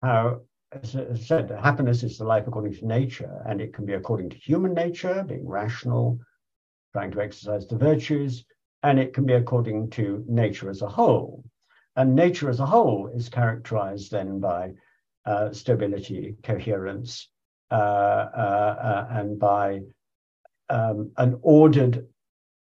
how 0.02 0.42
as 0.72 0.94
I 0.94 1.14
said, 1.14 1.50
happiness 1.50 2.02
is 2.02 2.18
the 2.18 2.24
life 2.24 2.46
according 2.46 2.74
to 2.74 2.86
nature, 2.86 3.42
and 3.46 3.60
it 3.60 3.74
can 3.74 3.84
be 3.84 3.94
according 3.94 4.30
to 4.30 4.36
human 4.36 4.72
nature, 4.72 5.24
being 5.26 5.48
rational, 5.48 6.20
trying 6.92 7.10
to 7.12 7.20
exercise 7.20 7.66
the 7.66 7.76
virtues, 7.76 8.44
and 8.82 8.98
it 8.98 9.12
can 9.12 9.26
be 9.26 9.34
according 9.34 9.90
to 9.90 10.24
nature 10.28 10.70
as 10.70 10.82
a 10.82 10.88
whole. 10.88 11.44
And 11.96 12.14
nature 12.14 12.48
as 12.48 12.60
a 12.60 12.66
whole 12.66 13.08
is 13.08 13.28
characterized 13.28 14.12
then 14.12 14.38
by 14.38 14.72
uh, 15.26 15.52
stability, 15.52 16.36
coherence, 16.42 17.28
uh, 17.70 17.74
uh, 17.74 18.76
uh 18.80 19.06
and 19.10 19.38
by 19.38 19.80
um, 20.68 21.10
an 21.16 21.38
ordered 21.42 22.06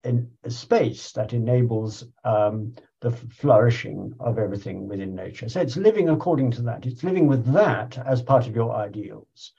in 0.03 0.29
a 0.43 0.51
space 0.51 1.11
that 1.13 1.33
enables 1.33 2.05
um, 2.23 2.73
the 3.01 3.11
flourishing 3.11 4.13
of 4.19 4.37
everything 4.39 4.87
within 4.87 5.15
nature. 5.15 5.49
So 5.49 5.61
it's 5.61 5.77
living 5.77 6.09
according 6.09 6.51
to 6.51 6.61
that. 6.63 6.85
It's 6.85 7.03
living 7.03 7.27
with 7.27 7.45
that 7.53 7.97
as 7.97 8.21
part 8.21 8.47
of 8.47 8.55
your 8.55 8.75
ideals. 8.75 9.53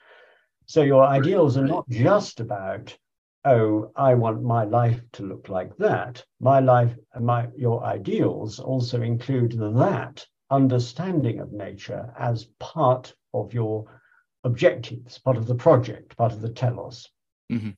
So 0.65 0.81
your 0.81 1.03
ideals 1.03 1.57
are 1.57 1.65
not 1.65 1.87
just 1.89 2.39
about 2.39 2.97
oh, 3.45 3.91
I 3.95 4.15
want 4.15 4.43
my 4.43 4.65
life 4.65 5.01
to 5.13 5.23
look 5.23 5.49
like 5.49 5.75
that. 5.77 6.23
My 6.39 6.59
life, 6.59 6.95
my 7.19 7.47
your 7.55 7.83
ideals 7.83 8.59
also 8.59 9.01
include 9.01 9.53
that 9.53 10.25
understanding 10.51 11.39
of 11.39 11.51
nature 11.51 12.13
as 12.17 12.45
part 12.59 13.13
of 13.33 13.53
your 13.53 14.01
objectives, 14.43 15.19
part 15.19 15.37
of 15.37 15.47
the 15.47 15.55
project, 15.55 16.17
part 16.17 16.31
of 16.31 16.41
the 16.41 16.49
telos. 16.49 17.09
Mm-hmm. 17.51 17.71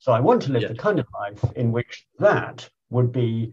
So 0.00 0.12
I 0.12 0.20
want 0.20 0.42
to 0.42 0.52
live 0.52 0.62
yeah. 0.62 0.68
the 0.68 0.74
kind 0.74 0.98
of 0.98 1.06
life 1.14 1.44
in 1.56 1.72
which 1.72 2.06
that 2.18 2.68
would 2.88 3.12
be 3.12 3.52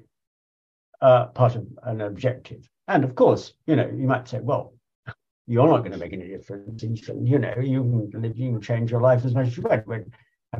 uh, 1.01 1.27
part 1.27 1.55
of 1.55 1.67
an 1.83 2.01
objective. 2.01 2.67
And 2.87 3.03
of 3.03 3.15
course, 3.15 3.53
you 3.67 3.75
know, 3.75 3.87
you 3.87 4.07
might 4.07 4.27
say, 4.27 4.39
well, 4.39 4.73
you're 5.45 5.67
not 5.67 5.79
going 5.79 5.91
to 5.91 5.97
make 5.97 6.13
any 6.13 6.27
difference. 6.29 6.83
You 6.83 7.39
know, 7.39 7.53
you 7.59 8.09
can, 8.11 8.23
you 8.23 8.51
can 8.53 8.61
change 8.61 8.91
your 8.91 9.01
life 9.01 9.25
as 9.25 9.33
much 9.35 9.47
as 9.47 9.57
you 9.57 9.63
want. 9.63 9.83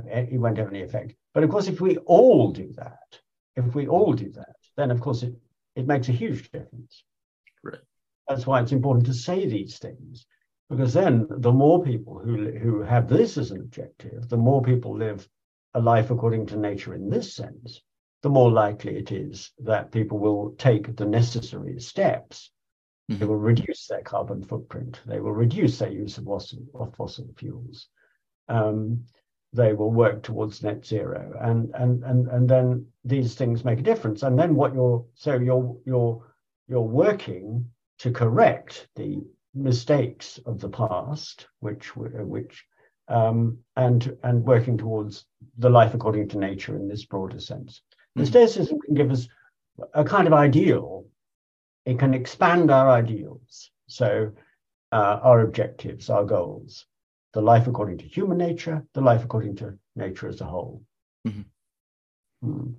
It 0.08 0.40
won't 0.40 0.58
have 0.58 0.68
any 0.68 0.84
effect. 0.84 1.16
But 1.34 1.44
of 1.44 1.50
course, 1.50 1.68
if 1.68 1.82
we 1.82 1.98
all 2.00 2.52
do 2.52 2.72
that, 2.76 3.20
if 3.56 3.74
we 3.74 3.88
all 3.88 4.14
do 4.14 4.30
that, 4.34 4.56
then 4.76 4.92
of 4.92 5.02
course 5.02 5.24
it, 5.24 5.34
it 5.76 5.88
makes 5.88 6.10
a 6.10 6.14
huge 6.14 6.52
difference. 6.52 7.04
Right. 7.64 7.80
That's 8.28 8.46
why 8.46 8.62
it's 8.62 8.74
important 8.74 9.06
to 9.08 9.14
say 9.14 9.48
these 9.48 9.80
things, 9.80 10.26
because 10.70 10.94
then 10.94 11.28
the 11.30 11.52
more 11.52 11.82
people 11.82 12.20
who 12.20 12.52
who 12.52 12.82
have 12.82 13.08
this 13.08 13.38
as 13.38 13.52
an 13.52 13.62
objective, 13.62 14.28
the 14.28 14.38
more 14.38 14.62
people 14.62 14.98
live 14.98 15.28
a 15.78 15.80
life 15.80 16.10
according 16.10 16.48
to 16.48 16.58
nature 16.58 16.96
in 16.96 17.08
this 17.08 17.36
sense, 17.36 17.82
the 18.24 18.30
more 18.30 18.52
likely 18.52 18.98
it 18.98 19.12
is 19.12 19.52
that 19.60 19.92
people 19.92 20.18
will 20.18 20.56
take 20.58 20.96
the 20.96 21.06
necessary 21.06 21.80
steps. 21.80 22.50
Mm-hmm. 23.12 23.20
They 23.20 23.26
will 23.28 23.36
reduce 23.36 23.86
their 23.86 24.02
carbon 24.02 24.44
footprint. 24.44 25.00
They 25.06 25.20
will 25.20 25.34
reduce 25.34 25.78
their 25.78 25.92
use 25.92 26.18
of 26.18 26.26
fossil, 26.26 26.64
of 26.74 26.96
fossil 26.96 27.28
fuels. 27.38 27.90
Um, 28.50 29.06
they 29.54 29.74
will 29.74 29.92
work 29.92 30.24
towards 30.24 30.64
net 30.64 30.84
zero, 30.84 31.38
and 31.40 31.70
and 31.76 32.04
and 32.04 32.28
and 32.28 32.50
then 32.50 32.88
these 33.06 33.36
things 33.36 33.64
make 33.64 33.80
a 33.80 33.90
difference. 33.92 34.24
And 34.24 34.38
then 34.38 34.56
what 34.56 34.74
you're 34.74 35.06
so 35.14 35.36
you're 35.36 35.78
you're 35.86 36.26
you're 36.68 36.82
working 36.82 37.70
to 38.00 38.12
correct 38.12 38.88
the 38.96 39.22
mistakes 39.54 40.40
of 40.46 40.60
the 40.60 40.70
past, 40.70 41.48
which 41.60 41.96
which 41.96 42.66
um, 43.08 43.58
and 43.76 44.18
and 44.24 44.44
working 44.44 44.78
towards 44.78 45.26
the 45.58 45.70
life 45.70 45.94
according 45.94 46.28
to 46.30 46.38
nature 46.38 46.76
in 46.76 46.88
this 46.88 47.06
broader 47.06 47.40
sense. 47.40 47.82
The 48.16 48.24
mm-hmm. 48.24 48.30
Stoicism 48.30 48.80
can 48.82 48.96
give 48.96 49.12
us 49.12 49.28
a 49.94 50.04
kind 50.04 50.28
of 50.28 50.34
ideal. 50.34 51.06
It 51.86 52.00
can 52.00 52.14
expand 52.14 52.70
our 52.70 52.90
ideals, 52.90 53.72
so 53.88 54.32
uh, 54.92 55.20
our 55.22 55.42
objectives, 55.42 56.10
our 56.10 56.26
goals, 56.26 56.86
the 57.34 57.42
life 57.42 57.68
according 57.68 58.00
to 58.00 58.06
human 58.06 58.38
nature, 58.38 58.86
the 58.94 59.02
life 59.02 59.24
according 59.24 59.56
to 59.58 59.78
nature 59.96 60.28
as 60.28 60.42
a 60.42 60.46
whole. 60.46 60.84
Mm-hmm. 61.26 62.50
Mm. 62.50 62.76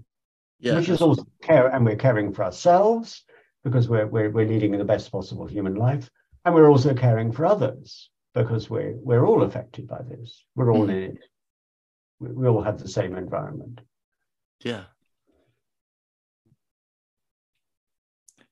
Yeah, 0.60 0.76
which 0.76 0.88
is 0.88 1.00
also 1.00 1.24
care, 1.42 1.68
and 1.68 1.84
we're 1.84 1.96
caring 1.96 2.32
for 2.32 2.44
ourselves 2.44 3.24
because 3.64 3.88
we're, 3.88 4.06
we're 4.06 4.30
we're 4.30 4.48
leading 4.48 4.72
the 4.72 4.84
best 4.84 5.10
possible 5.10 5.46
human 5.46 5.74
life, 5.74 6.10
and 6.44 6.54
we're 6.54 6.68
also 6.68 6.94
caring 6.94 7.32
for 7.32 7.46
others 7.46 8.10
because 8.38 8.70
we're 8.70 8.94
we're 9.02 9.26
all 9.26 9.42
affected 9.42 9.88
by 9.88 10.00
this. 10.08 10.44
We're 10.54 10.72
all 10.72 10.86
mm. 10.86 10.90
in 10.90 11.02
it. 11.10 11.18
We, 12.20 12.28
we 12.30 12.48
all 12.48 12.62
have 12.62 12.78
the 12.78 12.88
same 12.88 13.16
environment. 13.16 13.80
Yeah. 14.60 14.84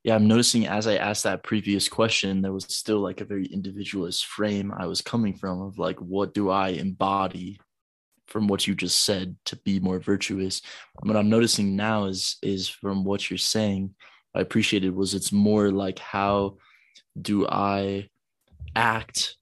Yeah, 0.05 0.15
I'm 0.15 0.29
noticing 0.29 0.69
as 0.69 0.87
I 0.87 0.97
asked 0.97 1.25
that 1.25 1.43
previous 1.43 1.89
question, 1.89 2.41
there 2.41 2.53
was 2.53 2.65
still 2.69 3.01
like 3.01 3.21
a 3.21 3.25
very 3.25 3.47
individualist 3.47 4.27
frame 4.27 4.73
I 4.77 4.87
was 4.87 5.01
coming 5.01 5.35
from 5.35 5.61
of 5.61 5.79
like, 5.79 5.99
what 6.01 6.33
do 6.33 6.49
I 6.49 6.69
embody 6.69 7.59
from 8.29 8.47
what 8.47 8.69
you 8.69 8.77
just 8.77 9.05
said 9.05 9.35
to 9.47 9.57
be 9.57 9.81
more 9.81 9.99
virtuous? 9.99 10.63
What 11.03 11.17
I'm 11.17 11.29
noticing 11.29 11.75
now 11.75 12.05
is 12.05 12.37
is 12.43 12.69
from 12.69 13.05
what 13.05 13.31
you're 13.31 13.39
saying, 13.39 13.95
I 14.35 14.41
appreciated 14.41 14.95
was 14.95 15.15
it's 15.15 15.33
more 15.33 15.71
like 15.71 15.99
how 15.99 16.59
do 17.21 17.47
I 17.49 18.09
act 18.77 19.37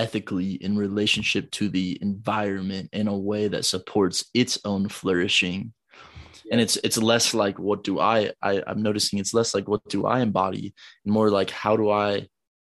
ethically 0.00 0.52
in 0.52 0.78
relationship 0.78 1.50
to 1.50 1.68
the 1.68 1.98
environment 2.00 2.88
in 2.94 3.06
a 3.06 3.16
way 3.16 3.48
that 3.48 3.66
supports 3.66 4.24
its 4.32 4.58
own 4.64 4.88
flourishing 4.88 5.74
and 6.50 6.58
it's 6.58 6.76
it's 6.82 6.96
less 6.96 7.34
like 7.34 7.58
what 7.58 7.84
do 7.84 8.00
I, 8.00 8.32
I 8.42 8.62
i'm 8.66 8.82
noticing 8.82 9.18
it's 9.18 9.34
less 9.34 9.54
like 9.54 9.68
what 9.68 9.86
do 9.88 10.06
i 10.06 10.20
embody 10.20 10.74
and 11.04 11.12
more 11.12 11.28
like 11.30 11.50
how 11.50 11.76
do 11.76 11.90
i 11.90 12.26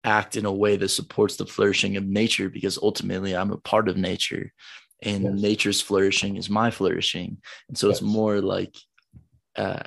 act 0.02 0.34
in 0.34 0.46
a 0.46 0.52
way 0.52 0.76
that 0.76 0.88
supports 0.88 1.36
the 1.36 1.46
flourishing 1.46 1.96
of 1.96 2.04
nature 2.04 2.48
because 2.48 2.76
ultimately 2.82 3.36
i'm 3.36 3.52
a 3.52 3.56
part 3.58 3.88
of 3.88 3.96
nature 3.96 4.52
and 5.00 5.22
yes. 5.22 5.32
nature's 5.48 5.80
flourishing 5.80 6.36
is 6.36 6.50
my 6.50 6.72
flourishing 6.72 7.38
and 7.68 7.78
so 7.78 7.86
yes. 7.86 7.98
it's 7.98 8.02
more 8.02 8.40
like 8.40 8.74
uh 9.54 9.84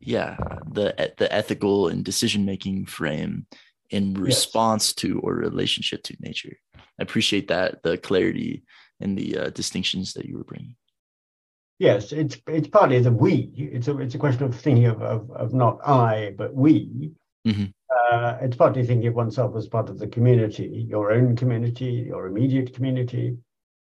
yeah 0.00 0.38
the 0.72 1.12
the 1.18 1.30
ethical 1.30 1.88
and 1.88 2.06
decision 2.06 2.46
making 2.46 2.86
frame 2.86 3.46
in 3.90 4.14
response 4.14 4.88
yes. 4.88 4.94
to 4.94 5.20
or 5.20 5.34
relationship 5.34 6.02
to 6.04 6.16
nature. 6.20 6.56
I 6.76 7.02
appreciate 7.02 7.48
that 7.48 7.82
the 7.82 7.96
clarity 7.96 8.64
and 9.00 9.16
the 9.16 9.38
uh, 9.38 9.50
distinctions 9.50 10.14
that 10.14 10.26
you 10.26 10.38
were 10.38 10.44
bringing. 10.44 10.76
Yes, 11.78 12.10
it's 12.10 12.36
it's 12.48 12.68
partly 12.68 12.98
the 13.00 13.12
we. 13.12 13.52
It's 13.56 13.86
a 13.86 13.96
it's 13.98 14.16
a 14.16 14.18
question 14.18 14.42
of 14.42 14.54
thinking 14.54 14.86
of 14.86 15.00
of, 15.00 15.30
of 15.30 15.54
not 15.54 15.78
I 15.86 16.34
but 16.36 16.52
we. 16.54 17.12
Mm-hmm. 17.46 17.66
Uh, 18.10 18.38
it's 18.42 18.56
partly 18.56 18.84
thinking 18.84 19.08
of 19.08 19.14
oneself 19.14 19.54
as 19.56 19.68
part 19.68 19.88
of 19.88 19.98
the 19.98 20.08
community, 20.08 20.86
your 20.88 21.12
own 21.12 21.36
community, 21.36 22.06
your 22.08 22.26
immediate 22.26 22.74
community. 22.74 23.36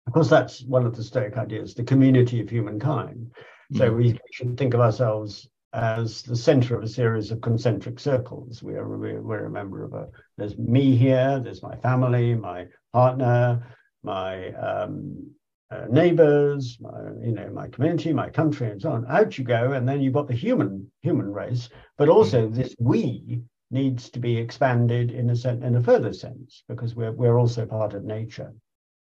Of 0.06 0.12
course, 0.12 0.28
that's 0.28 0.62
one 0.62 0.86
of 0.86 0.96
the 0.96 1.04
Stoic 1.04 1.36
ideas, 1.36 1.74
the 1.74 1.84
community 1.84 2.40
of 2.40 2.48
humankind. 2.48 3.30
Mm-hmm. 3.72 3.78
So 3.78 3.92
we 3.92 4.18
should 4.32 4.56
think 4.56 4.74
of 4.74 4.80
ourselves 4.80 5.48
as 5.72 6.22
the 6.22 6.36
center 6.36 6.76
of 6.76 6.82
a 6.82 6.88
series 6.88 7.30
of 7.30 7.40
concentric 7.40 8.00
circles. 8.00 8.62
We 8.62 8.74
are 8.74 8.88
we're 8.88 9.46
a 9.46 9.50
member 9.50 9.84
of 9.84 9.92
a. 9.94 10.08
There's 10.36 10.56
me 10.56 10.96
here. 10.96 11.40
There's 11.42 11.62
my 11.62 11.76
family, 11.76 12.34
my 12.34 12.66
partner, 12.92 13.66
my 14.02 14.52
um, 14.52 15.30
uh, 15.70 15.84
neighbors, 15.90 16.78
my, 16.80 16.98
you 17.22 17.32
know, 17.32 17.50
my 17.50 17.68
community, 17.68 18.12
my 18.12 18.30
country, 18.30 18.70
and 18.70 18.80
so 18.80 18.92
on. 18.92 19.06
Out 19.08 19.36
you 19.36 19.44
go, 19.44 19.72
and 19.72 19.86
then 19.86 20.00
you've 20.00 20.14
got 20.14 20.28
the 20.28 20.34
human 20.34 20.90
human 21.02 21.30
race, 21.32 21.68
but 21.98 22.08
also 22.08 22.46
mm-hmm. 22.46 22.56
this 22.56 22.74
we 22.78 23.42
needs 23.70 24.08
to 24.10 24.18
be 24.18 24.38
expanded 24.38 25.10
in 25.10 25.28
a 25.28 25.36
sen- 25.36 25.62
in 25.62 25.76
a 25.76 25.82
further 25.82 26.12
sense 26.12 26.62
because 26.68 26.94
we're 26.94 27.12
we're 27.12 27.38
also 27.38 27.66
part 27.66 27.92
of 27.92 28.04
nature, 28.04 28.54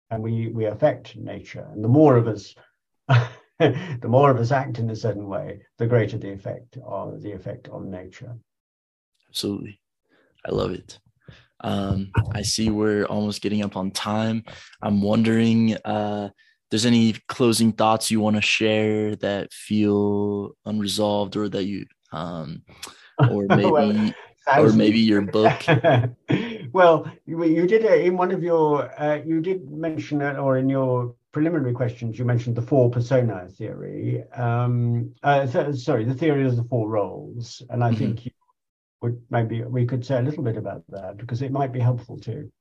and 0.10 0.24
we 0.24 0.48
we 0.48 0.66
affect 0.66 1.18
nature, 1.18 1.68
and 1.74 1.84
the 1.84 1.90
more 1.90 2.16
of 2.16 2.28
us. 2.28 2.56
the 4.02 4.08
more 4.08 4.32
of 4.32 4.38
us 4.38 4.52
act 4.52 4.80
in 4.80 4.90
a 4.90 4.96
certain 4.96 5.28
way, 5.28 5.62
the 5.78 5.88
greater 5.88 6.18
the 6.18 6.32
effect 6.32 6.78
on 6.84 7.20
the 7.22 7.32
effect 7.32 7.70
on 7.70 7.90
nature. 7.90 8.36
Absolutely, 9.30 9.80
I 10.46 10.52
love 10.52 10.72
it. 10.72 11.00
Um, 11.62 12.12
I 12.34 12.42
see 12.42 12.70
we're 12.70 13.06
almost 13.06 13.42
getting 13.42 13.64
up 13.64 13.78
on 13.78 13.92
time. 13.92 14.44
I'm 14.82 15.02
wondering, 15.02 15.78
uh, 15.86 16.30
there's 16.70 16.86
any 16.86 17.14
closing 17.28 17.72
thoughts 17.72 18.12
you 18.12 18.20
want 18.20 18.36
to 18.36 18.42
share 18.42 19.16
that 19.18 19.54
feel 19.54 20.56
unresolved, 20.66 21.38
or 21.38 21.48
that 21.50 21.64
you, 21.64 21.86
um, 22.12 22.64
or 23.30 23.46
maybe, 23.50 23.72
well, 23.72 24.14
or 24.58 24.74
maybe 24.74 25.00
your 25.00 25.22
book. 25.22 25.62
well, 26.74 27.10
you, 27.26 27.44
you 27.46 27.66
did 27.66 27.86
it 27.86 28.06
in 28.06 28.18
one 28.18 28.32
of 28.32 28.44
your, 28.44 28.92
uh, 29.00 29.22
you 29.24 29.40
did 29.40 29.72
mention 29.72 30.22
it, 30.22 30.38
or 30.38 30.58
in 30.58 30.68
your 30.68 31.16
preliminary 31.34 31.74
questions, 31.74 32.18
you 32.18 32.24
mentioned 32.24 32.56
the 32.56 32.62
four 32.62 32.90
persona 32.90 33.50
theory. 33.50 34.24
Um, 34.32 35.14
uh, 35.24 35.46
th- 35.48 35.76
sorry, 35.76 36.06
the 36.06 36.14
theory 36.14 36.46
of 36.46 36.56
the 36.56 36.64
four 36.64 36.88
roles, 36.88 37.62
and 37.70 37.84
I 37.84 37.90
mm-hmm. 37.90 37.98
think 37.98 38.26
you 38.26 38.32
would 39.02 39.22
maybe 39.30 39.64
we 39.64 39.86
could 39.86 40.06
say 40.06 40.20
a 40.20 40.22
little 40.22 40.44
bit 40.44 40.56
about 40.56 40.84
that 40.90 41.18
because 41.18 41.42
it 41.42 41.52
might 41.52 41.74
be 41.74 41.80
helpful 41.80 42.18
too. 42.18 42.52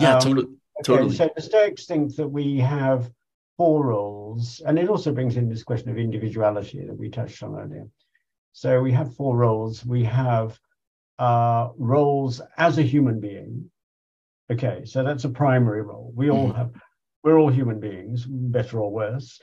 Yeah, 0.00 0.14
um, 0.14 0.20
totally. 0.20 0.46
Okay, 0.46 0.82
totally. 0.84 1.14
So 1.14 1.30
the 1.36 1.42
Stoics 1.42 1.86
think 1.86 2.16
that 2.16 2.26
we 2.26 2.58
have 2.58 3.10
four 3.58 3.86
roles, 3.86 4.60
and 4.66 4.78
it 4.78 4.88
also 4.88 5.12
brings 5.12 5.36
in 5.36 5.48
this 5.48 5.62
question 5.62 5.90
of 5.90 5.98
individuality 5.98 6.84
that 6.86 6.96
we 6.96 7.10
touched 7.10 7.42
on 7.42 7.54
earlier. 7.54 7.86
So 8.54 8.80
we 8.80 8.92
have 8.92 9.14
four 9.14 9.36
roles. 9.36 9.84
We 9.84 10.04
have 10.04 10.58
uh, 11.18 11.68
roles 11.76 12.40
as 12.56 12.78
a 12.78 12.82
human 12.82 13.20
being. 13.20 13.70
Okay, 14.50 14.84
so 14.86 15.04
that's 15.04 15.24
a 15.24 15.28
primary 15.28 15.82
role. 15.82 16.12
We 16.14 16.30
all 16.30 16.48
mm-hmm. 16.48 16.56
have 16.56 16.72
we're 17.22 17.38
all 17.38 17.50
human 17.50 17.80
beings, 17.80 18.26
better 18.26 18.80
or 18.80 18.90
worse. 18.90 19.40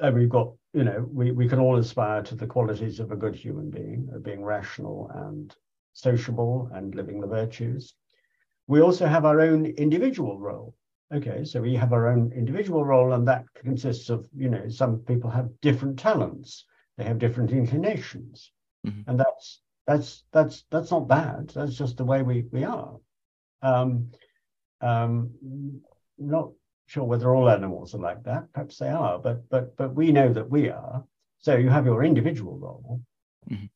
And 0.00 0.14
we've 0.16 0.28
got, 0.28 0.52
you 0.72 0.84
know, 0.84 1.06
we, 1.12 1.30
we 1.30 1.48
can 1.48 1.60
all 1.60 1.76
aspire 1.78 2.22
to 2.22 2.34
the 2.34 2.46
qualities 2.46 3.00
of 3.00 3.12
a 3.12 3.16
good 3.16 3.34
human 3.34 3.70
being, 3.70 4.08
of 4.12 4.22
being 4.22 4.44
rational 4.44 5.10
and 5.14 5.54
sociable 5.92 6.70
and 6.72 6.94
living 6.94 7.20
the 7.20 7.26
virtues. 7.26 7.94
We 8.66 8.80
also 8.80 9.06
have 9.06 9.24
our 9.24 9.40
own 9.40 9.66
individual 9.66 10.38
role. 10.38 10.74
Okay, 11.14 11.44
so 11.44 11.60
we 11.60 11.76
have 11.76 11.92
our 11.92 12.08
own 12.08 12.32
individual 12.32 12.84
role, 12.84 13.12
and 13.12 13.28
that 13.28 13.44
consists 13.54 14.08
of, 14.08 14.26
you 14.34 14.48
know, 14.48 14.68
some 14.68 14.98
people 15.00 15.30
have 15.30 15.50
different 15.60 15.98
talents, 15.98 16.64
they 16.96 17.04
have 17.04 17.18
different 17.18 17.52
inclinations, 17.52 18.50
mm-hmm. 18.84 19.08
and 19.08 19.20
that's 19.20 19.60
that's 19.86 20.24
that's 20.32 20.64
that's 20.70 20.90
not 20.90 21.06
bad. 21.06 21.50
That's 21.50 21.76
just 21.76 21.98
the 21.98 22.04
way 22.04 22.22
we 22.22 22.46
we 22.50 22.64
are. 22.64 22.96
Um, 23.62 24.10
um, 24.80 25.30
not 26.18 26.50
sure 26.86 27.04
whether 27.04 27.34
all 27.34 27.48
animals 27.48 27.94
are 27.94 27.98
like 27.98 28.22
that. 28.24 28.52
Perhaps 28.52 28.78
they 28.78 28.88
are, 28.88 29.18
but 29.18 29.48
but 29.48 29.76
but 29.76 29.94
we 29.94 30.12
know 30.12 30.32
that 30.32 30.50
we 30.50 30.70
are. 30.70 31.04
So 31.38 31.56
you 31.56 31.68
have 31.68 31.86
your 31.86 32.04
individual 32.04 32.58
role, 32.58 33.02
mm-hmm. 33.50 33.66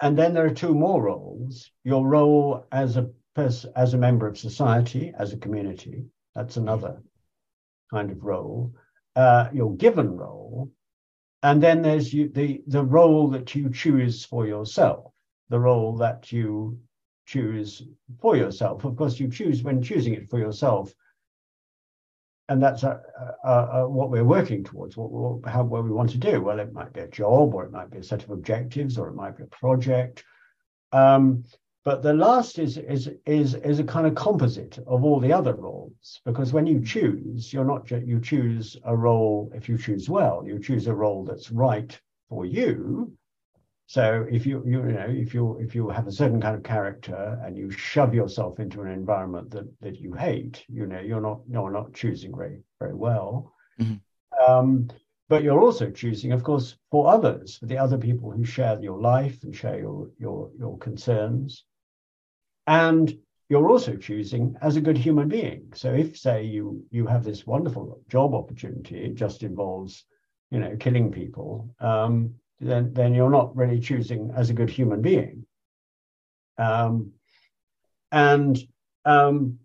and 0.00 0.18
then 0.18 0.34
there 0.34 0.46
are 0.46 0.54
two 0.54 0.74
more 0.74 1.02
roles: 1.02 1.70
your 1.84 2.06
role 2.06 2.66
as 2.72 2.96
a 2.96 3.10
person, 3.34 3.72
as 3.76 3.94
a 3.94 3.98
member 3.98 4.26
of 4.26 4.38
society, 4.38 5.12
as 5.18 5.32
a 5.32 5.38
community. 5.38 6.04
That's 6.34 6.56
another 6.56 7.02
kind 7.90 8.10
of 8.10 8.22
role. 8.22 8.74
Uh, 9.16 9.48
your 9.52 9.74
given 9.76 10.16
role, 10.16 10.70
and 11.42 11.62
then 11.62 11.82
there's 11.82 12.12
you, 12.12 12.28
the 12.28 12.62
the 12.66 12.84
role 12.84 13.28
that 13.28 13.54
you 13.54 13.70
choose 13.70 14.24
for 14.24 14.46
yourself, 14.46 15.12
the 15.48 15.58
role 15.58 15.96
that 15.96 16.30
you 16.30 16.78
choose 17.26 17.82
for 18.20 18.36
yourself. 18.36 18.84
Of 18.84 18.96
course, 18.96 19.20
you 19.20 19.30
choose 19.30 19.62
when 19.62 19.82
choosing 19.82 20.14
it 20.14 20.30
for 20.30 20.38
yourself, 20.38 20.94
and 22.48 22.62
that's 22.62 22.82
what 22.82 24.10
we're 24.10 24.24
working 24.24 24.64
towards. 24.64 24.96
What, 24.96 25.10
what, 25.10 25.50
how, 25.50 25.64
what 25.64 25.84
we 25.84 25.90
want 25.90 26.10
to 26.10 26.18
do. 26.18 26.40
Well, 26.40 26.60
it 26.60 26.72
might 26.72 26.92
be 26.92 27.00
a 27.00 27.08
job, 27.08 27.54
or 27.54 27.64
it 27.64 27.72
might 27.72 27.90
be 27.90 27.98
a 27.98 28.02
set 28.02 28.24
of 28.24 28.30
objectives, 28.30 28.98
or 28.98 29.08
it 29.08 29.14
might 29.14 29.36
be 29.36 29.44
a 29.44 29.46
project. 29.46 30.24
Um, 30.92 31.44
but 31.84 32.02
the 32.02 32.12
last 32.12 32.58
is 32.58 32.76
is 32.76 33.10
is 33.24 33.54
is 33.54 33.78
a 33.78 33.84
kind 33.84 34.06
of 34.06 34.14
composite 34.14 34.78
of 34.86 35.04
all 35.04 35.20
the 35.20 35.32
other 35.32 35.54
roles 35.54 36.20
because 36.24 36.52
when 36.52 36.66
you 36.66 36.84
choose, 36.84 37.52
you're 37.52 37.64
not 37.64 37.90
you 37.90 38.20
choose 38.20 38.76
a 38.84 38.94
role. 38.94 39.50
If 39.54 39.68
you 39.68 39.78
choose 39.78 40.08
well, 40.08 40.42
you 40.46 40.58
choose 40.58 40.86
a 40.86 40.94
role 40.94 41.24
that's 41.24 41.50
right 41.50 41.98
for 42.28 42.44
you. 42.44 43.16
So 43.88 44.26
if 44.30 44.44
you 44.44 44.62
you, 44.66 44.86
you 44.86 44.92
know 44.92 45.06
if 45.08 45.32
you 45.32 45.58
if 45.60 45.74
you 45.74 45.88
have 45.88 46.06
a 46.06 46.12
certain 46.12 46.42
kind 46.42 46.54
of 46.54 46.62
character 46.62 47.40
and 47.42 47.56
you 47.56 47.70
shove 47.70 48.12
yourself 48.12 48.60
into 48.60 48.82
an 48.82 48.90
environment 48.92 49.50
that 49.52 49.66
that 49.80 49.98
you 49.98 50.12
hate, 50.12 50.62
you 50.68 50.86
know 50.86 51.00
you're 51.00 51.22
not 51.22 51.40
you're 51.48 51.72
not 51.72 51.94
choosing 51.94 52.36
very 52.36 52.58
very 52.78 52.94
well. 52.94 53.50
Mm-hmm. 53.80 53.96
Um, 54.46 54.88
but 55.30 55.42
you're 55.42 55.60
also 55.60 55.90
choosing, 55.90 56.32
of 56.32 56.42
course, 56.42 56.76
for 56.90 57.08
others, 57.08 57.56
for 57.56 57.64
the 57.66 57.78
other 57.78 57.96
people 57.96 58.30
who 58.30 58.44
share 58.44 58.78
your 58.78 59.00
life 59.00 59.42
and 59.42 59.56
share 59.56 59.78
your 59.78 60.10
your 60.18 60.50
your 60.58 60.76
concerns. 60.76 61.64
And 62.66 63.18
you're 63.48 63.70
also 63.70 63.96
choosing 63.96 64.54
as 64.60 64.76
a 64.76 64.82
good 64.82 64.98
human 64.98 65.28
being. 65.28 65.72
So 65.74 65.94
if, 65.94 66.18
say, 66.18 66.44
you 66.44 66.84
you 66.90 67.06
have 67.06 67.24
this 67.24 67.46
wonderful 67.46 68.02
job 68.10 68.34
opportunity, 68.34 68.98
it 68.98 69.14
just 69.14 69.42
involves, 69.42 70.04
you 70.50 70.60
know, 70.60 70.76
killing 70.76 71.10
people, 71.10 71.74
um, 71.80 72.34
then 72.60 72.92
then 72.92 73.14
you're 73.14 73.30
not 73.30 73.56
really 73.56 73.80
choosing 73.80 74.32
as 74.36 74.50
a 74.50 74.54
good 74.54 74.70
human 74.70 75.02
being. 75.02 75.46
Um, 76.58 77.12
and 78.10 78.58
um, 79.04 79.58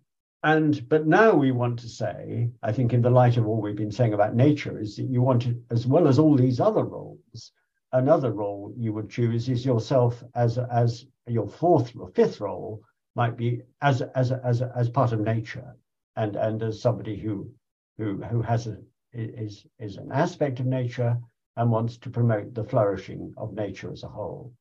and 0.43 0.87
but 0.89 1.07
now 1.07 1.33
we 1.33 1.51
want 1.51 1.79
to 1.79 1.89
say, 1.89 2.49
I 2.61 2.71
think, 2.71 2.93
in 2.93 3.01
the 3.01 3.09
light 3.09 3.37
of 3.37 3.47
all 3.47 3.61
we've 3.61 3.75
been 3.75 3.91
saying 3.91 4.13
about 4.13 4.35
nature, 4.35 4.79
is 4.79 4.97
that 4.97 5.03
you 5.03 5.21
want 5.21 5.41
to, 5.43 5.61
as 5.71 5.87
well 5.87 6.07
as 6.07 6.19
all 6.19 6.35
these 6.35 6.59
other 6.59 6.83
roles, 6.83 7.51
another 7.93 8.31
role 8.31 8.73
you 8.75 8.91
would 8.91 9.09
choose 9.09 9.47
is 9.47 9.65
yourself 9.65 10.23
as 10.35 10.57
as 10.57 11.05
your 11.27 11.47
fourth 11.47 11.95
or 11.97 12.09
fifth 12.09 12.41
role 12.41 12.81
might 13.15 13.37
be 13.37 13.61
as 13.81 14.01
as 14.01 14.31
as 14.31 14.61
as 14.61 14.89
part 14.89 15.13
of 15.13 15.19
nature 15.19 15.75
and 16.17 16.35
and 16.35 16.61
as 16.61 16.81
somebody 16.81 17.17
who 17.17 17.49
who 17.97 18.21
who 18.23 18.41
has 18.41 18.67
a 18.67 18.77
is 19.13 19.65
is 19.79 19.97
an 19.97 20.11
aspect 20.11 20.59
of 20.59 20.65
nature 20.65 21.17
and 21.57 21.69
wants 21.69 21.97
to 21.99 22.09
promote 22.09 22.53
the 22.53 22.63
flourishing 22.63 23.33
of 23.37 23.53
nature 23.53 23.91
as 23.91 24.03
a 24.03 24.07
whole. 24.07 24.53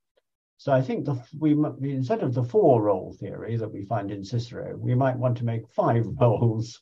So 0.59 0.73
I 0.73 0.81
think 0.81 1.05
the 1.05 1.21
we 1.39 1.53
instead 1.91 2.23
of 2.23 2.35
the 2.35 2.45
four 2.45 2.83
role 2.83 3.17
theory 3.19 3.57
that 3.57 3.73
we 3.73 3.85
find 3.85 4.11
in 4.11 4.25
Cicero, 4.25 4.77
we 4.77 4.95
might 4.95 5.19
want 5.19 5.37
to 5.39 5.45
make 5.45 5.69
five 5.75 6.07
roles 6.21 6.81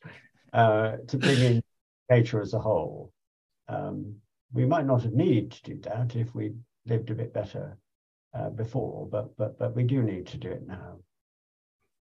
uh, 0.52 0.96
to 1.08 1.16
bring 1.16 1.38
in 1.38 1.62
nature 2.10 2.42
as 2.42 2.52
a 2.52 2.58
whole. 2.58 3.12
Um, 3.68 4.16
we 4.52 4.66
might 4.66 4.86
not 4.86 5.02
have 5.02 5.14
needed 5.14 5.52
to 5.52 5.62
do 5.62 5.80
that 5.82 6.16
if 6.16 6.34
we 6.34 6.52
lived 6.86 7.10
a 7.10 7.14
bit 7.14 7.32
better 7.32 7.78
uh, 8.34 8.50
before, 8.50 9.08
but 9.08 9.34
but 9.36 9.58
but 9.58 9.74
we 9.74 9.84
do 9.84 10.02
need 10.02 10.26
to 10.26 10.36
do 10.36 10.50
it 10.50 10.66
now. 10.66 10.98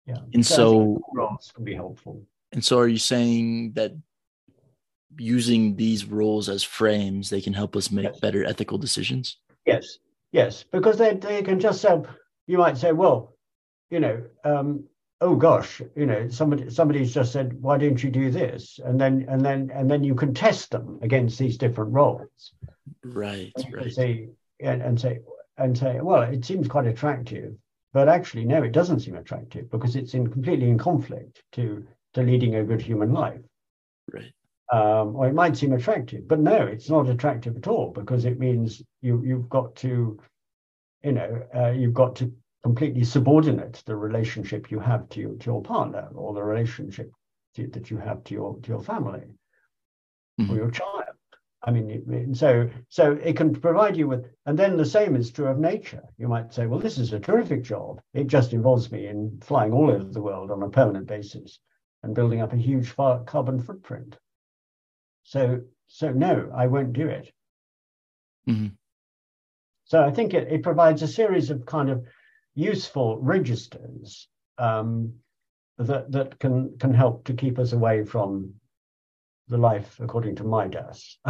Yeah. 0.06 0.22
And 0.32 0.44
so, 0.44 1.00
roles 1.14 1.52
can 1.54 1.64
be 1.64 1.74
helpful. 1.74 2.24
And 2.52 2.64
so 2.64 2.78
are 2.78 2.88
you 2.88 2.98
saying 2.98 3.72
that 3.72 3.92
using 5.16 5.76
these 5.76 6.04
roles 6.04 6.48
as 6.48 6.62
frames, 6.62 7.30
they 7.30 7.40
can 7.40 7.52
help 7.52 7.76
us 7.76 7.90
make 7.90 8.04
yes. 8.04 8.20
better 8.20 8.44
ethical 8.44 8.78
decisions? 8.78 9.38
Yes. 9.66 9.98
Yes. 10.32 10.64
Because 10.70 10.98
they, 10.98 11.14
they 11.14 11.42
can 11.42 11.60
just 11.60 11.80
say, 11.80 12.00
you 12.46 12.58
might 12.58 12.76
say, 12.78 12.92
well, 12.92 13.36
you 13.90 14.00
know, 14.00 14.22
um, 14.44 14.84
oh 15.20 15.34
gosh, 15.34 15.80
you 15.96 16.06
know, 16.06 16.28
somebody 16.28 16.70
somebody's 16.70 17.14
just 17.14 17.32
said, 17.32 17.60
why 17.60 17.78
don't 17.78 18.02
you 18.02 18.10
do 18.10 18.30
this? 18.30 18.78
And 18.84 19.00
then 19.00 19.26
and 19.28 19.40
then 19.40 19.70
and 19.72 19.90
then 19.90 20.04
you 20.04 20.14
can 20.14 20.34
test 20.34 20.70
them 20.70 20.98
against 21.02 21.38
these 21.38 21.56
different 21.56 21.92
roles. 21.92 22.52
Right. 23.02 23.52
And 23.56 23.74
right. 23.74 23.92
Say, 23.92 24.28
and, 24.60 24.82
and 24.82 25.00
say 25.00 25.20
and 25.56 25.76
say, 25.76 26.00
well, 26.00 26.22
it 26.22 26.44
seems 26.44 26.68
quite 26.68 26.86
attractive 26.86 27.54
but 27.92 28.08
actually, 28.08 28.44
no, 28.44 28.62
it 28.62 28.72
doesn't 28.72 29.00
seem 29.00 29.16
attractive 29.16 29.70
because 29.70 29.96
it's 29.96 30.14
in 30.14 30.28
completely 30.28 30.68
in 30.68 30.78
conflict 30.78 31.42
to 31.52 31.86
to 32.14 32.22
leading 32.22 32.56
a 32.56 32.64
good 32.64 32.82
human 32.82 33.12
life. 33.12 33.40
Right. 34.12 34.32
Um, 34.70 35.16
or 35.16 35.26
it 35.28 35.34
might 35.34 35.56
seem 35.56 35.72
attractive, 35.72 36.28
but 36.28 36.40
no, 36.40 36.66
it's 36.66 36.90
not 36.90 37.08
attractive 37.08 37.56
at 37.56 37.66
all 37.66 37.90
because 37.90 38.26
it 38.26 38.38
means 38.38 38.82
you 39.00 39.22
you've 39.24 39.48
got 39.48 39.74
to, 39.76 40.20
you 41.02 41.12
know, 41.12 41.42
uh, 41.54 41.70
you've 41.70 41.94
got 41.94 42.16
to 42.16 42.30
completely 42.62 43.04
subordinate 43.04 43.82
the 43.86 43.96
relationship 43.96 44.70
you 44.70 44.78
have 44.78 45.08
to 45.08 45.20
your, 45.20 45.34
to 45.36 45.46
your 45.46 45.62
partner 45.62 46.08
or 46.14 46.34
the 46.34 46.42
relationship 46.42 47.10
to, 47.54 47.66
that 47.68 47.90
you 47.90 47.96
have 47.96 48.22
to 48.24 48.34
your 48.34 48.58
to 48.60 48.68
your 48.68 48.82
family 48.82 49.22
mm-hmm. 50.38 50.52
or 50.52 50.56
your 50.56 50.70
child. 50.70 51.04
I 51.64 51.70
mean, 51.70 52.34
so 52.34 52.68
so 52.88 53.12
it 53.12 53.36
can 53.36 53.54
provide 53.54 53.96
you 53.96 54.06
with, 54.06 54.26
and 54.46 54.58
then 54.58 54.76
the 54.76 54.84
same 54.84 55.16
is 55.16 55.30
true 55.30 55.48
of 55.48 55.58
nature. 55.58 56.02
You 56.18 56.28
might 56.28 56.52
say, 56.52 56.66
well, 56.66 56.78
this 56.78 56.98
is 56.98 57.12
a 57.12 57.20
terrific 57.20 57.62
job. 57.62 58.00
It 58.14 58.26
just 58.26 58.52
involves 58.52 58.92
me 58.92 59.06
in 59.06 59.40
flying 59.42 59.72
all 59.72 59.90
over 59.90 60.04
the 60.04 60.22
world 60.22 60.50
on 60.50 60.62
a 60.62 60.68
permanent 60.68 61.06
basis 61.06 61.58
and 62.02 62.14
building 62.14 62.40
up 62.42 62.52
a 62.52 62.56
huge 62.56 62.94
carbon 62.94 63.60
footprint. 63.60 64.18
So 65.28 65.60
so 65.88 66.10
no, 66.10 66.50
I 66.56 66.68
won't 66.68 66.94
do 66.94 67.06
it. 67.06 67.30
Mm-hmm. 68.48 68.68
So 69.84 70.02
I 70.02 70.10
think 70.10 70.32
it, 70.32 70.50
it 70.50 70.62
provides 70.62 71.02
a 71.02 71.08
series 71.08 71.50
of 71.50 71.66
kind 71.66 71.90
of 71.90 72.06
useful 72.54 73.18
registers 73.20 74.26
um, 74.56 75.12
that 75.76 76.10
that 76.12 76.38
can 76.38 76.78
can 76.78 76.94
help 76.94 77.24
to 77.24 77.34
keep 77.34 77.58
us 77.58 77.72
away 77.72 78.04
from 78.04 78.54
the 79.48 79.58
life 79.58 80.00
according 80.00 80.36
to 80.36 80.44
Midas. 80.44 81.18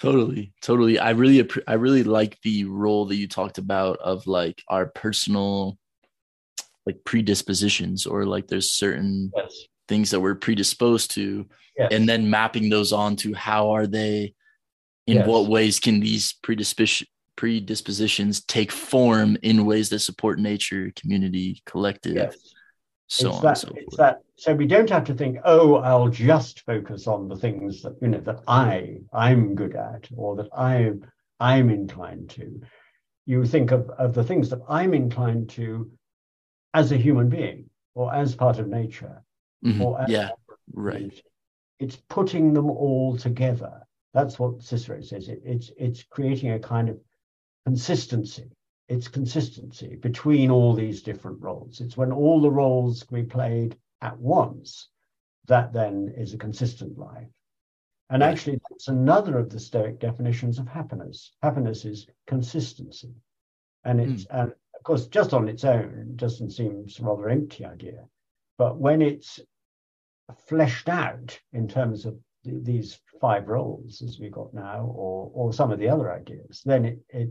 totally 0.00 0.52
totally 0.60 0.98
i 0.98 1.10
really 1.10 1.48
i 1.68 1.74
really 1.74 2.02
like 2.02 2.36
the 2.42 2.64
role 2.64 3.06
that 3.06 3.14
you 3.14 3.28
talked 3.28 3.58
about 3.58 3.96
of 4.00 4.26
like 4.26 4.60
our 4.68 4.86
personal 4.86 5.78
like 6.84 6.98
predispositions 7.04 8.04
or 8.04 8.26
like 8.26 8.48
there's 8.48 8.72
certain 8.72 9.30
yes. 9.36 9.54
Things 9.92 10.10
that 10.10 10.20
we're 10.20 10.34
predisposed 10.34 11.10
to 11.10 11.46
yes. 11.76 11.92
and 11.92 12.08
then 12.08 12.30
mapping 12.30 12.70
those 12.70 12.94
on 12.94 13.14
to 13.14 13.34
how 13.34 13.70
are 13.72 13.86
they 13.86 14.32
in 15.06 15.16
yes. 15.18 15.26
what 15.26 15.48
ways 15.48 15.78
can 15.78 16.00
these 16.00 16.34
predispositions 16.42 17.08
predispositions 17.36 18.44
take 18.44 18.70
form 18.70 19.36
in 19.42 19.66
ways 19.66 19.88
that 19.90 19.98
support 19.98 20.38
nature 20.38 20.92
community 20.96 21.62
collective 21.66 22.34
so 23.08 23.28
it's 23.30 23.40
that, 23.40 23.58
so 23.58 23.72
it's 23.74 23.96
that 23.96 24.20
so 24.36 24.54
we 24.54 24.66
don't 24.66 24.88
have 24.88 25.04
to 25.04 25.14
think 25.14 25.38
oh 25.44 25.76
i'll 25.76 26.08
just 26.08 26.60
focus 26.60 27.06
on 27.06 27.28
the 27.28 27.36
things 27.36 27.82
that 27.82 27.94
you 28.00 28.08
know 28.08 28.20
that 28.20 28.40
i 28.46 28.96
i'm 29.12 29.54
good 29.54 29.76
at 29.76 30.08
or 30.16 30.36
that 30.36 30.48
i 30.56 30.90
i'm 31.38 31.68
inclined 31.68 32.30
to 32.30 32.60
you 33.26 33.44
think 33.44 33.70
of, 33.70 33.88
of 33.90 34.14
the 34.14 34.24
things 34.24 34.48
that 34.48 34.60
i'm 34.68 34.94
inclined 34.94 35.48
to 35.48 35.90
as 36.74 36.92
a 36.92 36.96
human 36.96 37.28
being 37.28 37.68
or 37.94 38.14
as 38.14 38.34
part 38.34 38.58
of 38.58 38.68
nature 38.68 39.22
mm-hmm. 39.64 39.82
or 39.82 40.04
yeah 40.08 40.30
right 40.72 41.22
it's 41.78 41.96
putting 42.08 42.52
them 42.52 42.70
all 42.70 43.16
together 43.16 43.80
that's 44.14 44.38
what 44.38 44.62
cicero 44.62 45.00
says 45.00 45.28
it, 45.28 45.40
it's 45.44 45.70
it's 45.76 46.02
creating 46.04 46.52
a 46.52 46.58
kind 46.58 46.88
of 46.88 46.98
consistency 47.66 48.50
it's 48.88 49.08
consistency 49.08 49.96
between 49.96 50.50
all 50.50 50.74
these 50.74 51.02
different 51.02 51.40
roles. 51.40 51.80
It's 51.80 51.96
when 51.96 52.12
all 52.12 52.42
the 52.42 52.50
roles 52.50 53.04
can 53.04 53.22
be 53.22 53.26
played 53.26 53.76
at 54.02 54.18
once 54.18 54.88
that 55.46 55.72
then 55.72 56.12
is 56.16 56.34
a 56.34 56.38
consistent 56.38 56.98
life. 56.98 57.28
And 58.10 58.22
actually, 58.22 58.60
that's 58.68 58.88
another 58.88 59.38
of 59.38 59.48
the 59.48 59.58
Stoic 59.58 59.98
definitions 59.98 60.58
of 60.58 60.68
happiness. 60.68 61.32
Happiness 61.42 61.86
is 61.86 62.06
consistency. 62.26 63.14
And 63.84 64.00
it's, 64.00 64.24
mm. 64.24 64.42
and 64.42 64.52
of 64.74 64.82
course, 64.84 65.06
just 65.06 65.32
on 65.32 65.48
its 65.48 65.64
own, 65.64 66.08
it 66.10 66.16
doesn't 66.18 66.50
seem 66.50 66.86
a 67.00 67.02
rather 67.02 67.30
empty 67.30 67.64
idea. 67.64 68.04
But 68.58 68.76
when 68.76 69.00
it's 69.00 69.40
fleshed 70.48 70.88
out 70.88 71.38
in 71.52 71.68
terms 71.68 72.06
of 72.06 72.18
th- 72.44 72.62
these 72.62 73.00
five 73.20 73.48
roles 73.48 74.02
as 74.02 74.18
we 74.18 74.28
got 74.28 74.52
now, 74.54 74.80
or, 74.94 75.30
or 75.34 75.52
some 75.52 75.70
of 75.70 75.78
the 75.78 75.88
other 75.88 76.12
ideas, 76.12 76.62
then 76.64 76.84
it, 76.84 76.98
it 77.08 77.30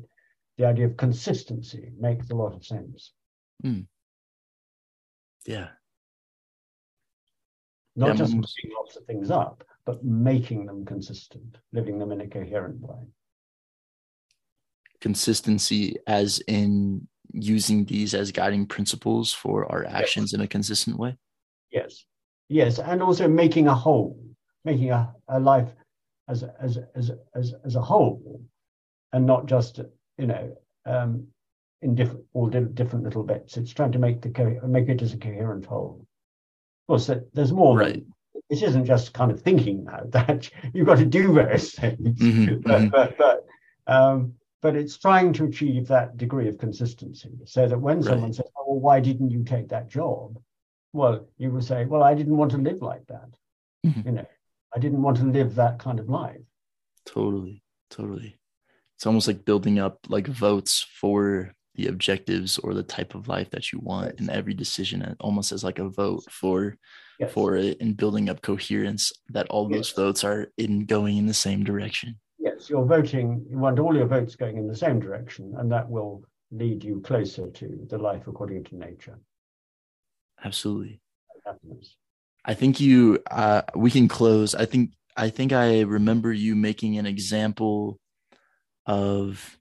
the 0.57 0.65
idea 0.65 0.85
of 0.85 0.97
consistency 0.97 1.91
makes 1.99 2.30
a 2.30 2.35
lot 2.35 2.53
of 2.53 2.65
sense. 2.65 3.13
Mm. 3.63 3.88
Yeah. 5.45 5.69
Not 7.95 8.09
yeah, 8.09 8.13
just 8.13 8.31
putting 8.31 8.72
lots 8.77 8.95
of 8.95 9.05
things 9.05 9.31
up, 9.31 9.63
but 9.85 10.03
making 10.03 10.65
them 10.65 10.85
consistent, 10.85 11.57
living 11.73 11.99
them 11.99 12.11
in 12.11 12.22
a 12.22 12.27
coherent 12.27 12.80
way. 12.80 12.99
Consistency, 15.01 15.97
as 16.07 16.41
in 16.47 17.07
using 17.34 17.85
these 17.85 18.13
as 18.13 18.31
guiding 18.31 18.65
principles 18.65 19.34
for 19.34 19.69
our 19.72 19.85
actions 19.85 20.31
yes. 20.31 20.34
in 20.34 20.41
a 20.41 20.47
consistent 20.47 20.97
way? 20.97 21.18
Yes. 21.72 22.05
Yes. 22.52 22.80
And 22.80 23.02
also 23.02 23.28
making 23.28 23.68
a 23.68 23.76
whole, 23.76 24.19
making 24.65 24.91
a, 24.91 25.14
a 25.28 25.40
life 25.40 25.69
as, 26.28 26.44
as, 26.60 26.78
as, 26.95 27.11
as, 27.36 27.53
as 27.65 27.76
a 27.76 27.82
whole 27.82 28.41
and 29.14 29.26
not 29.26 29.45
just 29.45 29.80
you 30.22 30.28
know, 30.28 30.56
um, 30.86 31.28
in 31.82 31.95
different 31.95 32.23
all 32.34 32.48
different 32.48 33.03
little 33.03 33.23
bits. 33.23 33.57
It's 33.57 33.73
trying 33.73 33.91
to 33.94 33.99
make 33.99 34.22
the 34.22 34.61
make 34.68 34.88
it 34.88 35.02
as 35.02 35.14
a 35.14 35.18
coherent 35.18 35.65
whole. 35.65 36.06
Of 36.88 36.88
course, 36.88 37.10
there's 37.34 37.52
more. 37.52 37.78
Right. 37.78 37.94
Than, 37.94 38.14
it 38.49 38.61
isn't 38.61 38.86
just 38.86 39.14
kind 39.14 39.32
of 39.32 39.41
thinking 39.41 39.86
now 39.86 40.02
that 40.10 40.49
you've 40.73 40.88
got 40.88 40.99
to 40.99 41.06
do 41.06 41.34
various 41.34 41.73
things, 41.73 42.19
mm-hmm, 42.19 42.61
but, 42.61 42.82
mm-hmm. 42.82 42.88
but, 42.90 43.18
but 43.18 43.45
um, 43.88 44.34
but 44.61 44.76
it's 44.76 44.98
trying 44.98 45.34
to 45.34 45.45
achieve 45.45 45.88
that 45.88 46.18
degree 46.18 46.48
of 46.48 46.57
consistency 46.60 47.32
so 47.45 47.68
that 47.68 47.80
when 47.80 47.98
right. 47.98 48.06
someone 48.06 48.34
says, 48.34 48.45
"Oh, 48.57 48.65
well, 48.68 48.80
why 48.80 48.99
didn't 48.99 49.32
you 49.32 49.44
take 49.44 49.69
that 49.69 49.90
job?" 49.90 50.38
Well, 50.93 51.27
you 51.38 51.51
will 51.51 51.61
say, 51.61 51.85
"Well, 51.85 52.03
I 52.03 52.13
didn't 52.13 52.38
want 52.38 52.51
to 52.51 52.57
live 52.57 52.81
like 52.81 53.05
that. 53.07 53.30
Mm-hmm. 53.85 54.07
You 54.07 54.11
know, 54.15 54.26
I 54.76 54.80
didn't 54.80 55.01
want 55.01 55.18
to 55.18 55.26
live 55.26 55.55
that 55.55 55.80
kind 55.80 55.99
of 55.99 56.09
life." 56.09 56.41
Totally, 57.05 57.63
totally. 57.89 58.38
It's 58.95 59.05
almost 59.05 59.27
like 59.27 59.45
building 59.45 59.80
up 59.80 59.99
like 60.09 60.27
votes 60.27 60.85
for 60.99 61.53
the 61.76 61.88
objectives 61.88 62.57
or 62.57 62.73
the 62.73 62.84
type 62.84 63.15
of 63.15 63.27
life 63.27 63.49
that 63.51 63.72
you 63.72 63.80
want 63.80 64.19
in 64.19 64.30
every 64.30 64.53
decision, 64.53 65.15
almost 65.19 65.51
as 65.51 65.63
like 65.63 65.80
a 65.80 65.89
vote 65.89 66.23
for 66.30 66.77
yes. 67.19 67.31
for 67.31 67.55
it, 67.55 67.80
and 67.81 67.97
building 67.97 68.30
up 68.30 68.41
coherence 68.41 69.11
that 69.30 69.47
all 69.49 69.68
those 69.68 69.89
yes. 69.89 69.95
votes 69.95 70.23
are 70.23 70.47
in 70.57 70.85
going 70.85 71.18
in 71.18 71.26
the 71.26 71.34
same 71.34 71.63
direction 71.63 72.19
yes, 72.61 72.69
you're 72.69 72.85
voting, 72.85 73.45
you 73.49 73.57
want 73.57 73.80
all 73.80 73.95
your 73.95 74.07
votes 74.07 74.35
going 74.35 74.57
in 74.57 74.68
the 74.68 74.76
same 74.76 74.99
direction, 74.99 75.53
and 75.57 75.72
that 75.72 75.89
will 75.89 76.23
lead 76.51 76.84
you 76.84 76.99
closer 77.01 77.49
to 77.49 77.88
the 77.89 77.97
life 77.97 78.27
according 78.27 78.63
to 78.65 78.76
nature. 78.76 79.19
Absolutely. 80.43 80.99
I 82.45 82.53
think 82.53 82.80
you 82.80 83.19
uh, 83.30 83.61
we 83.76 83.91
can 83.91 84.07
close. 84.07 84.55
I 84.55 84.65
think 84.65 84.91
I 85.15 85.30
think 85.30 85.53
I 85.53 85.81
remember 85.81 86.34
you 86.34 86.55
making 86.55 86.97
an 86.97 87.05
example 87.05 87.99
of 88.85 89.57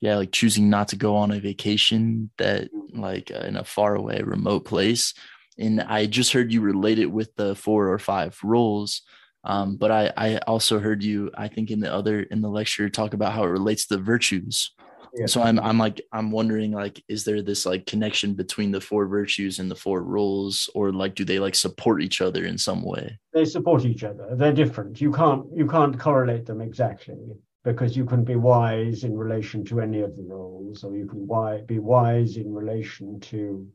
yeah, 0.00 0.16
like 0.16 0.32
choosing 0.32 0.70
not 0.70 0.88
to 0.88 0.96
go 0.96 1.16
on 1.16 1.32
a 1.32 1.40
vacation 1.40 2.30
that 2.38 2.70
like 2.94 3.30
uh, 3.34 3.40
in 3.40 3.56
a 3.56 3.64
far 3.64 3.94
away 3.94 4.22
remote 4.22 4.64
place. 4.64 5.12
And 5.58 5.80
I 5.80 6.06
just 6.06 6.32
heard 6.32 6.52
you 6.52 6.60
relate 6.60 7.00
it 7.00 7.10
with 7.10 7.34
the 7.34 7.54
four 7.54 7.88
or 7.92 7.98
five 7.98 8.38
roles 8.44 9.02
um, 9.44 9.76
but 9.76 9.90
I, 9.90 10.12
I 10.16 10.36
also 10.46 10.78
heard 10.78 11.02
you, 11.02 11.30
I 11.36 11.48
think 11.48 11.70
in 11.70 11.80
the 11.80 11.92
other 11.92 12.20
in 12.20 12.42
the 12.42 12.50
lecture 12.50 12.88
talk 12.88 13.14
about 13.14 13.32
how 13.32 13.44
it 13.44 13.48
relates 13.48 13.86
to 13.86 13.96
the 13.96 14.02
virtues. 14.02 14.72
Yeah. 15.18 15.26
So 15.26 15.42
I'm 15.42 15.58
I'm 15.58 15.78
like 15.78 16.00
I'm 16.12 16.30
wondering 16.30 16.70
like 16.72 17.02
is 17.08 17.24
there 17.24 17.42
this 17.42 17.66
like 17.66 17.86
connection 17.86 18.34
between 18.34 18.70
the 18.70 18.80
four 18.80 19.06
virtues 19.06 19.58
and 19.58 19.70
the 19.70 19.74
four 19.74 20.02
rules 20.02 20.70
or 20.74 20.92
like 20.92 21.14
do 21.14 21.24
they 21.24 21.38
like 21.38 21.54
support 21.54 22.02
each 22.02 22.20
other 22.20 22.44
in 22.44 22.56
some 22.56 22.82
way? 22.82 23.18
They 23.32 23.44
support 23.44 23.84
each 23.84 24.04
other. 24.04 24.28
They're 24.32 24.52
different. 24.52 25.00
You 25.00 25.10
can't 25.12 25.44
you 25.54 25.66
can't 25.66 25.98
correlate 25.98 26.46
them 26.46 26.60
exactly 26.60 27.16
because 27.64 27.96
you 27.96 28.04
can 28.04 28.24
be 28.24 28.36
wise 28.36 29.04
in 29.04 29.16
relation 29.16 29.64
to 29.64 29.80
any 29.80 30.00
of 30.02 30.16
the 30.16 30.22
rules 30.22 30.84
or 30.84 30.96
you 30.96 31.06
can 31.06 31.26
be 31.66 31.78
wise 31.78 32.36
in 32.36 32.54
relation 32.54 33.18
to 33.20 33.66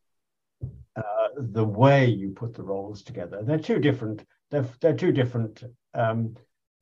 uh, 0.96 1.28
the 1.38 1.64
way 1.64 2.06
you 2.06 2.30
put 2.32 2.54
the 2.54 2.64
roles 2.64 3.04
together. 3.04 3.42
They're 3.44 3.60
two 3.60 3.80
different 3.80 4.24
they're, 4.50 4.66
they're 4.80 4.96
two 4.96 5.12
different 5.12 5.64
um, 5.94 6.36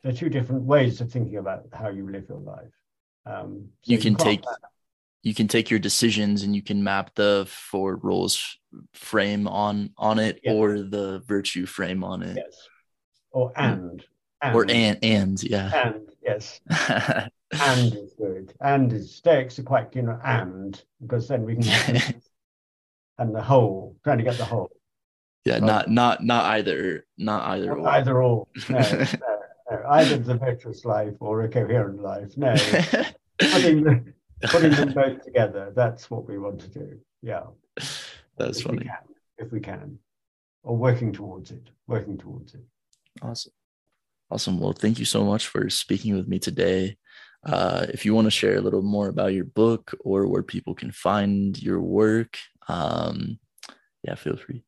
they're 0.04 0.14
two 0.14 0.30
different 0.30 0.64
ways 0.64 1.02
of 1.02 1.12
thinking 1.12 1.38
about 1.38 1.66
how 1.74 1.90
you 1.90 2.10
live 2.10 2.26
your 2.30 2.40
life. 2.40 2.81
Um, 3.26 3.70
so 3.82 3.92
you 3.92 3.98
can 3.98 4.14
you 4.14 4.18
take 4.18 4.44
you 5.24 5.36
can 5.36 5.48
take 5.48 5.70
your 5.70 5.80
decisions 5.80 6.44
and 6.44 6.56
you 6.56 6.62
can 6.62 6.84
map 6.84 7.14
the 7.16 7.46
four 7.48 7.98
roles 7.98 8.58
frame 8.94 9.48
on 9.48 9.92
on 9.98 10.20
it 10.20 10.40
yes. 10.44 10.54
or 10.54 10.82
the 10.82 11.22
virtue 11.28 11.66
frame 11.66 12.04
on 12.04 12.24
it. 12.24 12.38
Yes. 12.38 12.68
Or 13.32 13.52
and. 13.56 14.04
and. 14.42 14.56
Or 14.56 14.66
and 14.70 14.98
and 15.04 15.44
yeah. 15.44 15.92
And 15.92 16.10
yes. 16.24 16.60
and 16.70 17.94
is 17.94 18.14
good. 18.18 18.54
And 18.62 18.92
is 18.94 19.14
stakes 19.14 19.60
are 19.60 19.64
quite 19.64 19.96
you 19.96 20.04
know 20.04 20.20
and 20.24 20.82
because 21.02 21.28
then 21.28 21.44
we 21.44 21.58
can 21.58 22.16
and 23.20 23.36
the 23.36 23.42
whole 23.42 23.96
trying 24.04 24.18
to 24.18 24.24
get 24.24 24.38
the 24.38 24.46
whole 24.46 24.72
yeah 25.46 25.60
not 25.60 25.90
not 25.90 26.24
not 26.24 26.46
either 26.46 27.06
not 27.18 27.48
either 27.50 27.76
not 27.76 27.94
either 27.94 28.22
or 28.22 28.48
no, 28.70 28.80
no, 28.80 29.00
no. 29.00 29.31
Either 29.92 30.18
the 30.18 30.38
virtuous 30.38 30.86
life 30.86 31.16
or 31.20 31.42
a 31.44 31.50
coherent 31.50 32.02
life. 32.02 32.38
No 32.38 32.56
putting, 33.40 33.84
them, 33.84 34.14
putting 34.44 34.72
them 34.72 34.94
both 34.94 35.24
together. 35.24 35.72
That's 35.76 36.10
what 36.10 36.28
we 36.28 36.38
want 36.38 36.62
to 36.62 36.68
do. 36.68 37.00
Yeah. 37.22 37.44
That's 38.38 38.60
if 38.60 38.66
funny. 38.66 38.80
we 38.80 38.84
can, 38.86 38.98
if 39.38 39.52
we 39.52 39.60
can. 39.60 40.00
Or 40.64 40.78
working 40.78 41.12
towards 41.12 41.52
it 41.52 41.70
working 41.88 42.18
towards 42.18 42.54
it. 42.54 42.62
Awesome. 43.22 43.52
Awesome. 44.30 44.60
Well 44.60 44.74
thank 44.74 44.98
you 44.98 45.06
so 45.06 45.24
much 45.26 45.48
for 45.48 45.70
speaking 45.70 46.16
with 46.16 46.28
me 46.28 46.40
today. 46.40 46.98
Uh, 47.44 47.88
if 47.90 48.06
you 48.06 48.14
want 48.14 48.26
to 48.26 48.32
share 48.32 48.56
a 48.56 48.62
little 48.62 48.84
more 48.84 49.10
about 49.10 49.34
your 49.34 49.46
book 49.46 49.94
or 50.02 50.28
where 50.28 50.44
people 50.44 50.76
can 50.76 50.92
find 50.92 51.60
your 51.62 51.82
work 51.82 52.38
um, 52.68 53.40
yeah 54.04 54.16
feel 54.16 54.38
free. 54.38 54.64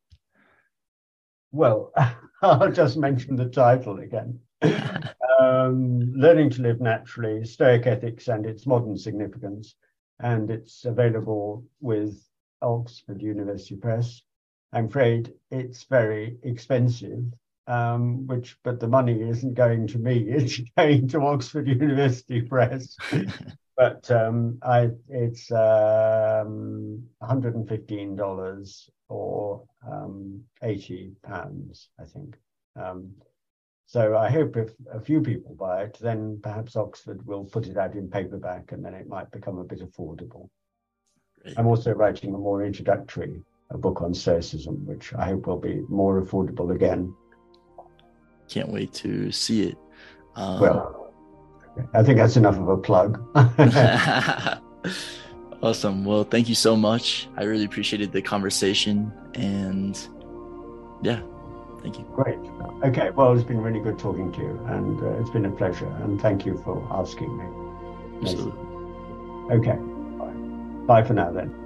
Well, 1.52 1.94
I'll 2.42 2.72
just 2.72 2.98
mention 2.98 3.36
the 3.36 3.46
title 3.46 4.00
again. 4.00 4.40
Um, 5.40 6.14
Learning 6.14 6.50
to 6.52 6.62
Live 6.62 6.82
Naturally, 6.82 7.46
Stoic 7.46 7.88
Ethics 7.88 8.28
and 8.28 8.46
its 8.46 8.66
Modern 8.66 8.98
Significance. 8.98 9.76
And 10.20 10.50
it's 10.50 10.86
available 10.86 11.66
with 11.82 12.24
Oxford 12.62 13.22
University 13.22 13.76
Press. 13.76 14.22
I'm 14.72 14.86
afraid 14.86 15.34
it's 15.52 15.84
very 15.84 16.38
expensive, 16.44 17.26
um, 17.68 18.26
which 18.28 18.58
but 18.64 18.80
the 18.80 18.88
money 18.88 19.22
isn't 19.22 19.54
going 19.54 19.88
to 19.88 20.00
me; 20.00 20.18
it's 20.30 20.60
going 20.78 21.08
to 21.10 21.22
Oxford 21.22 21.68
University 21.68 22.42
Press. 22.42 22.96
but 23.78 24.10
um, 24.10 24.58
I, 24.64 24.90
it's 25.10 25.52
um, 25.52 27.04
$115 27.22 28.90
or 29.10 29.64
um, 29.90 30.42
80 30.62 31.12
pounds, 31.24 31.90
I 32.00 32.06
think. 32.06 32.38
So 33.86 34.18
I 34.18 34.30
hope 34.30 34.58
if 34.58 34.72
a 34.92 35.00
few 35.00 35.22
people 35.22 35.56
buy 35.56 35.84
it, 35.84 35.98
then 36.02 36.40
perhaps 36.42 36.76
Oxford 36.76 37.26
will 37.28 37.46
put 37.46 37.68
it 37.68 37.78
out 37.78 37.96
in 37.96 38.10
paperback 38.10 38.72
and 38.72 38.84
then 38.84 38.94
it 38.94 39.08
might 39.08 39.30
become 39.32 39.58
a 39.60 39.64
bit 39.64 39.80
affordable. 39.80 40.50
Great. 41.42 41.60
I'm 41.60 41.68
also 41.68 41.92
writing 41.92 42.34
a 42.34 42.38
more 42.38 42.64
introductory 42.64 43.42
a 43.70 43.78
book 43.78 44.02
on 44.02 44.14
Stoicism, 44.14 44.86
which 44.86 45.14
I 45.16 45.26
hope 45.26 45.48
will 45.48 45.60
be 45.60 45.82
more 45.90 46.22
affordable 46.22 46.76
again. 46.76 47.14
Can't 48.48 48.70
wait 48.70 48.94
to 48.94 49.32
see 49.32 49.64
it. 49.64 49.78
Um, 50.36 50.60
well, 50.60 51.14
I 51.94 52.04
think 52.04 52.18
that's 52.18 52.38
enough 52.38 52.58
of 52.58 52.68
a 52.68 52.78
plug. 52.78 53.20
Awesome. 55.64 56.04
Well, 56.04 56.26
thank 56.26 56.50
you 56.50 56.56
so 56.56 56.76
much. 56.76 57.30
I 57.38 57.44
really 57.44 57.64
appreciated 57.64 58.12
the 58.12 58.22
conversation. 58.22 59.14
And 59.34 59.98
yeah, 61.02 61.22
thank 61.84 62.00
you. 62.00 62.06
Great. 62.16 62.40
Okay. 62.84 63.12
Well, 63.12 63.34
it's 63.34 63.44
been 63.44 63.62
really 63.62 63.80
good 63.80 64.00
talking 64.00 64.32
to 64.32 64.40
you. 64.40 64.60
And 64.68 65.02
uh, 65.04 65.20
it's 65.20 65.30
been 65.30 65.46
a 65.46 65.52
pleasure. 65.52 65.88
And 66.02 66.20
thank 66.20 66.46
you 66.46 66.60
for 66.64 66.86
asking 66.92 67.38
me. 67.38 67.46
Absolutely. 68.22 68.66
Okay. 69.58 69.78
Bye. 70.18 71.02
Bye 71.02 71.04
for 71.08 71.14
now 71.14 71.32
then. 71.32 71.63